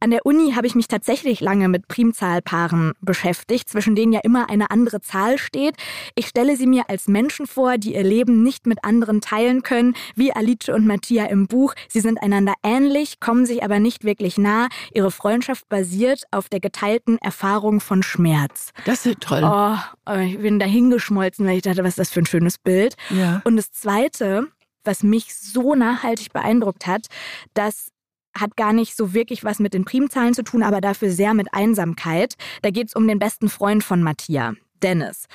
an 0.00 0.10
der 0.10 0.26
Uni 0.26 0.52
habe 0.52 0.66
ich 0.66 0.74
mich 0.74 0.88
tatsächlich 0.88 1.40
lange 1.40 1.68
mit 1.68 1.88
Primzahlpaaren 1.88 2.92
beschäftigt, 3.00 3.68
zwischen 3.68 3.94
denen 3.94 4.12
ja 4.12 4.20
immer 4.22 4.50
eine 4.50 4.70
andere 4.70 5.00
Zahl 5.00 5.38
steht. 5.38 5.76
Ich 6.14 6.26
stelle 6.26 6.56
sie 6.56 6.66
mir 6.66 6.88
als 6.88 7.06
Menschen 7.06 7.46
vor, 7.46 7.78
die 7.78 7.94
ihr 7.94 8.02
Leben 8.02 8.42
nicht 8.42 8.66
mit 8.66 8.84
anderen 8.84 9.20
teilen 9.20 9.62
können, 9.62 9.94
wie 10.16 10.32
Alice 10.32 10.68
und 10.68 10.86
Mattia 10.86 11.26
im 11.26 11.46
Buch. 11.46 11.74
Sie 11.88 12.00
sind 12.00 12.22
einander 12.22 12.54
ähnlich, 12.62 13.20
kommen 13.20 13.46
sich 13.46 13.62
aber 13.62 13.78
nicht 13.78 14.01
wirklich 14.04 14.38
nah. 14.38 14.68
Ihre 14.92 15.10
Freundschaft 15.10 15.68
basiert 15.68 16.24
auf 16.30 16.48
der 16.48 16.60
geteilten 16.60 17.18
Erfahrung 17.18 17.80
von 17.80 18.02
Schmerz. 18.02 18.72
Das 18.84 19.06
ist 19.06 19.20
toll. 19.20 19.42
Oh, 19.44 20.14
ich 20.18 20.38
bin 20.38 20.58
da 20.58 20.66
hingeschmolzen, 20.66 21.46
weil 21.46 21.56
ich 21.56 21.62
dachte, 21.62 21.82
was 21.82 21.90
ist 21.90 21.98
das 21.98 22.10
für 22.10 22.20
ein 22.20 22.26
schönes 22.26 22.58
Bild. 22.58 22.96
Ja. 23.10 23.42
Und 23.44 23.56
das 23.56 23.70
Zweite, 23.72 24.48
was 24.84 25.02
mich 25.02 25.34
so 25.34 25.74
nachhaltig 25.74 26.32
beeindruckt 26.32 26.86
hat, 26.86 27.06
das 27.54 27.92
hat 28.34 28.56
gar 28.56 28.72
nicht 28.72 28.96
so 28.96 29.12
wirklich 29.14 29.44
was 29.44 29.58
mit 29.58 29.74
den 29.74 29.84
Primzahlen 29.84 30.34
zu 30.34 30.42
tun, 30.42 30.62
aber 30.62 30.80
dafür 30.80 31.10
sehr 31.10 31.34
mit 31.34 31.52
Einsamkeit. 31.52 32.34
Da 32.62 32.70
geht 32.70 32.88
es 32.88 32.94
um 32.94 33.06
den 33.06 33.18
besten 33.18 33.48
Freund 33.48 33.84
von 33.84 34.02
Matthias, 34.02 34.54
Dennis. 34.82 35.26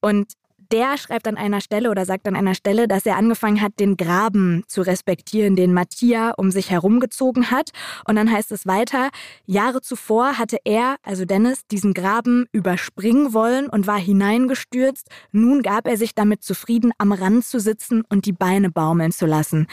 Und 0.00 0.34
der 0.72 0.98
schreibt 0.98 1.26
an 1.28 1.36
einer 1.36 1.60
Stelle 1.60 1.90
oder 1.90 2.04
sagt 2.04 2.26
an 2.26 2.36
einer 2.36 2.54
Stelle, 2.54 2.88
dass 2.88 3.06
er 3.06 3.16
angefangen 3.16 3.60
hat, 3.60 3.78
den 3.78 3.96
Graben 3.96 4.64
zu 4.66 4.82
respektieren, 4.82 5.56
den 5.56 5.72
Mattia 5.72 6.32
um 6.36 6.50
sich 6.50 6.70
herumgezogen 6.70 7.50
hat. 7.50 7.70
Und 8.06 8.16
dann 8.16 8.30
heißt 8.30 8.52
es 8.52 8.66
weiter, 8.66 9.10
Jahre 9.46 9.80
zuvor 9.80 10.38
hatte 10.38 10.58
er, 10.64 10.96
also 11.02 11.24
Dennis, 11.24 11.66
diesen 11.70 11.94
Graben 11.94 12.46
überspringen 12.52 13.32
wollen 13.32 13.68
und 13.68 13.86
war 13.86 13.98
hineingestürzt. 13.98 15.08
Nun 15.32 15.62
gab 15.62 15.86
er 15.86 15.96
sich 15.96 16.14
damit 16.14 16.42
zufrieden, 16.42 16.92
am 16.98 17.12
Rand 17.12 17.44
zu 17.44 17.58
sitzen 17.60 18.02
und 18.08 18.26
die 18.26 18.32
Beine 18.32 18.70
baumeln 18.70 19.12
zu 19.12 19.26
lassen. 19.26 19.66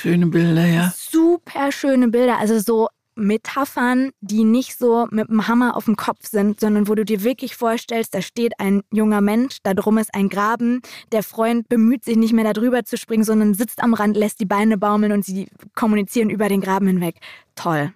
Schöne 0.00 0.26
Bilder, 0.26 0.66
ja. 0.66 0.92
Super 0.96 1.72
schöne 1.72 2.08
Bilder, 2.08 2.38
also 2.38 2.58
so 2.58 2.88
Metaphern, 3.18 4.10
die 4.20 4.44
nicht 4.44 4.78
so 4.78 5.06
mit 5.10 5.28
dem 5.28 5.48
Hammer 5.48 5.76
auf 5.76 5.84
dem 5.84 5.96
Kopf 5.96 6.26
sind, 6.28 6.60
sondern 6.60 6.88
wo 6.88 6.94
du 6.94 7.04
dir 7.04 7.22
wirklich 7.24 7.56
vorstellst, 7.56 8.14
da 8.14 8.22
steht 8.22 8.58
ein 8.58 8.82
junger 8.92 9.20
Mensch, 9.20 9.58
da 9.62 9.74
drum 9.74 9.98
ist 9.98 10.14
ein 10.14 10.28
Graben, 10.28 10.80
der 11.12 11.22
Freund 11.22 11.68
bemüht 11.68 12.04
sich 12.04 12.16
nicht 12.16 12.32
mehr 12.32 12.52
darüber 12.52 12.84
zu 12.84 12.96
springen, 12.96 13.24
sondern 13.24 13.54
sitzt 13.54 13.82
am 13.82 13.94
Rand, 13.94 14.16
lässt 14.16 14.40
die 14.40 14.46
Beine 14.46 14.78
baumeln 14.78 15.12
und 15.12 15.24
sie 15.24 15.48
kommunizieren 15.74 16.30
über 16.30 16.48
den 16.48 16.60
Graben 16.60 16.86
hinweg. 16.86 17.16
Toll. 17.54 17.92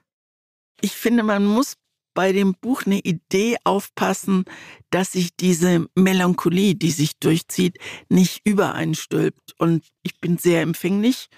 Ich 0.80 0.92
finde, 0.92 1.22
man 1.22 1.44
muss 1.44 1.76
bei 2.14 2.32
dem 2.32 2.54
Buch 2.60 2.82
eine 2.84 2.98
Idee 2.98 3.56
aufpassen, 3.64 4.44
dass 4.90 5.12
sich 5.12 5.34
diese 5.36 5.86
Melancholie, 5.94 6.74
die 6.74 6.90
sich 6.90 7.18
durchzieht, 7.18 7.78
nicht 8.08 8.40
übereinstülpt. 8.44 9.54
Und 9.58 9.84
ich 10.02 10.18
bin 10.20 10.38
sehr 10.38 10.62
empfänglich 10.62 11.28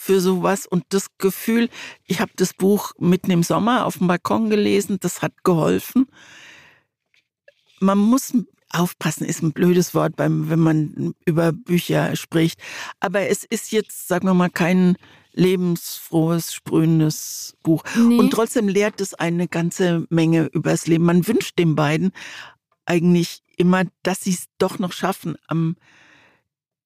für 0.00 0.20
sowas 0.20 0.64
und 0.64 0.84
das 0.90 1.08
Gefühl, 1.18 1.68
ich 2.06 2.20
habe 2.20 2.30
das 2.36 2.54
Buch 2.54 2.92
mitten 2.98 3.32
im 3.32 3.42
Sommer 3.42 3.84
auf 3.84 3.98
dem 3.98 4.06
Balkon 4.06 4.48
gelesen, 4.48 4.98
das 5.00 5.22
hat 5.22 5.42
geholfen. 5.42 6.06
Man 7.80 7.98
muss 7.98 8.32
aufpassen, 8.70 9.24
ist 9.26 9.42
ein 9.42 9.52
blödes 9.52 9.94
Wort, 9.94 10.14
beim, 10.14 10.48
wenn 10.50 10.60
man 10.60 11.14
über 11.24 11.50
Bücher 11.50 12.14
spricht. 12.14 12.60
Aber 13.00 13.22
es 13.22 13.42
ist 13.42 13.72
jetzt, 13.72 14.06
sagen 14.06 14.28
wir 14.28 14.34
mal, 14.34 14.50
kein 14.50 14.96
lebensfrohes, 15.32 16.54
sprühendes 16.54 17.56
Buch. 17.64 17.82
Nee. 17.96 18.18
Und 18.18 18.30
trotzdem 18.30 18.68
lehrt 18.68 19.00
es 19.00 19.14
eine 19.14 19.48
ganze 19.48 20.06
Menge 20.10 20.44
übers 20.52 20.86
Leben. 20.86 21.04
Man 21.06 21.26
wünscht 21.26 21.58
den 21.58 21.74
beiden 21.74 22.12
eigentlich 22.86 23.42
immer, 23.56 23.82
dass 24.04 24.20
sie 24.20 24.30
es 24.30 24.46
doch 24.58 24.78
noch 24.78 24.92
schaffen, 24.92 25.36
am, 25.48 25.76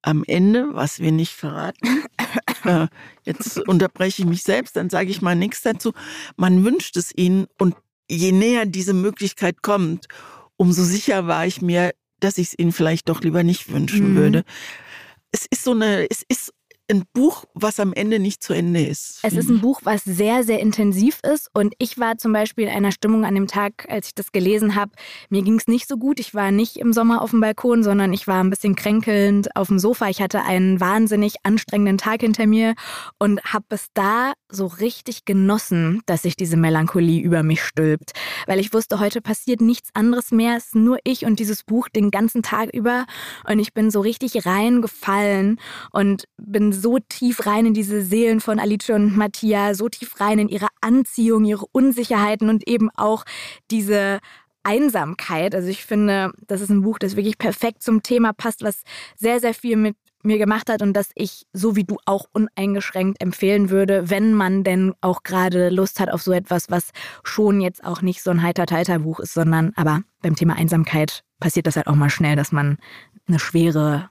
am 0.01 0.23
Ende, 0.25 0.73
was 0.73 0.99
wir 0.99 1.11
nicht 1.11 1.33
verraten, 1.33 2.03
äh, 2.63 2.87
jetzt 3.23 3.59
unterbreche 3.67 4.21
ich 4.23 4.27
mich 4.27 4.43
selbst, 4.43 4.75
dann 4.75 4.89
sage 4.89 5.09
ich 5.09 5.21
mal 5.21 5.35
nichts 5.35 5.61
dazu. 5.61 5.93
Man 6.35 6.63
wünscht 6.63 6.97
es 6.97 7.15
ihnen 7.15 7.47
und 7.57 7.75
je 8.09 8.31
näher 8.31 8.65
diese 8.65 8.93
Möglichkeit 8.93 9.61
kommt, 9.61 10.07
umso 10.57 10.83
sicher 10.83 11.27
war 11.27 11.45
ich 11.45 11.61
mir, 11.61 11.93
dass 12.19 12.37
ich 12.37 12.47
es 12.49 12.59
ihnen 12.59 12.71
vielleicht 12.71 13.09
doch 13.09 13.21
lieber 13.21 13.43
nicht 13.43 13.71
wünschen 13.71 14.13
mhm. 14.13 14.15
würde. 14.15 14.43
Es 15.31 15.45
ist 15.49 15.63
so 15.63 15.71
eine, 15.71 16.09
es 16.09 16.23
ist 16.27 16.53
ein 16.89 17.03
Buch, 17.13 17.45
was 17.53 17.79
am 17.79 17.93
Ende 17.93 18.19
nicht 18.19 18.43
zu 18.43 18.53
Ende 18.53 18.81
ist. 18.85 19.19
Es 19.23 19.33
ist 19.33 19.49
ein 19.49 19.61
Buch, 19.61 19.81
was 19.83 20.03
sehr, 20.03 20.43
sehr 20.43 20.59
intensiv 20.59 21.19
ist. 21.23 21.49
Und 21.53 21.73
ich 21.77 21.97
war 21.97 22.17
zum 22.17 22.33
Beispiel 22.33 22.65
in 22.65 22.73
einer 22.73 22.91
Stimmung 22.91 23.23
an 23.23 23.35
dem 23.35 23.47
Tag, 23.47 23.87
als 23.89 24.07
ich 24.07 24.15
das 24.15 24.31
gelesen 24.31 24.75
habe. 24.75 24.91
Mir 25.29 25.43
ging 25.43 25.55
es 25.55 25.67
nicht 25.67 25.87
so 25.87 25.97
gut. 25.97 26.19
Ich 26.19 26.33
war 26.33 26.51
nicht 26.51 26.77
im 26.77 26.91
Sommer 26.91 27.21
auf 27.21 27.31
dem 27.31 27.39
Balkon, 27.39 27.83
sondern 27.83 28.11
ich 28.11 28.27
war 28.27 28.43
ein 28.43 28.49
bisschen 28.49 28.75
kränkelnd 28.75 29.55
auf 29.55 29.67
dem 29.67 29.79
Sofa. 29.79 30.09
Ich 30.09 30.21
hatte 30.21 30.43
einen 30.43 30.81
wahnsinnig 30.81 31.35
anstrengenden 31.43 31.97
Tag 31.97 32.21
hinter 32.21 32.47
mir 32.47 32.75
und 33.17 33.41
habe 33.43 33.65
es 33.69 33.87
da 33.93 34.33
so 34.49 34.67
richtig 34.67 35.25
genossen, 35.25 36.01
dass 36.05 36.23
sich 36.23 36.35
diese 36.35 36.57
Melancholie 36.57 37.21
über 37.21 37.43
mich 37.43 37.63
stülpt. 37.63 38.11
Weil 38.45 38.59
ich 38.59 38.73
wusste, 38.73 38.99
heute 38.99 39.21
passiert 39.21 39.61
nichts 39.61 39.89
anderes 39.93 40.31
mehr. 40.31 40.57
Es 40.57 40.65
ist 40.65 40.75
nur 40.75 40.97
ich 41.05 41.25
und 41.25 41.39
dieses 41.39 41.63
Buch 41.63 41.87
den 41.87 42.11
ganzen 42.11 42.43
Tag 42.43 42.73
über. 42.73 43.05
Und 43.49 43.59
ich 43.59 43.73
bin 43.73 43.89
so 43.89 44.01
richtig 44.01 44.45
reingefallen 44.45 45.59
und 45.91 46.25
bin 46.37 46.72
so 46.73 46.99
tief 46.99 47.45
rein 47.45 47.65
in 47.67 47.73
diese 47.73 48.01
Seelen 48.01 48.41
von 48.41 48.59
Alice 48.59 48.89
und 48.89 49.15
Mattia, 49.15 49.73
so 49.73 49.89
tief 49.89 50.19
rein 50.19 50.39
in 50.39 50.49
ihre 50.49 50.67
Anziehung, 50.81 51.45
ihre 51.45 51.65
Unsicherheiten 51.71 52.49
und 52.49 52.67
eben 52.67 52.89
auch 52.91 53.23
diese 53.71 54.19
Einsamkeit. 54.63 55.53
Also 55.55 55.67
ich 55.69 55.85
finde, 55.85 56.31
das 56.47 56.61
ist 56.61 56.69
ein 56.69 56.81
Buch, 56.81 56.97
das 56.99 57.15
wirklich 57.15 57.37
perfekt 57.37 57.83
zum 57.83 58.01
Thema 58.01 58.33
passt, 58.33 58.63
was 58.63 58.83
sehr, 59.15 59.39
sehr 59.39 59.53
viel 59.53 59.75
mit 59.77 59.95
mir 60.23 60.37
gemacht 60.37 60.69
hat 60.69 60.81
und 60.81 60.93
das 60.93 61.09
ich, 61.15 61.45
so 61.51 61.75
wie 61.75 61.83
du, 61.83 61.97
auch 62.05 62.27
uneingeschränkt 62.31 63.21
empfehlen 63.21 63.69
würde, 63.69 64.09
wenn 64.09 64.33
man 64.33 64.63
denn 64.63 64.93
auch 65.01 65.23
gerade 65.23 65.69
Lust 65.69 65.99
hat 65.99 66.09
auf 66.09 66.21
so 66.21 66.31
etwas, 66.31 66.69
was 66.69 66.91
schon 67.23 67.59
jetzt 67.59 67.83
auch 67.83 68.01
nicht 68.01 68.23
so 68.23 68.31
ein 68.31 68.41
heiter 68.41 68.99
Buch 68.99 69.19
ist, 69.19 69.33
sondern 69.33 69.73
aber 69.75 70.01
beim 70.21 70.35
Thema 70.35 70.55
Einsamkeit 70.55 71.23
passiert 71.39 71.67
das 71.67 71.75
halt 71.75 71.87
auch 71.87 71.95
mal 71.95 72.09
schnell, 72.09 72.37
dass 72.37 72.53
man 72.53 72.77
eine 73.27 73.39
Schwere 73.39 74.09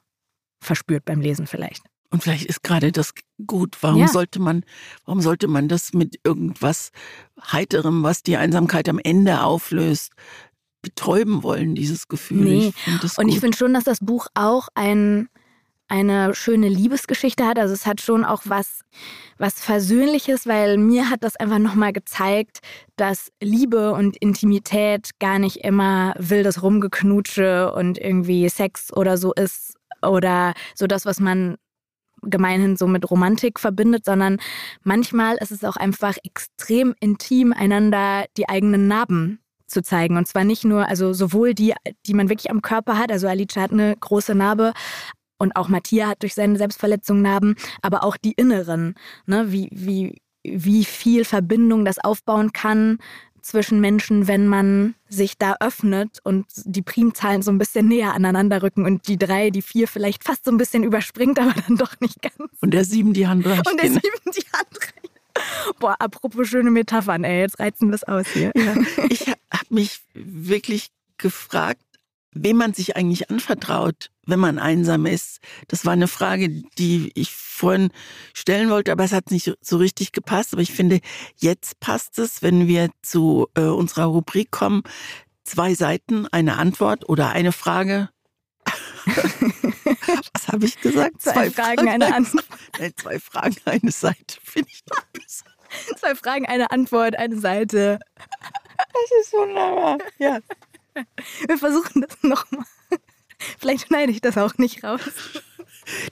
verspürt 0.61 1.05
beim 1.05 1.21
Lesen 1.21 1.47
vielleicht. 1.47 1.83
Und 2.13 2.23
vielleicht 2.23 2.45
ist 2.45 2.63
gerade 2.63 2.93
das 2.93 3.15
gut. 3.47 3.79
Warum 3.81 4.01
ja. 4.01 4.09
sollte 4.09 4.39
man, 4.39 4.65
warum 5.07 5.23
sollte 5.23 5.49
man 5.49 5.69
das 5.69 5.95
mit 5.95 6.21
irgendwas 6.25 6.91
Heiterem, 7.41 8.03
was 8.03 8.23
die 8.23 8.37
Einsamkeit 8.37 8.89
am 8.91 8.99
Ende 8.99 9.43
auflöst, 9.43 10.13
betäuben 10.83 11.43
wollen, 11.43 11.75
dieses 11.75 12.09
Gefühl? 12.09 12.45
Nee. 12.45 12.73
Ich 13.03 13.19
Und 13.19 13.29
ich 13.29 13.41
finde 13.41 13.57
schon, 13.57 13.73
dass 13.73 13.85
das 13.85 14.01
Buch 14.01 14.27
auch 14.35 14.69
ein, 14.75 15.31
eine 15.89 16.35
schöne 16.35 16.69
Liebesgeschichte 16.69 17.47
hat. 17.47 17.59
Also 17.59 17.73
es 17.73 17.87
hat 17.87 18.03
schon 18.03 18.27
auch 18.27 18.43
was, 18.45 18.81
was 19.39 19.55
Versöhnliches, 19.55 20.47
weil 20.47 20.77
mir 20.77 21.09
hat 21.09 21.25
das 21.25 21.37
einfach 21.37 21.61
nochmal 21.61 21.95
gezeigt, 21.95 22.59
dass 22.97 23.33
Liebe 23.41 23.93
und 23.93 24.19
Intimität 24.19 25.19
gar 25.19 25.39
nicht 25.39 25.65
immer 25.65 26.13
wildes 26.19 26.63
Rumgeknutsche 26.63 27.73
und 27.73 27.97
irgendwie 27.97 28.51
Sex 28.51 28.93
oder 28.93 29.17
so 29.17 29.33
ist. 29.33 29.77
Oder 30.03 30.53
so 30.75 30.87
das, 30.87 31.07
was 31.07 31.19
man 31.19 31.57
gemeinhin 32.23 32.77
so 32.77 32.87
mit 32.87 33.11
Romantik 33.11 33.59
verbindet, 33.61 34.05
sondern 34.05 34.39
manchmal 34.83 35.37
ist 35.37 35.51
es 35.51 35.65
auch 35.65 35.77
einfach 35.77 36.17
extrem 36.25 36.95
intim, 37.01 37.53
einander 37.53 38.25
die 38.37 38.49
eigenen 38.49 38.89
Narben 38.89 39.41
zu 39.67 39.83
zeigen. 39.83 40.17
Und 40.17 40.29
zwar 40.29 40.45
nicht 40.45 40.65
nur, 40.65 40.89
also 40.89 41.13
sowohl 41.13 41.55
die, 41.55 41.75
die 42.07 42.15
man 42.15 42.29
wirklich 42.29 42.51
am 42.51 42.63
Körper 42.63 42.99
hat, 42.99 43.11
also 43.11 43.27
Alice 43.27 43.57
hat 43.57 43.73
eine 43.73 43.97
große 43.97 44.35
Narbe, 44.35 44.73
und 45.39 45.57
auch 45.57 45.69
Matthias 45.69 46.11
hat 46.11 46.23
durch 46.23 46.35
seine 46.35 46.57
Selbstverletzung 46.57 47.21
Narben, 47.21 47.57
aber 47.81 48.05
auch 48.05 48.17
die 48.17 48.31
inneren, 48.31 48.95
ne? 49.27 49.51
wie, 49.51 49.69
wie, 49.73 50.23
wie 50.45 50.85
viel 50.85 51.25
Verbindung 51.25 51.85
das 51.85 51.99
aufbauen 51.99 52.53
kann, 52.53 52.99
zwischen 53.43 53.81
Menschen, 53.81 54.29
wenn 54.29 54.47
man 54.47 54.95
sich 55.09 55.37
da 55.37 55.57
öffnet 55.61 56.21
und 56.25 56.47
die 56.65 56.83
Primzahlen 56.83 57.43
so 57.43 57.51
ein 57.51 57.59
bisschen 57.59 57.89
näher 57.89 58.15
aneinander 58.15 58.63
rücken 58.63 58.87
und 58.87 59.09
die 59.09 59.19
drei, 59.19 59.51
die 59.51 59.63
vier 59.63 59.89
vielleicht 59.89 60.25
fast 60.25 60.45
so 60.45 60.51
ein 60.51 60.57
bisschen 60.57 60.85
überspringt, 60.85 61.39
aber 61.39 61.55
dann 61.67 61.77
doch 61.77 62.01
nicht 62.01 62.23
ganz. 62.23 62.51
Und 62.61 62.73
der 62.73 62.85
sieben 62.85 63.13
die 63.13 63.27
Hand 63.27 63.47
reicht. 63.47 63.69
Und 63.69 63.81
der 63.81 63.91
sieben 63.91 64.33
die 64.35 64.47
Hand 64.53 64.79
reicht. 64.81 65.79
Boah, 65.79 65.97
apropos 65.99 66.49
schöne 66.49 66.71
Metaphern, 66.71 67.25
ey, 67.25 67.41
jetzt 67.41 67.59
reizen 67.59 67.89
wir 67.89 67.95
es 67.95 68.05
aus 68.05 68.27
hier. 68.29 68.53
Ja, 68.55 68.75
ich 69.09 69.29
habe 69.29 69.67
mich 69.71 70.01
wirklich 70.15 70.89
gefragt, 71.19 71.83
wem 72.33 72.57
man 72.57 72.73
sich 72.75 72.97
eigentlich 72.97 73.31
anvertraut, 73.31 74.11
wenn 74.27 74.39
man 74.39 74.59
einsam 74.59 75.07
ist. 75.07 75.41
Das 75.69 75.85
war 75.85 75.93
eine 75.93 76.09
Frage, 76.09 76.49
die 76.79 77.13
ich 77.15 77.33
vorhin 77.33 77.91
stellen 78.35 78.71
wollte, 78.71 78.93
aber 78.93 79.05
es 79.05 79.13
hat 79.13 79.31
nicht 79.31 79.53
so 79.61 79.77
richtig 79.77 80.13
gepasst. 80.13 80.53
Aber 80.53 80.63
ich 80.63 80.73
finde, 80.73 81.01
jetzt 81.37 81.81
passt 81.81 82.19
es, 82.19 82.43
wenn 82.43 82.67
wir 82.69 82.91
zu 83.03 83.49
äh, 83.55 83.63
unserer 83.63 84.07
Rubrik 84.07 84.51
kommen. 84.51 84.83
Zwei 85.45 85.75
Seiten, 85.75 86.27
eine 86.29 86.57
Antwort 86.57 87.09
oder 87.09 87.31
eine 87.31 87.53
Frage. 87.53 88.09
Was 90.35 90.49
habe 90.49 90.65
ich 90.67 90.81
gesagt? 90.81 91.21
Zwei, 91.21 91.33
zwei 91.33 91.51
Fragen, 91.51 91.85
Fragen, 91.85 91.89
eine 91.89 92.15
Antwort. 92.15 92.47
Nein, 92.79 92.93
zwei 92.97 93.19
Fragen, 93.19 93.57
eine 93.65 93.91
Seite, 93.91 94.39
finde 94.43 94.69
ich 94.73 94.85
doch 94.85 95.03
besser. 95.13 95.47
Zwei 95.99 96.15
Fragen, 96.15 96.47
eine 96.47 96.71
Antwort, 96.71 97.17
eine 97.17 97.39
Seite. 97.39 97.99
Das 98.77 99.21
ist 99.21 99.33
wunderbar. 99.33 99.99
Ja. 100.19 100.39
Wir 101.49 101.59
versuchen 101.59 102.03
das 102.03 102.23
nochmal. 102.23 102.67
Vielleicht 103.59 103.87
schneide 103.89 104.13
ich 104.13 104.21
das 104.21 104.39
auch 104.39 104.57
nicht 104.59 104.85
raus. 104.85 105.01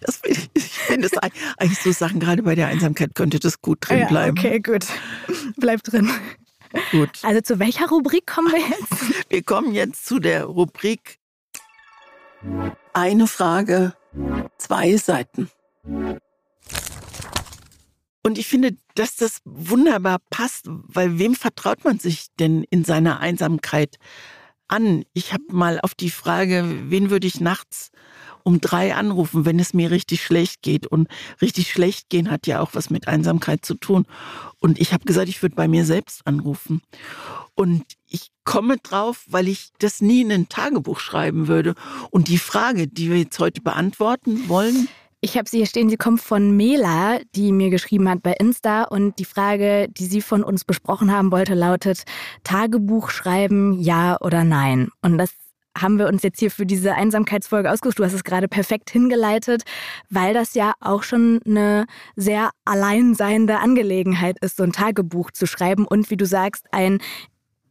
Das 0.00 0.20
ich, 0.24 0.50
finde 0.68 1.06
es 1.06 1.16
eigentlich 1.16 1.78
so 1.78 1.92
Sachen, 1.92 2.18
gerade 2.18 2.42
bei 2.42 2.56
der 2.56 2.66
Einsamkeit 2.66 3.14
könnte 3.14 3.38
das 3.38 3.60
gut 3.60 3.78
drin 3.88 4.00
Ja, 4.00 4.08
bleiben. 4.08 4.36
okay, 4.36 4.58
gut. 4.58 4.84
Bleib 5.58 5.84
drin. 5.84 6.10
Gut. 6.90 7.10
Also 7.22 7.40
zu 7.40 7.60
welcher 7.60 7.88
Rubrik 7.88 8.26
kommen 8.26 8.50
wir 8.50 8.58
jetzt? 8.58 9.28
Wir 9.30 9.44
kommen 9.44 9.72
jetzt 9.72 10.06
zu 10.06 10.18
der 10.18 10.44
Rubrik 10.44 11.18
Eine 12.92 13.28
Frage, 13.28 13.94
zwei 14.58 14.96
Seiten. 14.96 15.50
Und 18.22 18.38
ich 18.38 18.46
finde, 18.48 18.76
dass 18.96 19.16
das 19.16 19.40
wunderbar 19.44 20.18
passt, 20.30 20.66
weil 20.66 21.18
wem 21.18 21.34
vertraut 21.34 21.84
man 21.84 21.98
sich 21.98 22.26
denn 22.38 22.64
in 22.70 22.84
seiner 22.84 23.20
Einsamkeit 23.20 23.98
an? 24.70 25.04
Ich 25.12 25.32
habe 25.32 25.44
mal 25.50 25.80
auf 25.80 25.94
die 25.94 26.10
Frage, 26.10 26.64
wen 26.88 27.10
würde 27.10 27.26
ich 27.26 27.40
nachts 27.40 27.90
um 28.42 28.60
drei 28.60 28.94
anrufen, 28.94 29.44
wenn 29.44 29.58
es 29.58 29.74
mir 29.74 29.90
richtig 29.90 30.24
schlecht 30.24 30.62
geht. 30.62 30.86
Und 30.86 31.08
richtig 31.40 31.70
schlecht 31.70 32.08
gehen 32.08 32.30
hat 32.30 32.46
ja 32.46 32.60
auch 32.60 32.70
was 32.74 32.90
mit 32.90 33.08
Einsamkeit 33.08 33.64
zu 33.64 33.74
tun. 33.74 34.06
Und 34.58 34.80
ich 34.80 34.92
habe 34.92 35.04
gesagt, 35.04 35.28
ich 35.28 35.42
würde 35.42 35.54
bei 35.54 35.68
mir 35.68 35.84
selbst 35.84 36.26
anrufen. 36.26 36.82
Und 37.54 37.84
ich 38.08 38.30
komme 38.44 38.78
drauf, 38.78 39.24
weil 39.28 39.48
ich 39.48 39.70
das 39.78 40.00
nie 40.00 40.22
in 40.22 40.32
ein 40.32 40.48
Tagebuch 40.48 41.00
schreiben 41.00 41.48
würde. 41.48 41.74
Und 42.10 42.28
die 42.28 42.38
Frage, 42.38 42.86
die 42.86 43.10
wir 43.10 43.18
jetzt 43.18 43.38
heute 43.38 43.60
beantworten 43.60 44.48
wollen, 44.48 44.88
Ich 45.22 45.36
habe 45.36 45.46
sie 45.48 45.58
hier 45.58 45.66
stehen, 45.66 45.90
sie 45.90 45.98
kommt 45.98 46.22
von 46.22 46.56
Mela, 46.56 47.18
die 47.34 47.52
mir 47.52 47.68
geschrieben 47.68 48.08
hat 48.08 48.22
bei 48.22 48.32
Insta. 48.32 48.84
Und 48.84 49.18
die 49.18 49.26
Frage, 49.26 49.86
die 49.90 50.06
sie 50.06 50.22
von 50.22 50.42
uns 50.42 50.64
besprochen 50.64 51.12
haben 51.12 51.30
wollte, 51.30 51.54
lautet: 51.54 52.04
Tagebuch 52.42 53.10
schreiben, 53.10 53.78
ja 53.78 54.16
oder 54.20 54.44
nein? 54.44 54.88
Und 55.02 55.18
das 55.18 55.30
haben 55.76 55.98
wir 55.98 56.08
uns 56.08 56.22
jetzt 56.22 56.40
hier 56.40 56.50
für 56.50 56.66
diese 56.66 56.94
Einsamkeitsfolge 56.94 57.70
ausgesucht. 57.70 57.98
Du 57.98 58.04
hast 58.04 58.14
es 58.14 58.24
gerade 58.24 58.48
perfekt 58.48 58.90
hingeleitet, 58.90 59.62
weil 60.08 60.34
das 60.34 60.54
ja 60.54 60.72
auch 60.80 61.02
schon 61.02 61.40
eine 61.46 61.86
sehr 62.16 62.50
alleinseiende 62.64 63.58
Angelegenheit 63.58 64.38
ist, 64.40 64.56
so 64.56 64.62
ein 64.62 64.72
Tagebuch 64.72 65.30
zu 65.32 65.46
schreiben. 65.46 65.86
Und 65.86 66.10
wie 66.10 66.16
du 66.16 66.26
sagst, 66.26 66.66
ein 66.72 66.98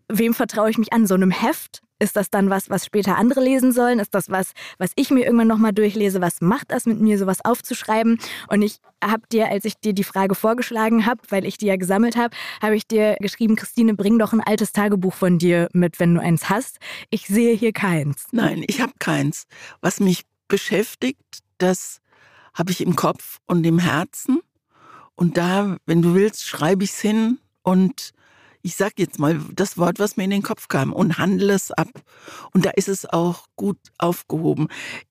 wem 0.09 0.33
vertraue 0.33 0.69
ich 0.69 0.77
mich 0.77 0.91
an? 0.93 1.07
So 1.07 1.13
einem 1.13 1.31
Heft? 1.31 1.81
Ist 2.01 2.15
das 2.15 2.29
dann 2.29 2.49
was, 2.49 2.69
was 2.69 2.85
später 2.85 3.17
andere 3.17 3.41
lesen 3.41 3.73
sollen? 3.73 3.99
Ist 3.99 4.15
das 4.15 4.29
was, 4.29 4.53
was 4.77 4.91
ich 4.95 5.11
mir 5.11 5.25
irgendwann 5.25 5.49
nochmal 5.49 5.73
durchlese? 5.73 6.21
Was 6.21 6.39
macht 6.39 6.71
das 6.71 6.85
mit 6.85 6.99
mir, 7.01 7.17
sowas 7.17 7.43
aufzuschreiben? 7.43 8.19
Und 8.47 8.61
ich 8.61 8.77
habe 9.03 9.23
dir, 9.31 9.49
als 9.49 9.65
ich 9.65 9.75
dir 9.75 9.91
die 9.91 10.05
Frage 10.05 10.33
vorgeschlagen 10.33 11.05
habe, 11.05 11.21
weil 11.27 11.45
ich 11.45 11.57
die 11.57 11.65
ja 11.65 11.75
gesammelt 11.75 12.15
habe, 12.15 12.35
habe 12.61 12.77
ich 12.77 12.87
dir 12.87 13.17
geschrieben, 13.19 13.57
Christine, 13.57 13.95
bring 13.95 14.17
doch 14.17 14.31
ein 14.31 14.39
altes 14.39 14.71
Tagebuch 14.71 15.13
von 15.13 15.39
dir 15.39 15.67
mit, 15.73 15.99
wenn 15.99 16.15
du 16.15 16.21
eins 16.21 16.49
hast. 16.49 16.77
Ich 17.09 17.27
sehe 17.27 17.53
hier 17.53 17.73
keins. 17.73 18.27
Nein, 18.31 18.63
ich 18.65 18.79
habe 18.79 18.93
keins. 18.99 19.45
Was 19.81 19.99
mich 19.99 20.23
beschäftigt, 20.47 21.39
das 21.57 21.99
habe 22.53 22.71
ich 22.71 22.79
im 22.79 22.95
Kopf 22.95 23.39
und 23.45 23.65
im 23.65 23.77
Herzen. 23.77 24.39
Und 25.15 25.35
da, 25.35 25.75
wenn 25.85 26.01
du 26.01 26.13
willst, 26.13 26.47
schreibe 26.47 26.85
ich 26.85 26.91
es 26.91 27.01
hin 27.01 27.39
und 27.61 28.11
ich 28.61 28.75
sag 28.75 28.93
jetzt 28.99 29.19
mal 29.19 29.39
das 29.53 29.77
Wort, 29.77 29.99
was 29.99 30.17
mir 30.17 30.25
in 30.25 30.31
den 30.31 30.41
Kopf 30.43 30.67
kam 30.67 30.91
und 30.93 31.17
handle 31.17 31.53
es 31.53 31.71
ab. 31.71 31.87
Und 32.53 32.65
da 32.65 32.71
ist 32.71 32.89
es 32.89 33.05
auch 33.05 33.45
gut 33.55 33.77
aufgehoben. 33.97 34.67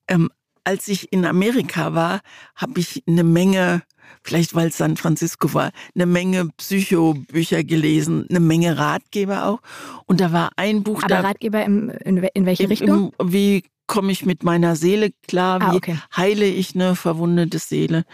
Ähm, 0.07 0.29
als 0.63 0.87
ich 0.87 1.11
in 1.11 1.25
Amerika 1.25 1.95
war, 1.95 2.19
habe 2.55 2.79
ich 2.79 3.01
eine 3.07 3.23
Menge, 3.23 3.81
vielleicht 4.23 4.53
weil 4.53 4.67
es 4.67 4.77
San 4.77 4.97
Francisco 4.97 5.51
war, 5.55 5.71
eine 5.95 6.05
Menge 6.05 6.49
Psychobücher 6.57 7.63
gelesen, 7.63 8.27
eine 8.29 8.39
Menge 8.39 8.77
Ratgeber 8.77 9.45
auch. 9.47 9.61
Und 10.05 10.21
da 10.21 10.31
war 10.31 10.51
ein 10.57 10.83
Buch 10.83 10.99
Aber 11.03 11.07
da. 11.07 11.21
Ratgeber 11.21 11.63
im, 11.65 11.89
in, 11.89 12.17
in 12.17 12.45
welche 12.45 12.63
Im- 12.63 12.69
Richtung? 12.69 13.13
Im, 13.17 13.31
wie 13.31 13.63
komme 13.87 14.11
ich 14.11 14.25
mit 14.25 14.43
meiner 14.43 14.75
Seele 14.75 15.09
klar? 15.27 15.59
Wie 15.61 15.65
Ah, 15.65 15.73
okay. 15.75 15.97
heile 16.15 16.45
ich 16.45 16.75
eine 16.75 16.95
verwundete 16.95 17.57
Seele? 17.57 18.05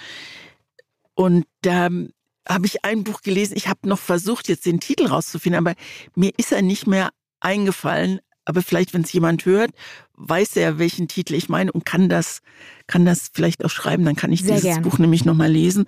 Und 1.14 1.46
da 1.62 1.90
habe 2.48 2.66
ich 2.66 2.86
ein 2.86 3.04
Buch 3.04 3.22
gelesen. 3.22 3.56
Ich 3.56 3.68
habe 3.68 3.88
noch 3.88 4.00
versucht, 4.00 4.48
jetzt 4.48 4.66
den 4.66 4.80
Titel 4.80 5.08
rauszufinden, 5.08 5.58
aber 5.58 5.76
mir 6.16 6.32
ist 6.38 6.52
er 6.52 6.62
nicht 6.62 6.88
mehr 6.88 7.10
eingefallen. 7.39 8.20
Aber 8.46 8.62
vielleicht, 8.62 8.93
wenn 8.93 9.02
es 9.02 9.12
jemand 9.12 9.46
hört, 9.46 9.72
weiß 10.14 10.56
er, 10.58 10.78
welchen 10.78 11.08
Titel 11.08 11.34
ich 11.34 11.50
meine 11.50 11.72
und 11.72 11.86
kann 11.86 12.10
das, 12.10 12.41
kann 12.86 13.06
das 13.06 13.32
vielleicht 13.34 13.66
auch 13.66 13.70
schreiben. 13.70 14.06
Dann 14.06 14.16
kann 14.16 14.32
ich 14.32 14.43
Sehr 14.43 14.56
dieses 14.56 14.76
gern. 14.76 14.84
Buch 14.84 15.00
nämlich 15.00 15.26
nochmal 15.26 15.52
lesen. 15.52 15.86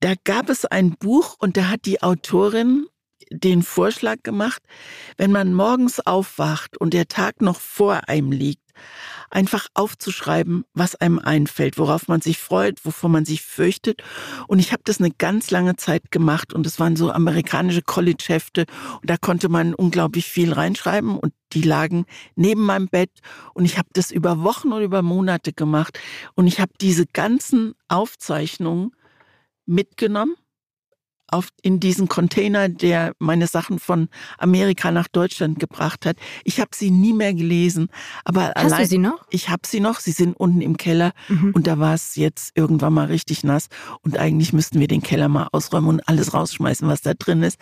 Da 0.00 0.14
gab 0.24 0.48
es 0.48 0.64
ein 0.64 0.92
Buch 0.92 1.36
und 1.38 1.56
da 1.56 1.68
hat 1.68 1.84
die 1.86 2.02
Autorin 2.02 2.86
den 3.30 3.62
Vorschlag 3.62 4.22
gemacht, 4.22 4.62
wenn 5.16 5.32
man 5.32 5.54
morgens 5.54 5.98
aufwacht 6.00 6.76
und 6.76 6.94
der 6.94 7.08
Tag 7.08 7.42
noch 7.42 7.58
vor 7.58 8.08
einem 8.08 8.30
liegt, 8.30 8.62
einfach 9.30 9.66
aufzuschreiben, 9.74 10.64
was 10.74 10.94
einem 10.94 11.18
einfällt, 11.18 11.78
worauf 11.78 12.08
man 12.08 12.20
sich 12.20 12.38
freut, 12.38 12.84
wovor 12.84 13.10
man 13.10 13.24
sich 13.24 13.42
fürchtet. 13.42 14.02
Und 14.46 14.58
ich 14.58 14.72
habe 14.72 14.82
das 14.84 15.00
eine 15.00 15.10
ganz 15.10 15.50
lange 15.50 15.76
Zeit 15.76 16.10
gemacht 16.10 16.52
und 16.52 16.66
es 16.66 16.78
waren 16.78 16.96
so 16.96 17.10
amerikanische 17.10 17.82
College-Hefte 17.82 18.66
und 19.00 19.10
da 19.10 19.16
konnte 19.16 19.48
man 19.48 19.74
unglaublich 19.74 20.26
viel 20.26 20.52
reinschreiben 20.52 21.18
und 21.18 21.32
die 21.52 21.62
lagen 21.62 22.06
neben 22.34 22.62
meinem 22.62 22.88
Bett 22.88 23.10
und 23.54 23.64
ich 23.64 23.78
habe 23.78 23.88
das 23.92 24.10
über 24.10 24.42
Wochen 24.42 24.72
oder 24.72 24.84
über 24.84 25.02
Monate 25.02 25.52
gemacht 25.52 25.98
und 26.34 26.46
ich 26.46 26.60
habe 26.60 26.72
diese 26.80 27.06
ganzen 27.06 27.74
Aufzeichnungen 27.88 28.92
mitgenommen 29.64 30.34
auf, 31.28 31.48
in 31.62 31.80
diesen 31.80 32.08
Container, 32.08 32.68
der 32.68 33.12
meine 33.18 33.46
Sachen 33.46 33.78
von 33.78 34.08
Amerika 34.38 34.90
nach 34.90 35.08
Deutschland 35.08 35.58
gebracht 35.58 36.06
hat. 36.06 36.16
Ich 36.44 36.60
habe 36.60 36.70
sie 36.74 36.90
nie 36.90 37.12
mehr 37.12 37.34
gelesen, 37.34 37.88
aber 38.24 38.52
Hast 38.54 38.56
allein 38.56 38.82
du 38.82 38.86
sie 38.88 38.98
noch? 38.98 39.26
ich 39.30 39.48
habe 39.48 39.62
sie 39.66 39.80
noch. 39.80 40.00
Sie 40.00 40.12
sind 40.12 40.36
unten 40.36 40.60
im 40.62 40.76
Keller 40.76 41.12
Mhm. 41.28 41.52
und 41.54 41.66
da 41.66 41.78
war 41.78 41.94
es 41.94 42.16
jetzt 42.16 42.52
irgendwann 42.56 42.92
mal 42.94 43.06
richtig 43.06 43.44
nass 43.44 43.68
und 44.02 44.18
eigentlich 44.18 44.52
müssten 44.52 44.78
wir 44.80 44.88
den 44.88 45.02
Keller 45.02 45.28
mal 45.28 45.48
ausräumen 45.52 45.88
und 45.90 46.08
alles 46.08 46.34
rausschmeißen, 46.34 46.86
was 46.88 47.00
da 47.02 47.14
drin 47.14 47.42
ist. 47.42 47.58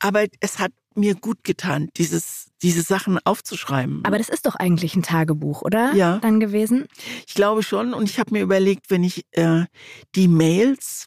Aber 0.00 0.24
es 0.40 0.58
hat 0.58 0.72
mir 0.96 1.14
gut 1.16 1.42
getan, 1.42 1.88
dieses, 1.96 2.46
diese 2.62 2.82
Sachen 2.82 3.18
aufzuschreiben. 3.24 4.02
Aber 4.04 4.16
das 4.16 4.28
ist 4.28 4.46
doch 4.46 4.54
eigentlich 4.54 4.94
ein 4.94 5.02
Tagebuch, 5.02 5.62
oder? 5.62 5.92
Ja. 5.94 6.18
Dann 6.18 6.38
gewesen? 6.40 6.86
Ich 7.26 7.34
glaube 7.34 7.62
schon 7.64 7.92
und 7.94 8.08
ich 8.08 8.18
habe 8.20 8.30
mir 8.32 8.42
überlegt, 8.42 8.90
wenn 8.90 9.02
ich 9.02 9.24
äh, 9.32 9.64
die 10.14 10.28
Mails, 10.28 11.06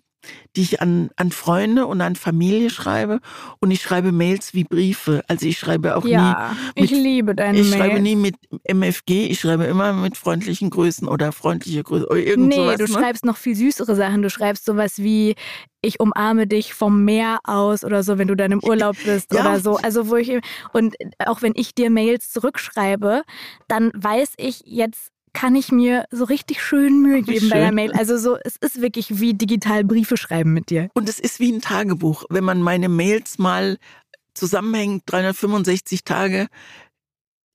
die 0.55 0.61
ich 0.61 0.81
an, 0.81 1.09
an 1.15 1.31
Freunde 1.31 1.85
und 1.87 2.01
an 2.01 2.15
Familie 2.15 2.69
schreibe 2.69 3.19
und 3.59 3.71
ich 3.71 3.81
schreibe 3.81 4.11
Mails 4.11 4.53
wie 4.53 4.63
Briefe. 4.63 5.23
Also 5.27 5.45
ich 5.45 5.57
schreibe 5.59 5.95
auch 5.95 6.05
ja, 6.05 6.53
nie 6.75 6.83
ich 6.83 6.91
mit- 6.91 7.01
liebe 7.03 7.35
deine 7.35 7.59
ich 7.59 7.69
schreibe 7.69 7.93
Mails. 7.99 8.01
nie 8.03 8.15
mit 8.15 8.35
MFG, 8.63 9.27
ich 9.27 9.39
schreibe 9.39 9.65
immer 9.65 9.93
mit 9.93 10.17
freundlichen 10.17 10.69
Grüßen 10.69 11.07
oder 11.07 11.31
freundliche 11.31 11.83
Grüße 11.83 12.07
oder 12.07 12.17
irgend 12.19 12.47
Nee, 12.49 12.55
sowas. 12.55 12.77
du 12.77 12.83
ne? 12.83 12.89
schreibst 12.89 13.25
noch 13.25 13.37
viel 13.37 13.55
süßere 13.55 13.95
Sachen. 13.95 14.21
Du 14.21 14.29
schreibst 14.29 14.65
sowas 14.65 14.97
wie 14.97 15.35
ich 15.81 15.99
umarme 15.99 16.47
dich 16.47 16.73
vom 16.73 17.05
Meer 17.05 17.39
aus 17.43 17.83
oder 17.83 18.01
so, 18.03 18.17
wenn 18.17 18.27
du 18.27 18.35
dann 18.35 18.51
im 18.51 18.63
Urlaub 18.63 18.95
bist 19.05 19.31
Ja. 19.33 19.41
oder 19.41 19.59
so. 19.59 19.77
Also 19.77 20.09
wo 20.09 20.15
ich 20.15 20.31
und 20.73 20.95
auch 21.25 21.41
wenn 21.43 21.53
ich 21.55 21.75
dir 21.75 21.89
Mails 21.91 22.31
zurückschreibe, 22.31 23.21
dann 23.67 23.91
weiß 23.93 24.33
ich 24.37 24.61
jetzt 24.65 25.11
kann 25.37 25.55
ich 25.55 25.71
mir 25.71 26.05
so 26.09 26.23
richtig 26.23 26.63
schön 26.63 26.99
Mühe 26.99 27.21
geben 27.21 27.49
bei 27.49 27.57
der 27.59 27.67
schön. 27.67 27.75
Mail. 27.75 27.91
Also 27.93 28.17
so, 28.17 28.37
es 28.43 28.57
ist 28.57 28.81
wirklich 28.81 29.19
wie 29.19 29.35
digital 29.35 29.83
Briefe 29.83 30.17
schreiben 30.17 30.51
mit 30.51 30.71
dir. 30.71 30.89
Und 30.95 31.07
es 31.07 31.19
ist 31.19 31.39
wie 31.39 31.51
ein 31.51 31.61
Tagebuch. 31.61 32.25
Wenn 32.31 32.43
man 32.43 32.63
meine 32.63 32.89
Mails 32.89 33.37
mal 33.37 33.77
zusammenhängend 34.33 35.03
365 35.05 36.03
Tage 36.03 36.47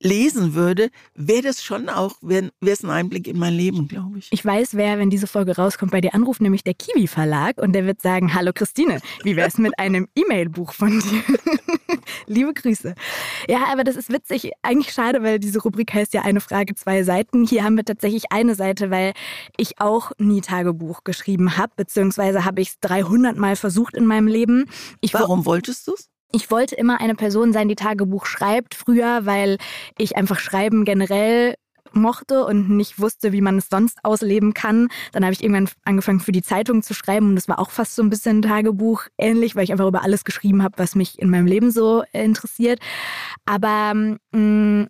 lesen 0.05 0.55
würde, 0.55 0.91
wäre 1.15 1.43
das 1.43 1.63
schon 1.63 1.89
auch, 1.89 2.17
wäre 2.21 2.51
es 2.61 2.83
ein 2.83 2.91
Einblick 2.91 3.29
in 3.29 3.39
mein 3.39 3.55
Leben, 3.55 3.89
glaube 3.89 4.19
ich. 4.19 4.29
Ich 4.31 4.45
weiß, 4.45 4.75
wer, 4.75 4.99
wenn 4.99 5.11
diese 5.11 5.27
Folge 5.27 5.57
rauskommt, 5.57 5.93
bei 5.93 6.01
dir 6.01 6.15
anruft, 6.15 6.41
nämlich 6.41 6.65
der 6.65 6.75
Kiwi 6.75 7.07
Verlag 7.07 7.59
und 7.59 7.73
der 7.73 7.87
wird 7.87 8.03
sagen, 8.03 8.35
hallo 8.35 8.53
Christine, 8.55 9.01
wie 9.23 9.37
wär's 9.37 9.59
mit 9.59 9.79
einem 9.79 10.09
E-Mail-Buch 10.15 10.73
von 10.73 11.01
dir? 11.01 11.23
Liebe 12.27 12.53
Grüße. 12.53 12.95
Ja, 13.49 13.67
aber 13.73 13.85
das 13.85 13.97
ist 13.97 14.11
witzig, 14.11 14.53
eigentlich 14.63 14.93
schade, 14.93 15.23
weil 15.23 15.39
diese 15.39 15.61
Rubrik 15.61 15.93
heißt 15.93 16.15
ja 16.15 16.23
eine 16.23 16.41
Frage, 16.41 16.75
zwei 16.75 17.03
Seiten. 17.03 17.47
Hier 17.47 17.65
haben 17.65 17.77
wir 17.77 17.85
tatsächlich 17.85 18.25
eine 18.31 18.55
Seite, 18.55 18.91
weil 18.91 19.13
ich 19.57 19.81
auch 19.81 20.13
nie 20.19 20.41
Tagebuch 20.41 21.05
geschrieben 21.05 21.57
habe, 21.57 21.73
beziehungsweise 21.77 22.45
habe 22.45 22.61
ich 22.61 22.69
es 22.71 22.81
300 22.81 23.37
Mal 23.37 23.57
versucht 23.57 23.97
in 23.97 24.07
meinem 24.07 24.27
Leben. 24.27 24.69
Ich 25.01 25.15
Warum 25.15 25.47
wolltest 25.47 25.87
du 25.87 25.95
es? 25.95 26.09
Ich 26.33 26.51
wollte 26.51 26.75
immer 26.75 27.01
eine 27.01 27.15
Person 27.15 27.53
sein, 27.53 27.69
die 27.69 27.75
Tagebuch 27.75 28.27
schreibt, 28.27 28.75
früher, 28.75 29.27
weil 29.27 29.59
ich 29.99 30.17
einfach 30.17 30.39
Schreiben 30.39 30.85
generell 30.85 31.55
mochte 31.95 32.45
und 32.47 32.71
nicht 32.71 32.99
wusste, 32.99 33.33
wie 33.33 33.43
man 33.43 33.59
es 33.59 33.69
sonst 33.69 33.99
ausleben 34.03 34.55
kann. 34.55 34.89
Dann 35.13 35.25
habe 35.25 35.35
ich 35.35 35.43
irgendwann 35.43 35.69
angefangen 35.85 36.21
für 36.21 36.33
die 36.33 36.43
Zeitung 36.43 36.83
zu 36.83 36.95
schreiben 36.95 37.29
und 37.29 37.37
das 37.37 37.49
war 37.49 37.59
auch 37.59 37.71
fast 37.71 37.95
so 37.95 38.03
ein 38.03 38.09
bisschen 38.09 38.41
Tagebuch 38.43 39.05
ähnlich, 39.19 39.55
weil 39.55 39.65
ich 39.65 39.73
einfach 39.73 39.87
über 39.87 40.03
alles 40.03 40.25
geschrieben 40.25 40.63
habe, 40.63 40.79
was 40.79 40.95
mich 40.95 41.19
in 41.19 41.31
meinem 41.31 41.47
Leben 41.47 41.71
so 41.71 42.03
interessiert. 42.13 42.81
Aber 43.45 43.93
mh, 44.33 44.87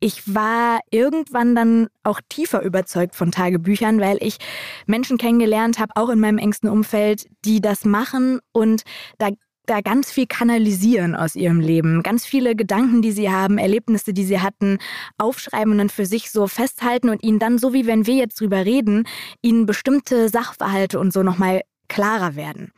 ich 0.00 0.34
war 0.34 0.80
irgendwann 0.90 1.54
dann 1.54 1.88
auch 2.02 2.20
tiefer 2.28 2.62
überzeugt 2.62 3.14
von 3.14 3.30
Tagebüchern, 3.30 4.00
weil 4.00 4.16
ich 4.20 4.38
Menschen 4.86 5.18
kennengelernt 5.18 5.78
habe, 5.78 5.92
auch 5.94 6.08
in 6.08 6.20
meinem 6.20 6.38
engsten 6.38 6.70
Umfeld, 6.70 7.26
die 7.44 7.60
das 7.60 7.84
machen 7.84 8.40
und 8.52 8.82
da 9.18 9.28
da 9.66 9.80
ganz 9.80 10.10
viel 10.10 10.26
kanalisieren 10.26 11.14
aus 11.14 11.36
ihrem 11.36 11.60
Leben. 11.60 12.02
Ganz 12.02 12.26
viele 12.26 12.56
Gedanken, 12.56 13.02
die 13.02 13.12
sie 13.12 13.30
haben, 13.30 13.58
Erlebnisse, 13.58 14.12
die 14.12 14.24
sie 14.24 14.40
hatten, 14.40 14.78
aufschreiben 15.18 15.72
und 15.72 15.78
dann 15.78 15.90
für 15.90 16.06
sich 16.06 16.30
so 16.30 16.46
festhalten 16.46 17.08
und 17.08 17.22
ihnen 17.22 17.38
dann, 17.38 17.58
so 17.58 17.72
wie 17.72 17.86
wenn 17.86 18.06
wir 18.06 18.14
jetzt 18.14 18.40
drüber 18.40 18.64
reden, 18.64 19.06
ihnen 19.42 19.66
bestimmte 19.66 20.28
Sachverhalte 20.28 20.98
und 20.98 21.12
so 21.12 21.22
nochmal 21.22 21.62
klarer 21.88 22.36
werden. 22.36 22.72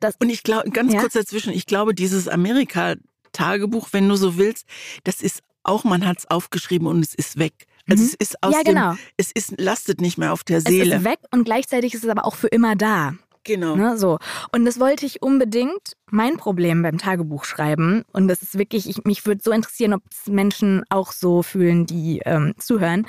Das, 0.00 0.16
und 0.18 0.30
ich 0.30 0.42
glaube, 0.42 0.70
ganz 0.70 0.92
ja? 0.92 1.00
kurz 1.00 1.12
dazwischen, 1.12 1.52
ich 1.52 1.66
glaube, 1.66 1.94
dieses 1.94 2.26
Amerika-Tagebuch, 2.26 3.88
wenn 3.92 4.08
du 4.08 4.16
so 4.16 4.36
willst, 4.36 4.66
das 5.04 5.20
ist 5.20 5.42
auch, 5.62 5.84
man 5.84 6.06
hat 6.06 6.18
es 6.18 6.30
aufgeschrieben 6.30 6.86
und 6.86 7.00
es 7.00 7.14
ist 7.14 7.38
weg. 7.38 7.66
Also 7.88 8.02
mhm. 8.02 8.08
es 8.08 8.14
ist 8.14 8.42
aus 8.42 8.54
ja, 8.54 8.62
genau. 8.62 8.92
dem, 8.92 8.98
es 9.16 9.30
ist, 9.32 9.54
lastet 9.58 10.00
nicht 10.00 10.18
mehr 10.18 10.32
auf 10.32 10.44
der 10.44 10.60
Seele. 10.60 10.94
Es 10.94 11.00
ist 11.00 11.04
weg 11.04 11.20
und 11.32 11.44
gleichzeitig 11.44 11.94
ist 11.94 12.04
es 12.04 12.10
aber 12.10 12.24
auch 12.24 12.34
für 12.34 12.48
immer 12.48 12.76
da. 12.76 13.14
Genau. 13.44 13.74
Ne, 13.74 13.96
so. 13.96 14.18
Und 14.52 14.64
das 14.64 14.78
wollte 14.78 15.06
ich 15.06 15.22
unbedingt. 15.22 15.96
Mein 16.10 16.36
Problem 16.36 16.82
beim 16.82 16.98
Tagebuch 16.98 17.44
schreiben, 17.44 18.04
und 18.12 18.28
das 18.28 18.42
ist 18.42 18.58
wirklich, 18.58 18.88
ich, 18.88 19.04
mich 19.04 19.24
würde 19.26 19.40
so 19.42 19.52
interessieren, 19.52 19.94
ob 19.94 20.02
es 20.10 20.26
Menschen 20.26 20.84
auch 20.90 21.12
so 21.12 21.42
fühlen, 21.42 21.86
die 21.86 22.20
ähm, 22.24 22.54
zuhören. 22.58 23.06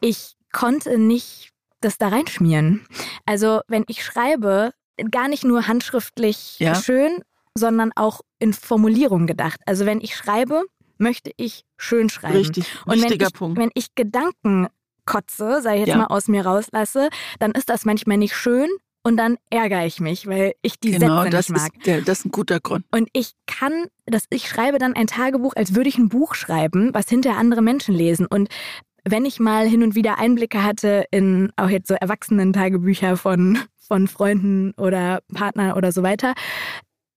Ich 0.00 0.34
konnte 0.52 0.98
nicht 0.98 1.50
das 1.80 1.98
da 1.98 2.08
reinschmieren. 2.08 2.86
Also, 3.26 3.60
wenn 3.68 3.84
ich 3.88 4.04
schreibe, 4.04 4.72
gar 5.10 5.28
nicht 5.28 5.44
nur 5.44 5.66
handschriftlich 5.66 6.58
ja. 6.58 6.74
schön, 6.74 7.22
sondern 7.56 7.92
auch 7.94 8.20
in 8.38 8.52
Formulierung 8.52 9.26
gedacht. 9.26 9.60
Also, 9.66 9.86
wenn 9.86 10.00
ich 10.00 10.16
schreibe, 10.16 10.62
möchte 10.98 11.32
ich 11.36 11.64
schön 11.76 12.08
schreiben. 12.08 12.36
Richtig, 12.36 12.66
und 12.86 13.02
wenn 13.02 13.12
ich, 13.12 13.32
Punkt. 13.34 13.58
Wenn 13.58 13.70
ich 13.74 13.94
Gedanken 13.94 14.68
kotze, 15.04 15.60
sei 15.60 15.74
ich 15.74 15.80
jetzt 15.80 15.88
ja. 15.88 15.96
mal 15.98 16.06
aus 16.06 16.28
mir 16.28 16.46
rauslasse, 16.46 17.10
dann 17.40 17.52
ist 17.52 17.68
das 17.68 17.84
manchmal 17.84 18.18
nicht 18.18 18.36
schön, 18.36 18.68
und 19.02 19.16
dann 19.16 19.36
ärgere 19.50 19.84
ich 19.84 20.00
mich, 20.00 20.26
weil 20.26 20.54
ich 20.62 20.78
die 20.78 20.92
genau, 20.92 21.22
Sätze 21.24 21.36
nicht 21.36 21.50
mag. 21.50 21.76
Ist, 21.76 21.86
der, 21.86 22.00
das 22.02 22.20
ist 22.20 22.26
ein 22.26 22.30
guter 22.30 22.60
Grund. 22.60 22.84
Und 22.90 23.08
ich 23.12 23.32
kann, 23.46 23.86
das, 24.06 24.24
ich 24.30 24.48
schreibe 24.48 24.78
dann 24.78 24.94
ein 24.94 25.06
Tagebuch, 25.06 25.54
als 25.56 25.74
würde 25.74 25.88
ich 25.88 25.98
ein 25.98 26.08
Buch 26.08 26.34
schreiben, 26.34 26.90
was 26.92 27.08
hinter 27.08 27.36
andere 27.36 27.62
Menschen 27.62 27.94
lesen. 27.94 28.26
Und 28.26 28.48
wenn 29.04 29.24
ich 29.24 29.40
mal 29.40 29.66
hin 29.66 29.82
und 29.82 29.94
wieder 29.94 30.18
Einblicke 30.18 30.62
hatte 30.62 31.04
in 31.10 31.52
auch 31.56 31.68
jetzt 31.68 31.88
so 31.88 31.94
Erwachsenen-Tagebücher 31.94 33.16
von, 33.16 33.58
von 33.76 34.06
Freunden 34.06 34.72
oder 34.76 35.20
Partnern 35.34 35.72
oder 35.72 35.90
so 35.90 36.02
weiter, 36.02 36.34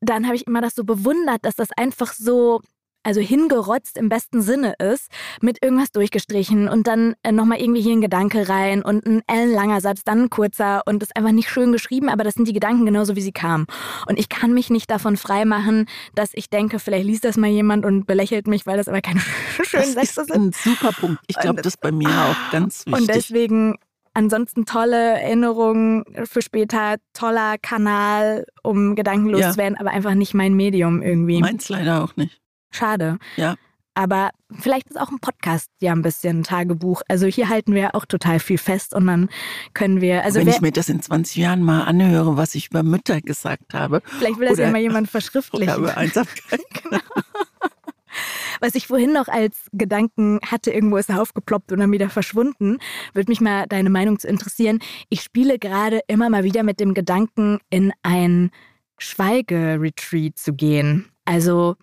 dann 0.02 0.26
habe 0.26 0.36
ich 0.36 0.48
immer 0.48 0.62
das 0.62 0.76
so 0.76 0.84
bewundert, 0.84 1.46
dass 1.46 1.56
das 1.56 1.70
einfach 1.76 2.14
so 2.14 2.62
also 3.06 3.22
hingerotzt 3.22 3.98
im 3.98 4.10
besten 4.10 4.42
Sinne 4.42 4.74
ist, 4.80 5.10
mit 5.42 5.64
irgendwas 5.64 5.92
durchgestrichen 5.92 6.68
und 6.68 6.88
dann 6.88 7.16
äh, 7.24 7.32
nochmal 7.32 7.62
irgendwie 7.62 7.82
hier 7.82 7.94
ein 7.94 8.02
Gedanke 8.02 8.50
rein 8.50 8.82
und 8.82 9.06
ein 9.06 9.22
ellenlanger 9.28 9.80
Satz, 9.80 10.04
dann 10.04 10.24
ein 10.24 10.30
kurzer 10.30 10.82
und 10.86 11.02
das 11.02 11.10
ist 11.10 11.16
einfach 11.16 11.32
nicht 11.32 11.50
schön 11.50 11.72
geschrieben, 11.72 12.10
aber 12.10 12.24
das 12.24 12.34
sind 12.34 12.48
die 12.48 12.54
Gedanken 12.54 12.86
genauso, 12.86 13.16
wie 13.16 13.22
sie 13.22 13.32
kamen. 13.32 13.68
Und 14.08 14.18
ich 14.18 14.30
kann 14.30 14.54
mich 14.54 14.70
nicht 14.70 14.90
davon 14.90 15.18
freimachen, 15.18 15.86
dass 16.16 16.32
ich 16.34 16.50
denke, 16.50 16.80
vielleicht 16.80 17.06
liest 17.06 17.26
das 17.26 17.38
mal 17.38 17.50
jemand 17.50 17.86
und 17.86 18.06
belächelt 18.08 18.48
mich, 18.48 18.66
weil 18.66 18.78
das 18.78 18.88
aber 18.88 19.02
keine 19.02 19.22
schönen 19.64 19.94
Sätze 19.94 20.26
sind. 20.26 20.30
Das 20.30 20.38
ist 20.38 20.66
ein 20.66 20.74
super 20.74 20.92
Punkt. 20.92 21.22
Ich 21.28 21.38
glaube, 21.38 21.62
das 21.62 21.76
ist 21.76 21.82
bei 21.82 21.92
mir 21.92 22.10
auch 22.10 22.52
ganz 22.52 22.86
wichtig. 22.86 23.02
Und 23.02 23.08
deswegen 23.10 23.76
Ansonsten 24.18 24.66
tolle 24.66 25.20
Erinnerungen 25.20 26.06
für 26.24 26.42
später, 26.42 26.96
toller 27.12 27.58
Kanal, 27.58 28.46
um 28.64 28.96
gedankenlos 28.96 29.42
ja. 29.42 29.52
zu 29.52 29.58
werden, 29.58 29.76
aber 29.78 29.90
einfach 29.90 30.14
nicht 30.14 30.34
mein 30.34 30.54
Medium 30.54 31.02
irgendwie. 31.02 31.42
Meins 31.42 31.68
leider 31.68 32.02
auch 32.02 32.16
nicht. 32.16 32.40
Schade. 32.76 33.18
Ja. 33.36 33.56
Aber 33.98 34.32
vielleicht 34.52 34.90
ist 34.90 35.00
auch 35.00 35.10
ein 35.10 35.20
Podcast 35.20 35.70
ja 35.80 35.94
ein 35.94 36.02
bisschen 36.02 36.40
ein 36.40 36.44
Tagebuch. 36.44 37.02
Also 37.08 37.28
hier 37.28 37.48
halten 37.48 37.74
wir 37.74 37.96
auch 37.96 38.06
total 38.06 38.40
viel 38.40 38.58
fest 38.58 38.94
und 38.94 39.08
dann 39.08 39.30
können 39.74 40.02
wir. 40.02 40.24
Also 40.26 40.40
wenn 40.40 40.50
ich 40.50 40.60
mir 40.60 40.74
das 40.74 40.90
in 40.90 41.02
20 41.02 41.38
Jahren 41.38 41.64
mal 41.64 41.84
anhöre, 41.84 42.36
was 42.36 42.56
ich 42.56 42.68
über 42.68 42.84
Mütter 42.84 43.22
gesagt 43.22 43.74
habe. 43.74 44.02
Vielleicht 44.06 44.38
will 44.38 44.50
das 44.50 44.58
oder, 44.58 44.66
ja 44.66 44.72
mal 44.72 44.82
jemand 44.82 45.10
verschriftlichen. 45.10 45.70
Oder 45.70 45.78
über 45.78 45.98
Einsamkeit. 45.98 46.62
genau. 46.84 47.00
Was 48.62 48.76
ich 48.76 48.88
vorhin 48.88 49.14
noch 49.14 49.28
als 49.28 49.68
Gedanken 49.72 50.40
hatte, 50.46 50.72
irgendwo 50.72 50.98
ist 50.98 51.10
er 51.10 51.22
aufgeploppt 51.22 51.72
und 51.72 51.80
dann 51.80 51.92
wieder 51.92 52.10
verschwunden, 52.10 52.78
würde 53.14 53.32
mich 53.32 53.42
mal 53.42 53.66
deine 53.68 53.90
Meinung 53.90 54.20
zu 54.20 54.28
interessieren. 54.28 54.80
Ich 55.10 55.22
spiele 55.22 55.60
gerade 55.60 56.02
immer 56.08 56.30
mal 56.30 56.44
wieder 56.44 56.64
mit 56.64 56.80
dem 56.80 56.94
Gedanken, 56.94 57.60
in 57.70 57.94
ein 58.04 58.52
Schweigeretreat 58.98 60.38
zu 60.38 60.54
gehen. 60.54 61.10
Also 61.26 61.76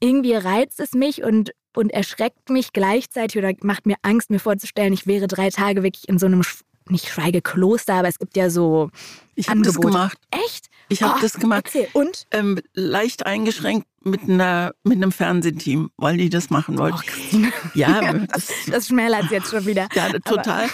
irgendwie 0.00 0.34
reizt 0.34 0.80
es 0.80 0.92
mich 0.92 1.22
und, 1.22 1.52
und 1.74 1.90
erschreckt 1.90 2.50
mich 2.50 2.72
gleichzeitig 2.72 3.38
oder 3.38 3.52
macht 3.62 3.86
mir 3.86 3.96
Angst, 4.02 4.30
mir 4.30 4.40
vorzustellen, 4.40 4.92
ich 4.92 5.06
wäre 5.06 5.26
drei 5.26 5.50
Tage 5.50 5.82
wirklich 5.82 6.08
in 6.08 6.18
so 6.18 6.26
einem, 6.26 6.42
nicht 6.88 7.08
Schweigekloster, 7.08 7.94
aber 7.94 8.08
es 8.08 8.18
gibt 8.18 8.36
ja 8.36 8.50
so. 8.50 8.90
Ich 9.34 9.48
habe 9.48 9.62
das 9.62 9.80
gemacht. 9.80 10.18
Echt? 10.30 10.68
Ich 10.88 11.02
habe 11.02 11.14
oh, 11.18 11.20
das 11.20 11.34
gemacht. 11.34 11.66
Erzähl. 11.66 11.88
Und? 11.92 12.26
Ähm, 12.30 12.60
leicht 12.74 13.26
eingeschränkt 13.26 13.88
mit, 14.04 14.22
einer, 14.22 14.72
mit 14.84 14.96
einem 14.96 15.10
Fernsehteam, 15.10 15.90
weil 15.96 16.16
die 16.16 16.30
das 16.30 16.50
machen 16.50 16.78
wollten. 16.78 17.02
Oh, 17.34 17.48
ja, 17.74 18.12
das, 18.32 18.48
das 18.70 18.88
schmälert 18.88 19.30
jetzt 19.30 19.50
schon 19.50 19.66
wieder. 19.66 19.88
Ja, 19.94 20.10
total. 20.20 20.68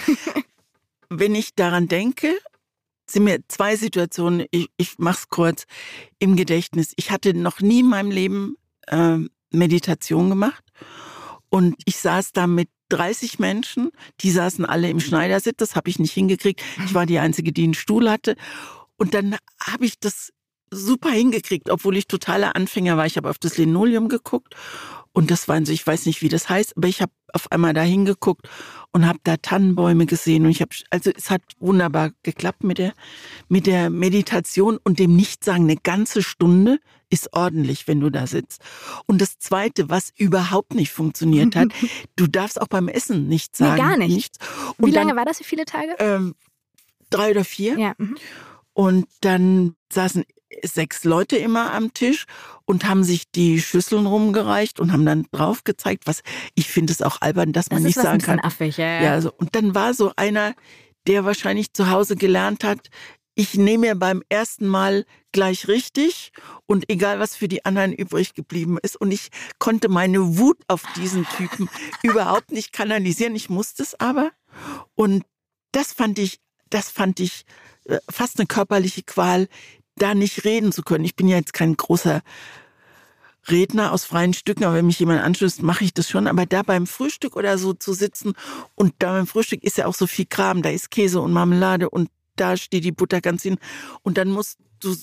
Wenn 1.09 1.35
ich 1.35 1.55
daran 1.55 1.87
denke, 1.87 2.37
sind 3.09 3.23
mir 3.23 3.39
zwei 3.47 3.75
Situationen, 3.75 4.45
ich, 4.51 4.69
ich 4.77 4.97
mache 4.97 5.19
es 5.19 5.29
kurz, 5.29 5.65
im 6.19 6.35
Gedächtnis. 6.35 6.93
Ich 6.95 7.11
hatte 7.11 7.33
noch 7.33 7.59
nie 7.59 7.81
in 7.81 7.89
meinem 7.89 8.11
Leben 8.11 8.55
äh, 8.87 9.17
Meditation 9.51 10.29
gemacht 10.29 10.63
und 11.49 11.75
ich 11.85 11.97
saß 11.97 12.31
da 12.31 12.47
mit 12.47 12.69
30 12.89 13.39
Menschen, 13.39 13.91
die 14.21 14.31
saßen 14.31 14.65
alle 14.65 14.89
im 14.89 14.99
Schneidersitz, 14.99 15.57
das 15.57 15.75
habe 15.75 15.89
ich 15.89 15.99
nicht 15.99 16.13
hingekriegt. 16.13 16.61
Ich 16.85 16.93
war 16.93 17.05
die 17.05 17.19
Einzige, 17.19 17.51
die 17.51 17.63
einen 17.63 17.73
Stuhl 17.73 18.09
hatte. 18.09 18.35
Und 18.97 19.13
dann 19.13 19.37
habe 19.63 19.85
ich 19.85 19.99
das 19.99 20.31
super 20.71 21.09
hingekriegt, 21.09 21.69
obwohl 21.69 21.97
ich 21.97 22.07
totaler 22.07 22.55
Anfänger 22.55 22.97
war. 22.97 23.05
Ich 23.05 23.17
habe 23.17 23.29
auf 23.29 23.39
das 23.39 23.57
Linoleum 23.57 24.09
geguckt 24.09 24.55
und 25.13 25.29
das 25.29 25.47
waren 25.47 25.65
so, 25.65 25.71
ich 25.71 25.85
weiß 25.85 26.07
nicht, 26.07 26.21
wie 26.21 26.29
das 26.29 26.49
heißt, 26.49 26.75
aber 26.75 26.87
ich 26.87 27.01
habe 27.01 27.11
auf 27.31 27.51
einmal 27.51 27.73
da 27.73 27.81
hingeguckt 27.81 28.47
und 28.91 29.07
habe 29.07 29.19
da 29.23 29.37
Tannenbäume 29.37 30.07
gesehen 30.07 30.45
und 30.45 30.51
ich 30.51 30.61
habe, 30.61 30.71
also 30.89 31.11
es 31.15 31.29
hat 31.29 31.41
wunderbar 31.59 32.11
geklappt 32.23 32.63
mit 32.63 32.79
der, 32.79 32.93
mit 33.47 33.67
der 33.67 33.89
Meditation 33.91 34.79
und 34.83 34.99
dem 34.99 35.15
Nichtsagen. 35.15 35.63
Eine 35.63 35.77
ganze 35.77 36.23
Stunde 36.23 36.79
ist 37.09 37.31
ordentlich, 37.31 37.87
wenn 37.87 37.99
du 37.99 38.09
da 38.09 38.25
sitzt. 38.25 38.61
Und 39.05 39.21
das 39.21 39.37
Zweite, 39.37 39.89
was 39.89 40.11
überhaupt 40.17 40.73
nicht 40.73 40.91
funktioniert 40.91 41.55
hat, 41.55 41.69
du 42.15 42.25
darfst 42.25 42.59
auch 42.59 42.67
beim 42.67 42.87
Essen 42.87 43.27
nichts 43.27 43.59
sagen. 43.59 43.75
Nee, 43.75 43.89
gar 43.89 43.97
nicht. 43.97 44.15
Nichts. 44.15 44.39
Und 44.77 44.87
wie 44.87 44.91
lange 44.91 45.09
dann, 45.09 45.17
war 45.17 45.25
das? 45.25 45.39
Wie 45.39 45.43
viele 45.43 45.65
Tage? 45.65 45.95
Ähm, 45.99 46.33
drei 47.11 47.31
oder 47.31 47.45
vier. 47.45 47.77
Ja. 47.77 47.93
Mhm. 47.99 48.17
Und 48.73 49.07
dann 49.21 49.75
saßen 49.91 50.23
sechs 50.63 51.03
Leute 51.03 51.37
immer 51.37 51.73
am 51.73 51.93
Tisch 51.93 52.25
und 52.65 52.85
haben 52.85 53.03
sich 53.03 53.31
die 53.31 53.61
Schüsseln 53.61 54.05
rumgereicht 54.05 54.79
und 54.79 54.91
haben 54.91 55.05
dann 55.05 55.25
drauf 55.31 55.63
gezeigt, 55.63 56.03
was 56.05 56.21
ich 56.55 56.69
finde 56.69 56.93
es 56.93 57.01
auch 57.01 57.21
albern, 57.21 57.53
dass 57.53 57.65
das 57.65 57.75
man 57.75 57.83
nicht 57.83 57.95
sagen 57.95 58.19
kann. 58.19 58.39
Affig, 58.39 58.77
ja, 58.77 58.85
ja. 58.85 59.01
ja 59.01 59.21
so. 59.21 59.31
Und 59.33 59.55
dann 59.55 59.75
war 59.75 59.93
so 59.93 60.11
einer, 60.15 60.53
der 61.07 61.25
wahrscheinlich 61.25 61.73
zu 61.73 61.89
Hause 61.89 62.15
gelernt 62.15 62.63
hat, 62.63 62.89
ich 63.35 63.55
nehme 63.55 63.87
mir 63.87 63.95
beim 63.95 64.21
ersten 64.29 64.67
Mal 64.67 65.05
gleich 65.31 65.67
richtig 65.67 66.31
und 66.67 66.89
egal 66.89 67.19
was 67.19 67.35
für 67.35 67.47
die 67.47 67.65
anderen 67.65 67.91
übrig 67.91 68.35
geblieben 68.35 68.77
ist. 68.81 68.95
Und 68.95 69.11
ich 69.11 69.29
konnte 69.57 69.89
meine 69.89 70.37
Wut 70.37 70.57
auf 70.67 70.83
diesen 70.95 71.25
Typen 71.25 71.69
überhaupt 72.03 72.51
nicht 72.51 72.73
kanalisieren. 72.73 73.35
Ich 73.35 73.49
musste 73.49 73.81
es 73.81 73.99
aber. 73.99 74.31
Und 74.93 75.23
das 75.71 75.93
fand 75.93 76.19
ich, 76.19 76.39
das 76.69 76.89
fand 76.89 77.19
ich 77.19 77.45
äh, 77.85 77.97
fast 78.09 78.39
eine 78.39 78.45
körperliche 78.45 79.01
Qual, 79.03 79.47
da 79.95 80.15
nicht 80.15 80.45
reden 80.45 80.71
zu 80.71 80.83
können. 80.83 81.05
Ich 81.05 81.15
bin 81.15 81.27
ja 81.27 81.37
jetzt 81.37 81.53
kein 81.53 81.75
großer 81.75 82.21
Redner 83.49 83.91
aus 83.91 84.05
freien 84.05 84.33
Stücken, 84.33 84.63
aber 84.63 84.75
wenn 84.75 84.87
mich 84.87 84.99
jemand 84.99 85.21
anschließt, 85.21 85.63
mache 85.63 85.83
ich 85.83 85.93
das 85.93 86.09
schon. 86.09 86.27
Aber 86.27 86.45
da 86.45 86.63
beim 86.63 86.87
Frühstück 86.87 87.35
oder 87.35 87.57
so 87.57 87.73
zu 87.73 87.93
sitzen 87.93 88.33
und 88.75 88.93
da 88.99 89.13
beim 89.13 89.27
Frühstück 89.27 89.63
ist 89.63 89.77
ja 89.77 89.85
auch 89.85 89.95
so 89.95 90.07
viel 90.07 90.25
Kram, 90.25 90.61
da 90.61 90.69
ist 90.69 90.91
Käse 90.91 91.19
und 91.19 91.33
Marmelade 91.33 91.89
und 91.89 92.09
da 92.35 92.57
steht 92.57 92.83
die 92.83 92.91
Butter 92.91 93.21
ganz 93.21 93.43
hin 93.43 93.57
und 94.01 94.17
dann 94.17 94.31
musst 94.31 94.59
du 94.79 94.95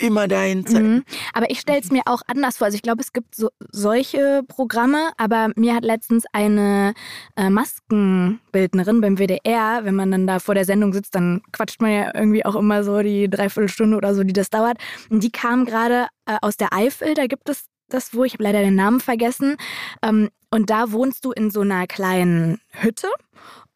immer 0.00 0.28
dahin 0.28 0.66
zeigen. 0.66 0.94
Mhm. 0.94 1.04
Aber 1.32 1.50
ich 1.50 1.60
stelle 1.60 1.80
es 1.80 1.90
mir 1.90 2.02
auch 2.06 2.22
anders 2.26 2.58
vor. 2.58 2.66
Also 2.66 2.76
ich 2.76 2.82
glaube, 2.82 3.02
es 3.02 3.12
gibt 3.12 3.34
so, 3.34 3.50
solche 3.70 4.42
Programme, 4.46 5.10
aber 5.16 5.50
mir 5.56 5.74
hat 5.74 5.84
letztens 5.84 6.24
eine 6.32 6.94
äh, 7.36 7.50
Maskenbildnerin 7.50 9.00
beim 9.00 9.18
WDR, 9.18 9.84
wenn 9.84 9.94
man 9.94 10.10
dann 10.10 10.26
da 10.26 10.38
vor 10.38 10.54
der 10.54 10.64
Sendung 10.64 10.92
sitzt, 10.92 11.14
dann 11.14 11.42
quatscht 11.52 11.80
man 11.80 11.90
ja 11.90 12.10
irgendwie 12.14 12.44
auch 12.44 12.56
immer 12.56 12.84
so 12.84 13.02
die 13.02 13.28
Dreiviertelstunde 13.28 13.96
oder 13.96 14.14
so, 14.14 14.24
die 14.24 14.32
das 14.32 14.50
dauert. 14.50 14.78
Und 15.10 15.22
die 15.22 15.30
kam 15.30 15.64
gerade 15.64 16.06
äh, 16.26 16.36
aus 16.40 16.56
der 16.56 16.72
Eifel, 16.72 17.14
da 17.14 17.26
gibt 17.26 17.48
es 17.48 17.66
das 17.88 18.14
wo, 18.14 18.24
ich 18.24 18.32
habe 18.32 18.42
leider 18.42 18.60
den 18.62 18.74
Namen 18.74 19.00
vergessen. 19.00 19.56
Ähm, 20.02 20.30
und 20.50 20.70
da 20.70 20.92
wohnst 20.92 21.24
du 21.24 21.32
in 21.32 21.50
so 21.50 21.60
einer 21.60 21.86
kleinen 21.86 22.58
Hütte 22.72 23.08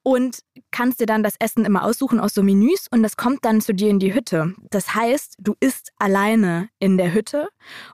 und 0.02 0.40
kannst 0.70 1.00
dir 1.00 1.06
dann 1.06 1.22
das 1.22 1.34
Essen 1.38 1.64
immer 1.64 1.84
aussuchen 1.84 2.20
aus 2.20 2.34
so 2.34 2.42
Menüs 2.42 2.86
und 2.90 3.02
das 3.02 3.16
kommt 3.16 3.44
dann 3.44 3.60
zu 3.60 3.74
dir 3.74 3.90
in 3.90 3.98
die 3.98 4.14
Hütte. 4.14 4.54
Das 4.70 4.94
heißt, 4.94 5.36
du 5.38 5.54
isst 5.60 5.92
alleine 5.98 6.68
in 6.78 6.96
der 6.96 7.12
Hütte 7.12 7.48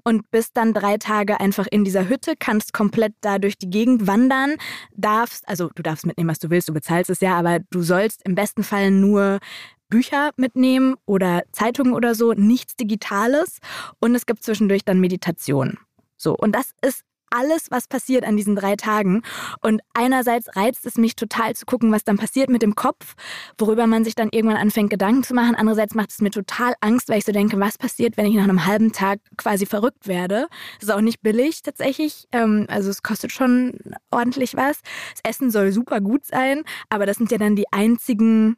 und 0.04 0.30
bist 0.30 0.56
dann 0.56 0.72
drei 0.72 0.98
Tage 0.98 1.40
einfach 1.40 1.66
in 1.70 1.84
dieser 1.84 2.08
Hütte, 2.08 2.34
kannst 2.38 2.72
komplett 2.72 3.14
da 3.20 3.38
durch 3.38 3.58
die 3.58 3.70
Gegend 3.70 4.06
wandern, 4.06 4.56
darfst, 4.94 5.48
also 5.48 5.70
du 5.74 5.82
darfst 5.82 6.06
mitnehmen, 6.06 6.30
was 6.30 6.38
du 6.38 6.50
willst, 6.50 6.68
du 6.68 6.72
bezahlst 6.72 7.10
es 7.10 7.20
ja, 7.20 7.36
aber 7.36 7.60
du 7.70 7.82
sollst 7.82 8.22
im 8.24 8.34
besten 8.34 8.62
Fall 8.62 8.90
nur 8.90 9.40
Bücher 9.88 10.30
mitnehmen 10.36 10.96
oder 11.06 11.44
Zeitungen 11.52 11.92
oder 11.92 12.14
so, 12.14 12.32
nichts 12.32 12.76
Digitales 12.76 13.58
und 14.00 14.14
es 14.14 14.26
gibt 14.26 14.42
zwischendurch 14.42 14.84
dann 14.84 15.00
Meditation. 15.00 15.78
So, 16.16 16.36
und 16.36 16.52
das 16.52 16.70
ist 16.82 17.02
alles, 17.36 17.70
was 17.70 17.86
passiert 17.86 18.24
an 18.24 18.36
diesen 18.36 18.56
drei 18.56 18.76
Tagen. 18.76 19.22
Und 19.60 19.82
einerseits 19.94 20.54
reizt 20.56 20.86
es 20.86 20.96
mich 20.96 21.16
total 21.16 21.54
zu 21.54 21.66
gucken, 21.66 21.92
was 21.92 22.04
dann 22.04 22.16
passiert 22.16 22.48
mit 22.48 22.62
dem 22.62 22.74
Kopf, 22.74 23.14
worüber 23.58 23.86
man 23.86 24.04
sich 24.04 24.14
dann 24.14 24.30
irgendwann 24.30 24.56
anfängt, 24.56 24.90
Gedanken 24.90 25.22
zu 25.22 25.34
machen. 25.34 25.54
Andererseits 25.54 25.94
macht 25.94 26.10
es 26.10 26.20
mir 26.20 26.30
total 26.30 26.74
Angst, 26.80 27.08
weil 27.08 27.18
ich 27.18 27.24
so 27.24 27.32
denke, 27.32 27.58
was 27.60 27.78
passiert, 27.78 28.16
wenn 28.16 28.26
ich 28.26 28.34
nach 28.34 28.44
einem 28.44 28.66
halben 28.66 28.92
Tag 28.92 29.20
quasi 29.36 29.66
verrückt 29.66 30.06
werde. 30.06 30.48
Das 30.80 30.88
ist 30.88 30.94
auch 30.94 31.00
nicht 31.00 31.22
billig 31.22 31.62
tatsächlich. 31.62 32.26
Ähm, 32.32 32.66
also 32.68 32.90
es 32.90 33.02
kostet 33.02 33.32
schon 33.32 33.78
ordentlich 34.10 34.56
was. 34.56 34.80
Das 35.12 35.30
Essen 35.30 35.50
soll 35.50 35.72
super 35.72 36.00
gut 36.00 36.24
sein, 36.24 36.62
aber 36.88 37.06
das 37.06 37.16
sind 37.16 37.30
ja 37.30 37.38
dann 37.38 37.56
die 37.56 37.70
einzigen 37.72 38.56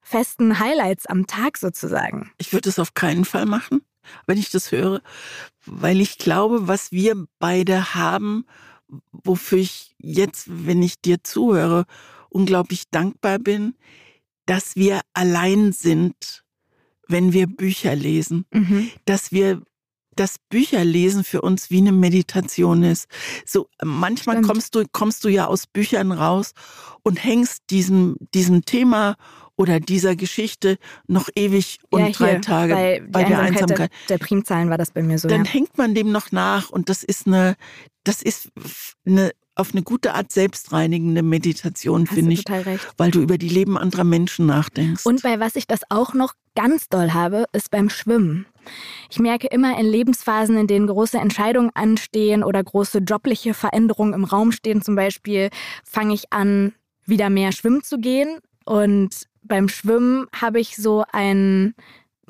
festen 0.00 0.58
Highlights 0.58 1.06
am 1.06 1.26
Tag 1.26 1.56
sozusagen. 1.56 2.30
Ich 2.38 2.52
würde 2.52 2.68
es 2.68 2.78
auf 2.78 2.94
keinen 2.94 3.24
Fall 3.24 3.46
machen 3.46 3.80
wenn 4.26 4.38
ich 4.38 4.50
das 4.50 4.72
höre, 4.72 5.02
weil 5.66 6.00
ich 6.00 6.18
glaube, 6.18 6.68
was 6.68 6.92
wir 6.92 7.26
beide 7.38 7.94
haben, 7.94 8.46
wofür 9.12 9.58
ich 9.58 9.94
jetzt, 9.98 10.46
wenn 10.48 10.82
ich 10.82 11.00
dir 11.00 11.22
zuhöre, 11.22 11.84
unglaublich 12.28 12.84
dankbar 12.90 13.38
bin, 13.38 13.74
dass 14.46 14.76
wir 14.76 15.00
allein 15.14 15.72
sind, 15.72 16.44
wenn 17.08 17.32
wir 17.32 17.46
Bücher 17.46 17.94
lesen, 17.94 18.44
mhm. 18.52 18.90
dass 19.04 19.32
wir 19.32 19.62
das 20.16 20.36
Bücherlesen 20.48 21.24
für 21.24 21.42
uns 21.42 21.70
wie 21.70 21.78
eine 21.78 21.92
Meditation 21.92 22.84
ist. 22.84 23.08
So 23.44 23.68
manchmal 23.82 24.42
kommst 24.42 24.74
du 24.74 24.84
kommst 24.92 25.24
du 25.24 25.28
ja 25.28 25.46
aus 25.46 25.66
Büchern 25.66 26.12
raus 26.12 26.52
und 27.02 27.22
hängst 27.22 27.64
diesem 27.70 28.16
diesem 28.32 28.64
Thema 28.64 29.16
oder 29.56 29.80
dieser 29.80 30.16
Geschichte 30.16 30.78
noch 31.06 31.28
ewig 31.34 31.78
und 31.90 32.00
ja, 32.00 32.10
drei 32.10 32.38
Tage 32.38 32.74
bei, 32.74 33.02
bei 33.08 33.24
der 33.24 33.40
Einsamkeit. 33.40 33.90
Der, 34.08 34.18
der, 34.18 34.24
Primzahlen 34.24 34.70
war 34.70 34.78
das 34.78 34.90
bei 34.90 35.02
mir 35.02 35.18
so. 35.18 35.28
Dann 35.28 35.44
ja. 35.44 35.50
hängt 35.50 35.78
man 35.78 35.94
dem 35.94 36.10
noch 36.12 36.32
nach 36.32 36.70
und 36.70 36.88
das 36.88 37.04
ist 37.04 37.26
eine, 37.26 37.56
das 38.02 38.22
ist 38.22 38.50
eine 39.06 39.32
auf 39.56 39.72
eine 39.72 39.82
gute 39.82 40.14
Art 40.14 40.32
selbstreinigende 40.32 41.22
Meditation, 41.22 42.06
finde 42.06 42.32
ich. 42.32 42.44
Total 42.44 42.62
recht. 42.62 42.86
Weil 42.96 43.10
du 43.10 43.20
über 43.20 43.38
die 43.38 43.48
Leben 43.48 43.78
anderer 43.78 44.04
Menschen 44.04 44.46
nachdenkst. 44.46 45.06
Und 45.06 45.22
bei 45.22 45.38
was 45.38 45.56
ich 45.56 45.66
das 45.66 45.82
auch 45.90 46.12
noch 46.12 46.34
ganz 46.56 46.88
doll 46.88 47.12
habe, 47.12 47.44
ist 47.52 47.70
beim 47.70 47.88
Schwimmen. 47.88 48.46
Ich 49.10 49.18
merke 49.18 49.46
immer 49.48 49.78
in 49.78 49.86
Lebensphasen, 49.86 50.56
in 50.56 50.66
denen 50.66 50.86
große 50.86 51.18
Entscheidungen 51.18 51.70
anstehen 51.74 52.42
oder 52.42 52.64
große 52.64 52.98
jobliche 52.98 53.54
Veränderungen 53.54 54.14
im 54.14 54.24
Raum 54.24 54.50
stehen, 54.52 54.82
zum 54.82 54.96
Beispiel, 54.96 55.50
fange 55.84 56.14
ich 56.14 56.32
an, 56.32 56.72
wieder 57.04 57.30
mehr 57.30 57.52
schwimmen 57.52 57.82
zu 57.82 57.98
gehen. 57.98 58.38
Und 58.64 59.28
beim 59.44 59.68
Schwimmen 59.68 60.26
habe 60.34 60.58
ich 60.58 60.76
so 60.76 61.04
einen, 61.12 61.74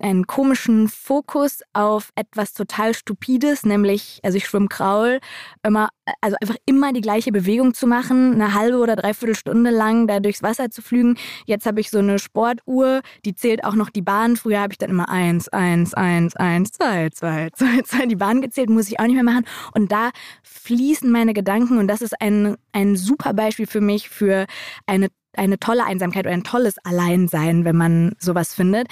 einen 0.01 0.27
komischen 0.27 0.89
Fokus 0.89 1.61
auf 1.73 2.11
etwas 2.17 2.53
total 2.53 2.95
Stupides, 2.95 3.65
nämlich, 3.65 4.21
also 4.25 4.37
ich 4.37 4.47
schwimme 4.47 4.69
Kraul, 4.69 5.21
immer, 5.63 5.89
also 6.21 6.37
einfach 6.41 6.57
immer 6.67 6.93
die 6.93 7.01
gleiche 7.01 7.31
Bewegung 7.31 7.75
zu 7.75 7.87
machen, 7.87 8.35
eine 8.35 8.55
halbe 8.55 8.79
oder 8.79 8.97
dreiviertel 8.97 9.37
Stunde 9.37 9.71
lang 9.71 10.09
da 10.09 10.19
durchs 10.19 10.43
Wasser 10.43 10.71
zu 10.71 10.83
flügen. 10.83 11.17
Jetzt 11.47 11.67
habe 11.67 11.81
ich 11.81 11.91
so 11.91 11.99
eine 11.99 12.19
Sportuhr, 12.19 13.03
die 13.25 13.35
zählt 13.35 13.65
auch 13.65 13.75
noch 13.75 13.91
die 13.91 14.03
Bahn. 14.03 14.37
Früher 14.37 14.61
habe 14.61 14.73
ich 14.73 14.79
dann 14.79 14.91
immer 14.91 15.09
eins, 15.09 15.49
eins, 15.49 15.95
eins, 15.95 16.35
eins, 16.35 16.73
zwei, 16.73 17.11
zwei, 17.11 17.51
zwei, 17.55 17.83
zwei. 17.83 18.07
Die 18.07 18.17
Bahn 18.17 18.41
gezählt, 18.41 18.71
muss 18.71 18.89
ich 18.89 18.99
auch 18.99 19.05
nicht 19.07 19.15
mehr 19.15 19.23
machen. 19.23 19.47
Und 19.75 19.93
da 19.93 20.11
fließen 20.43 21.11
meine 21.11 21.35
Gedanken 21.35 21.79
und 21.79 21.87
das 21.87 22.03
ist 22.03 22.21
ein, 22.21 22.57
ein 22.73 22.97
super 22.97 23.33
Beispiel 23.33 23.67
für 23.67 23.81
mich 23.81 24.09
für 24.09 24.47
eine 24.87 25.09
eine 25.39 25.59
tolle 25.59 25.85
Einsamkeit 25.85 26.27
oder 26.27 26.35
ein 26.35 26.45
tolles 26.45 26.79
Alleinsein, 26.85 27.65
wenn 27.65 27.77
man 27.77 28.17
sowas 28.19 28.55
findet. 28.55 28.89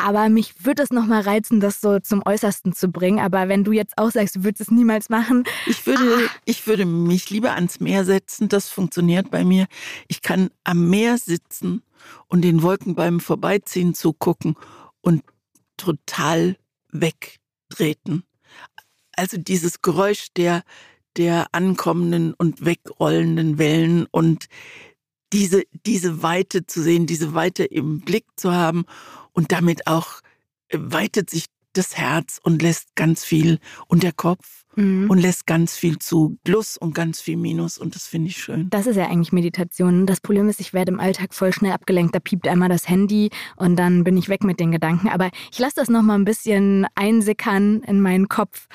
Aber 0.00 0.28
mich 0.28 0.64
würde 0.64 0.84
es 0.84 0.90
nochmal 0.90 1.22
reizen, 1.22 1.58
das 1.58 1.80
so 1.80 1.98
zum 1.98 2.22
Äußersten 2.24 2.72
zu 2.72 2.88
bringen. 2.88 3.18
Aber 3.18 3.48
wenn 3.48 3.64
du 3.64 3.72
jetzt 3.72 3.98
auch 3.98 4.12
sagst, 4.12 4.36
du 4.36 4.44
würdest 4.44 4.60
es 4.60 4.70
niemals 4.70 5.08
machen. 5.08 5.42
Ich 5.66 5.84
würde, 5.86 6.02
ah. 6.02 6.30
ich 6.44 6.68
würde 6.68 6.86
mich 6.86 7.30
lieber 7.30 7.54
ans 7.54 7.80
Meer 7.80 8.04
setzen. 8.04 8.48
Das 8.48 8.68
funktioniert 8.68 9.32
bei 9.32 9.44
mir. 9.44 9.66
Ich 10.06 10.22
kann 10.22 10.50
am 10.62 10.88
Meer 10.88 11.18
sitzen 11.18 11.82
und 12.28 12.42
den 12.42 12.62
Wolken 12.62 12.94
beim 12.94 13.18
Vorbeiziehen 13.18 13.92
zugucken 13.92 14.54
und 15.00 15.24
total 15.76 16.56
wegtreten. 16.92 18.22
Also 19.16 19.36
dieses 19.36 19.82
Geräusch 19.82 20.28
der, 20.36 20.62
der 21.16 21.48
ankommenden 21.50 22.34
und 22.34 22.64
wegrollenden 22.64 23.58
Wellen 23.58 24.06
und 24.12 24.46
diese, 25.32 25.62
diese 25.86 26.22
Weite 26.22 26.66
zu 26.66 26.82
sehen, 26.82 27.06
diese 27.06 27.34
Weite 27.34 27.64
im 27.64 28.00
Blick 28.00 28.24
zu 28.36 28.52
haben 28.52 28.84
und 29.32 29.52
damit 29.52 29.86
auch 29.86 30.20
äh, 30.68 30.78
weitet 30.80 31.30
sich 31.30 31.46
das 31.74 31.96
Herz 31.96 32.40
und 32.42 32.62
lässt 32.62 32.96
ganz 32.96 33.24
viel 33.24 33.58
und 33.86 34.02
der 34.02 34.12
Kopf 34.12 34.64
mhm. 34.74 35.08
und 35.10 35.18
lässt 35.18 35.46
ganz 35.46 35.76
viel 35.76 35.98
zu 35.98 36.38
Plus 36.42 36.76
und 36.76 36.94
ganz 36.94 37.20
viel 37.20 37.36
Minus 37.36 37.78
und 37.78 37.94
das 37.94 38.06
finde 38.06 38.28
ich 38.28 38.38
schön. 38.38 38.68
Das 38.70 38.86
ist 38.86 38.96
ja 38.96 39.06
eigentlich 39.06 39.32
Meditation. 39.32 40.06
Das 40.06 40.20
Problem 40.20 40.48
ist, 40.48 40.60
ich 40.60 40.72
werde 40.72 40.92
im 40.92 41.00
Alltag 41.00 41.34
voll 41.34 41.52
schnell 41.52 41.72
abgelenkt. 41.72 42.14
Da 42.14 42.20
piept 42.20 42.48
einmal 42.48 42.68
das 42.68 42.88
Handy 42.88 43.30
und 43.56 43.76
dann 43.76 44.04
bin 44.04 44.16
ich 44.16 44.28
weg 44.28 44.44
mit 44.44 44.60
den 44.60 44.72
Gedanken. 44.72 45.08
Aber 45.08 45.30
ich 45.52 45.58
lasse 45.58 45.76
das 45.76 45.88
nochmal 45.88 46.18
ein 46.18 46.24
bisschen 46.24 46.86
einsickern 46.94 47.82
in 47.82 48.00
meinen 48.00 48.28
Kopf, 48.28 48.66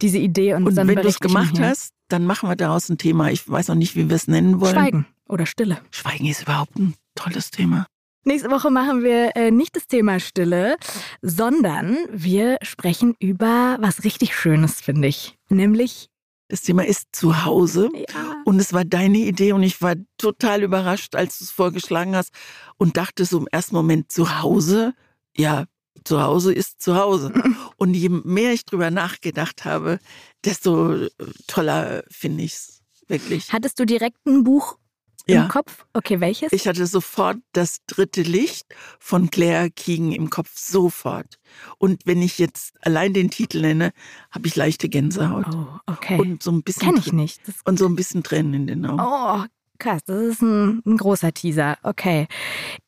diese 0.00 0.18
Idee. 0.18 0.54
Und, 0.54 0.66
und 0.66 0.74
dann 0.76 0.88
wenn 0.88 0.96
du 0.96 1.08
es 1.08 1.20
gemacht 1.20 1.58
hast, 1.60 1.92
dann 2.08 2.24
machen 2.24 2.48
wir 2.48 2.56
daraus 2.56 2.88
ein 2.88 2.98
Thema. 2.98 3.30
Ich 3.30 3.48
weiß 3.48 3.68
noch 3.68 3.74
nicht, 3.74 3.96
wie 3.96 4.08
wir 4.08 4.16
es 4.16 4.28
nennen 4.28 4.60
wollen. 4.60 4.74
Schweigen. 4.74 5.06
Oder 5.28 5.46
Stille. 5.46 5.80
Schweigen 5.90 6.26
ist 6.26 6.42
überhaupt 6.42 6.76
ein 6.76 6.94
tolles 7.14 7.50
Thema. 7.50 7.86
Nächste 8.24 8.50
Woche 8.50 8.70
machen 8.70 9.04
wir 9.04 9.36
äh, 9.36 9.52
nicht 9.52 9.76
das 9.76 9.86
Thema 9.86 10.18
Stille, 10.18 10.76
sondern 11.22 11.96
wir 12.10 12.58
sprechen 12.62 13.14
über 13.20 13.76
was 13.80 14.02
richtig 14.02 14.36
Schönes, 14.36 14.80
finde 14.80 15.08
ich. 15.08 15.38
Nämlich. 15.48 16.08
Das 16.48 16.62
Thema 16.62 16.84
ist 16.84 17.08
Zuhause. 17.12 17.88
Ja. 17.94 18.42
Und 18.44 18.58
es 18.58 18.72
war 18.72 18.84
deine 18.84 19.18
Idee 19.18 19.52
und 19.52 19.62
ich 19.62 19.80
war 19.80 19.94
total 20.18 20.62
überrascht, 20.62 21.14
als 21.14 21.38
du 21.38 21.44
es 21.44 21.50
vorgeschlagen 21.50 22.16
hast 22.16 22.32
und 22.78 22.96
dachte 22.96 23.24
so 23.24 23.38
im 23.38 23.48
ersten 23.50 23.76
Moment, 23.76 24.10
Zuhause? 24.10 24.94
Ja, 25.36 25.66
zu 26.02 26.22
Hause 26.22 26.52
ist 26.52 26.80
zu 26.80 26.96
Hause. 26.96 27.32
Und 27.76 27.94
je 27.94 28.08
mehr 28.08 28.52
ich 28.52 28.64
drüber 28.64 28.90
nachgedacht 28.90 29.64
habe, 29.64 29.98
desto 30.44 31.08
toller 31.46 32.04
finde 32.10 32.44
ich 32.44 32.54
es. 32.54 32.82
Wirklich. 33.08 33.52
Hattest 33.52 33.78
du 33.78 33.84
direkt 33.84 34.26
ein 34.26 34.42
Buch 34.42 34.78
ja. 35.28 35.42
im 35.42 35.48
Kopf? 35.48 35.86
Okay, 35.92 36.20
welches? 36.20 36.52
Ich 36.52 36.66
hatte 36.68 36.86
sofort 36.86 37.38
das 37.52 37.78
dritte 37.86 38.22
Licht 38.22 38.66
von 38.98 39.30
Claire 39.30 39.70
Keegan 39.70 40.12
im 40.12 40.30
Kopf, 40.30 40.50
sofort. 40.56 41.38
Und 41.78 42.02
wenn 42.04 42.22
ich 42.22 42.38
jetzt 42.38 42.74
allein 42.82 43.12
den 43.12 43.30
Titel 43.30 43.60
nenne, 43.60 43.92
habe 44.30 44.46
ich 44.46 44.56
leichte 44.56 44.88
Gänsehaut. 44.88 45.46
Oh, 45.54 45.66
okay. 45.86 46.18
Und 46.18 46.42
so 46.42 46.52
ein 46.52 46.62
bisschen. 46.62 46.88
Kenn 46.88 46.98
ich 46.98 47.12
nicht. 47.12 47.40
Und 47.64 47.78
so 47.78 47.86
ein 47.86 47.96
bisschen 47.96 48.22
Tränen 48.22 48.54
in 48.54 48.66
den 48.66 48.86
Augen. 48.86 49.00
Oh, 49.00 49.44
krass. 49.78 50.02
Das 50.06 50.20
ist 50.20 50.42
ein, 50.42 50.82
ein 50.86 50.96
großer 50.96 51.32
Teaser. 51.32 51.78
Okay. 51.82 52.28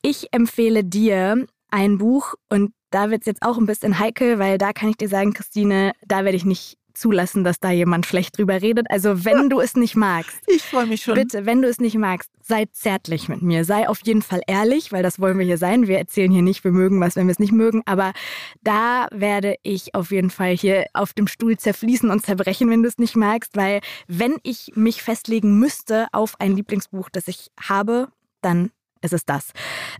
Ich 0.01 0.33
empfehle 0.33 0.83
dir 0.83 1.45
ein 1.69 1.97
Buch 1.97 2.35
und 2.49 2.73
da 2.91 3.11
wird 3.11 3.21
es 3.21 3.27
jetzt 3.27 3.43
auch 3.43 3.57
ein 3.57 3.67
bisschen 3.67 3.99
heikel, 3.99 4.39
weil 4.39 4.57
da 4.57 4.73
kann 4.73 4.89
ich 4.89 4.97
dir 4.97 5.09
sagen, 5.09 5.33
Christine, 5.33 5.93
da 6.07 6.23
werde 6.23 6.37
ich 6.37 6.45
nicht 6.45 6.78
zulassen, 6.93 7.43
dass 7.43 7.59
da 7.59 7.71
jemand 7.71 8.05
schlecht 8.05 8.37
drüber 8.37 8.61
redet. 8.61 8.87
Also 8.89 9.25
wenn 9.25 9.49
du 9.49 9.59
es 9.59 9.75
nicht 9.75 9.95
magst. 9.95 10.39
Ich 10.47 10.63
freue 10.63 10.85
mich 10.85 11.03
schon. 11.03 11.15
Bitte, 11.15 11.45
wenn 11.45 11.61
du 11.61 11.67
es 11.67 11.79
nicht 11.79 11.97
magst, 11.97 12.29
sei 12.41 12.65
zärtlich 12.71 13.29
mit 13.29 13.41
mir. 13.41 13.65
Sei 13.65 13.87
auf 13.87 13.99
jeden 14.03 14.21
Fall 14.21 14.41
ehrlich, 14.47 14.91
weil 14.91 15.03
das 15.03 15.19
wollen 15.19 15.37
wir 15.37 15.45
hier 15.45 15.57
sein. 15.57 15.87
Wir 15.87 15.97
erzählen 15.97 16.31
hier 16.31 16.41
nicht, 16.41 16.63
wir 16.63 16.71
mögen 16.71 16.99
was, 16.99 17.15
wenn 17.15 17.27
wir 17.27 17.31
es 17.31 17.39
nicht 17.39 17.53
mögen. 17.53 17.81
Aber 17.85 18.13
da 18.61 19.07
werde 19.11 19.55
ich 19.63 19.95
auf 19.95 20.11
jeden 20.11 20.29
Fall 20.29 20.55
hier 20.55 20.85
auf 20.93 21.13
dem 21.13 21.27
Stuhl 21.27 21.57
zerfließen 21.57 22.09
und 22.09 22.25
zerbrechen, 22.25 22.69
wenn 22.69 22.83
du 22.83 22.89
es 22.89 22.97
nicht 22.97 23.15
magst. 23.15 23.55
Weil 23.55 23.81
wenn 24.07 24.37
ich 24.43 24.71
mich 24.75 25.01
festlegen 25.01 25.59
müsste 25.59 26.07
auf 26.11 26.39
ein 26.39 26.55
Lieblingsbuch, 26.55 27.09
das 27.09 27.27
ich 27.27 27.47
habe, 27.59 28.09
dann 28.41 28.71
ist 29.01 29.13
es 29.13 29.25
das. 29.25 29.51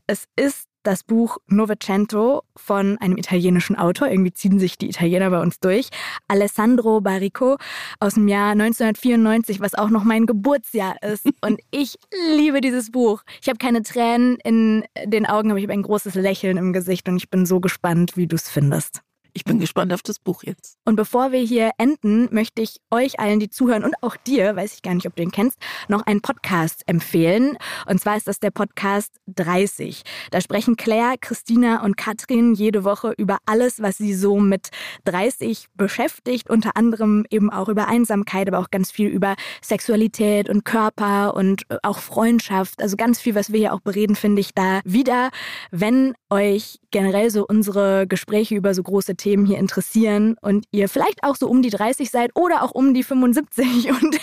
Es 0.08 0.26
ist 0.36 0.69
das 0.84 1.04
Buch 1.04 1.38
Novecento 1.48 2.44
von 2.56 2.98
einem 3.00 3.18
italienischen 3.18 3.76
Autor. 3.76 4.10
Irgendwie 4.10 4.34
ziehen 4.34 4.60
sich 4.60 4.78
die 4.78 4.90
Italiener 4.90 5.30
bei 5.30 5.42
uns 5.42 5.60
durch. 5.60 5.90
Alessandro 6.28 7.02
Barrico 7.02 7.58
aus 8.00 8.16
dem 8.16 8.28
Jahr 8.28 8.52
1994, 8.52 9.60
was 9.60 9.76
auch 9.76 9.90
noch 9.90 10.04
mein 10.04 10.26
Geburtsjahr 10.26 11.02
ist. 11.04 11.26
Und 11.42 11.60
ich 11.72 11.98
liebe 12.36 12.62
dieses 12.62 12.92
Buch. 12.92 13.24
Ich 13.42 13.50
habe 13.50 13.58
keine 13.58 13.84
Tränen 13.84 14.38
in 14.44 14.84
den 15.06 15.26
Augen, 15.26 15.52
aber 15.52 15.60
ich 15.60 15.66
habe 15.66 15.74
ein 15.74 15.84
großes 15.84 16.16
Lächeln 16.16 16.58
im 16.58 16.74
Gesicht 16.74 17.08
und 17.08 17.18
ich 17.18 17.30
bin 17.30 17.46
so 17.46 17.60
gespannt, 17.60 18.18
wie 18.18 18.28
du 18.28 18.36
es 18.36 18.50
findest. 18.50 19.02
Ich 19.34 19.44
bin 19.44 19.60
gespannt 19.60 19.94
auf 19.94 20.02
das 20.02 20.20
Buch 20.20 20.44
jetzt. 20.44 20.78
Und 20.86 20.96
bevor 20.96 21.32
wir 21.32 21.40
hier 21.40 21.72
enden, 21.78 22.28
möchte 22.32 22.62
ich 22.62 22.78
euch 22.90 23.20
allen, 23.20 23.40
die 23.40 23.50
zuhören 23.50 23.84
und 23.84 23.94
auch 24.02 24.16
dir, 24.16 24.56
weiß 24.56 24.74
ich 24.74 24.82
gar 24.82 24.94
nicht, 24.94 25.06
ob 25.06 25.16
du 25.16 25.24
ihn 25.24 25.32
kennst, 25.32 25.58
noch 25.88 26.06
einen 26.06 26.22
Podcast 26.22 26.84
empfehlen. 26.88 27.58
Und 27.86 28.02
zwar 28.02 28.18
ist 28.18 28.28
das 28.28 28.40
der 28.40 28.52
Podcast 28.52 29.18
30. 29.28 30.02
Da 30.32 30.42
sprechen 30.42 30.78
Claire, 30.78 31.16
Christina 31.20 31.84
und 31.84 31.96
Katrin 31.98 32.54
jede 32.54 32.84
Woche 32.84 33.14
über 33.18 33.38
alles, 33.46 33.82
was 33.82 33.98
sie 33.98 34.14
so 34.14 34.40
mit 34.40 34.70
30 35.06 35.68
beschäftigt. 35.76 36.50
Unter 36.50 36.76
anderem 36.76 37.26
eben 37.30 37.52
auch 37.52 37.70
über 37.70 37.88
Einsamkeit, 37.88 38.48
aber 38.48 38.60
auch 38.60 38.72
ganz 38.72 38.92
viel 38.92 39.10
über 39.10 39.36
Sexualität 39.62 40.50
und 40.50 40.66
Körper 40.66 41.36
und 41.36 41.64
auch 41.84 42.00
Freundschaft. 42.00 42.82
Also 42.82 42.98
ganz 42.98 43.20
viel, 43.20 43.36
was 43.36 43.52
wir 43.52 43.60
hier 43.60 43.74
auch 43.74 43.82
bereden, 43.82 44.16
finde 44.16 44.42
ich 44.42 44.54
da 44.54 44.82
wieder. 44.86 45.30
Wenn 45.72 46.16
euch 46.30 46.80
generell 46.92 47.30
so 47.30 47.46
unsere 47.46 48.08
Gespräche 48.08 48.56
über 48.56 48.74
so 48.74 48.84
große 48.84 49.16
Themen 49.20 49.46
hier 49.46 49.60
interessieren 49.60 50.36
und 50.42 50.66
ihr 50.72 50.90
vielleicht 50.90 51.24
auch 51.24 51.36
so 51.36 51.48
um 51.48 51.62
die 51.62 51.70
30 51.70 52.10
seid 52.10 52.32
oder 52.36 52.64
auch 52.64 52.72
um 52.72 52.94
die 52.94 53.04
75 53.04 53.92
und 54.02 54.20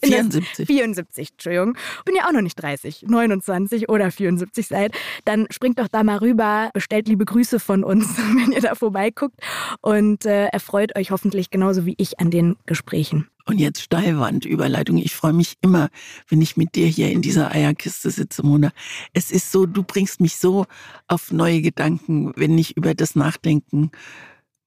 in 0.00 0.08
74. 0.08 0.66
74, 0.66 1.30
Entschuldigung. 1.32 1.76
Bin 2.04 2.14
ja 2.14 2.26
auch 2.26 2.32
noch 2.32 2.40
nicht 2.40 2.54
30, 2.54 3.04
29 3.06 3.88
oder 3.88 4.10
74 4.10 4.66
seid, 4.66 4.94
dann 5.24 5.46
springt 5.50 5.78
doch 5.78 5.88
da 5.88 6.02
mal 6.02 6.18
rüber, 6.18 6.70
bestellt 6.72 7.08
liebe 7.08 7.24
Grüße 7.24 7.60
von 7.60 7.84
uns, 7.84 8.16
wenn 8.16 8.52
ihr 8.52 8.60
da 8.60 8.74
vorbeiguckt 8.74 9.40
und 9.80 10.24
äh, 10.24 10.46
erfreut 10.46 10.96
euch 10.96 11.10
hoffentlich 11.10 11.50
genauso 11.50 11.84
wie 11.86 11.94
ich 11.98 12.20
an 12.20 12.30
den 12.30 12.56
Gesprächen. 12.66 13.28
Und 13.44 13.58
jetzt 13.58 13.82
Steilwandüberleitung. 13.82 14.98
Ich 14.98 15.14
freue 15.14 15.32
mich 15.32 15.54
immer, 15.62 15.88
wenn 16.28 16.40
ich 16.40 16.56
mit 16.56 16.74
dir 16.74 16.86
hier 16.86 17.10
in 17.10 17.22
dieser 17.22 17.50
Eierkiste 17.50 18.10
sitze, 18.10 18.44
Mona. 18.44 18.70
Es 19.12 19.30
ist 19.30 19.50
so, 19.52 19.66
du 19.66 19.82
bringst 19.82 20.20
mich 20.20 20.36
so 20.36 20.66
auf 21.08 21.32
neue 21.32 21.62
Gedanken, 21.62 22.32
wenn 22.36 22.56
ich 22.56 22.76
über 22.76 22.94
das 22.94 23.16
nachdenken 23.16 23.90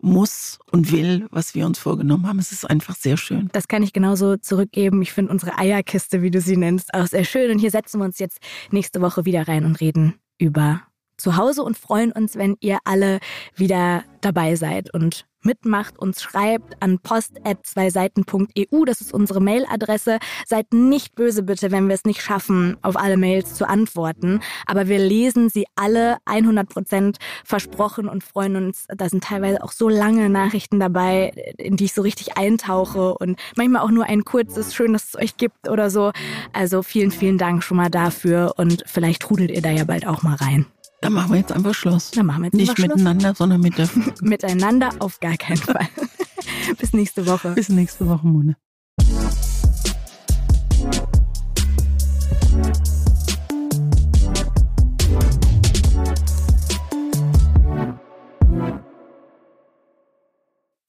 muss 0.02 0.60
und 0.72 0.92
will, 0.92 1.28
was 1.32 1.56
wir 1.56 1.66
uns 1.66 1.80
vorgenommen 1.80 2.28
haben. 2.28 2.40
Es 2.40 2.52
ist 2.52 2.70
einfach 2.70 2.96
sehr 2.96 3.18
schön. 3.18 3.50
Das 3.54 3.68
kann 3.68 3.82
ich 3.82 3.94
genauso 3.94 4.38
zurückgeben. 4.38 5.02
Ich 5.02 5.14
finde 5.14 5.32
unsere 5.32 5.58
Eierkiste, 5.58 6.22
wie 6.22 6.32
du 6.32 6.42
sie 6.42 6.58
nennst, 6.58 6.94
auch 6.94 7.08
sehr 7.08 7.24
schön. 7.24 7.52
Und 7.52 7.60
hier 7.60 7.72
setzen 7.72 8.00
wir 8.00 8.06
uns 8.06 8.20
jetzt 8.20 8.40
nächste 8.72 9.02
Woche 9.02 9.26
wieder 9.26 9.48
rein 9.48 9.66
und 9.66 9.80
reden 9.82 10.16
über 10.38 10.82
zu 11.18 11.38
Hause 11.38 11.64
und 11.64 11.78
freuen 11.78 12.12
uns, 12.12 12.36
wenn 12.36 12.58
ihr 12.60 12.80
alle 12.84 13.20
wieder 13.56 14.04
dabei 14.22 14.56
seid 14.56 14.94
und 14.94 15.26
mitmacht, 15.46 15.98
uns 16.00 16.22
schreibt 16.22 16.82
an 16.82 17.00
post.zweiseiten.eu. 17.00 18.86
Das 18.86 19.02
ist 19.02 19.14
unsere 19.14 19.42
Mailadresse. 19.42 20.18
Seid 20.46 20.74
nicht 20.74 21.16
böse 21.16 21.44
bitte, 21.44 21.72
wenn 21.72 21.88
wir 21.88 21.96
es 21.96 22.04
nicht 22.04 22.22
schaffen, 22.22 22.78
auf 22.82 22.98
alle 22.98 23.18
Mails 23.18 23.54
zu 23.54 23.68
antworten. 23.70 24.42
Aber 24.66 24.88
wir 24.88 25.00
lesen 25.00 25.50
sie 25.50 25.66
alle 25.76 26.18
100 26.26 26.68
Prozent 26.68 27.18
versprochen 27.44 28.10
und 28.10 28.24
freuen 28.24 28.56
uns. 28.56 28.88
Da 28.90 29.08
sind 29.10 29.24
teilweise 29.24 29.64
auch 29.64 29.72
so 29.72 29.88
lange 29.88 30.30
Nachrichten 30.30 30.80
dabei, 30.80 31.32
in 31.58 31.78
die 31.78 31.86
ich 31.86 31.94
so 31.94 32.02
richtig 32.02 32.38
eintauche 32.38 33.16
und 33.18 33.40
manchmal 33.56 33.84
auch 33.84 33.92
nur 33.92 34.06
ein 34.06 34.26
kurzes, 34.26 34.74
schön, 34.74 34.94
dass 34.94 35.10
es 35.10 35.16
euch 35.16 35.38
gibt 35.38 35.70
oder 35.70 35.90
so. 35.90 36.12
Also 36.54 36.82
vielen, 36.82 37.12
vielen 37.12 37.38
Dank 37.38 37.64
schon 37.64 37.78
mal 37.78 37.90
dafür 37.90 38.54
und 38.58 38.84
vielleicht 38.88 39.22
trudelt 39.22 39.52
ihr 39.52 39.62
da 39.62 39.70
ja 39.70 39.84
bald 39.84 40.08
auch 40.08 40.24
mal 40.24 40.36
rein. 40.36 40.66
Dann 41.06 41.14
machen 41.14 41.34
wir 41.34 41.38
jetzt 41.38 41.52
einfach 41.52 41.76
Schluss. 41.76 42.10
Dann 42.10 42.26
machen 42.26 42.42
wir 42.42 42.46
jetzt 42.46 42.56
Nicht 42.56 42.70
einfach 42.72 42.84
Schluss. 42.84 42.96
miteinander, 42.96 43.36
sondern 43.36 43.62
mit 43.62 43.78
der 43.78 43.88
Miteinander 44.22 44.90
auf 44.98 45.20
gar 45.20 45.38
keinen 45.38 45.58
Fall. 45.58 45.88
Bis 46.80 46.94
nächste 46.94 47.28
Woche. 47.28 47.52
Bis 47.52 47.70
nächste 47.70 48.08
Woche, 48.08 48.26
Mone. 48.26 48.56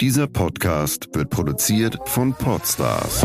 Dieser 0.00 0.26
Podcast 0.28 1.14
wird 1.14 1.28
produziert 1.28 1.98
von 2.06 2.32
Podstars 2.32 3.20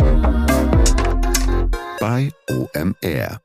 bei 2.02 2.32
OMR. 2.50 3.39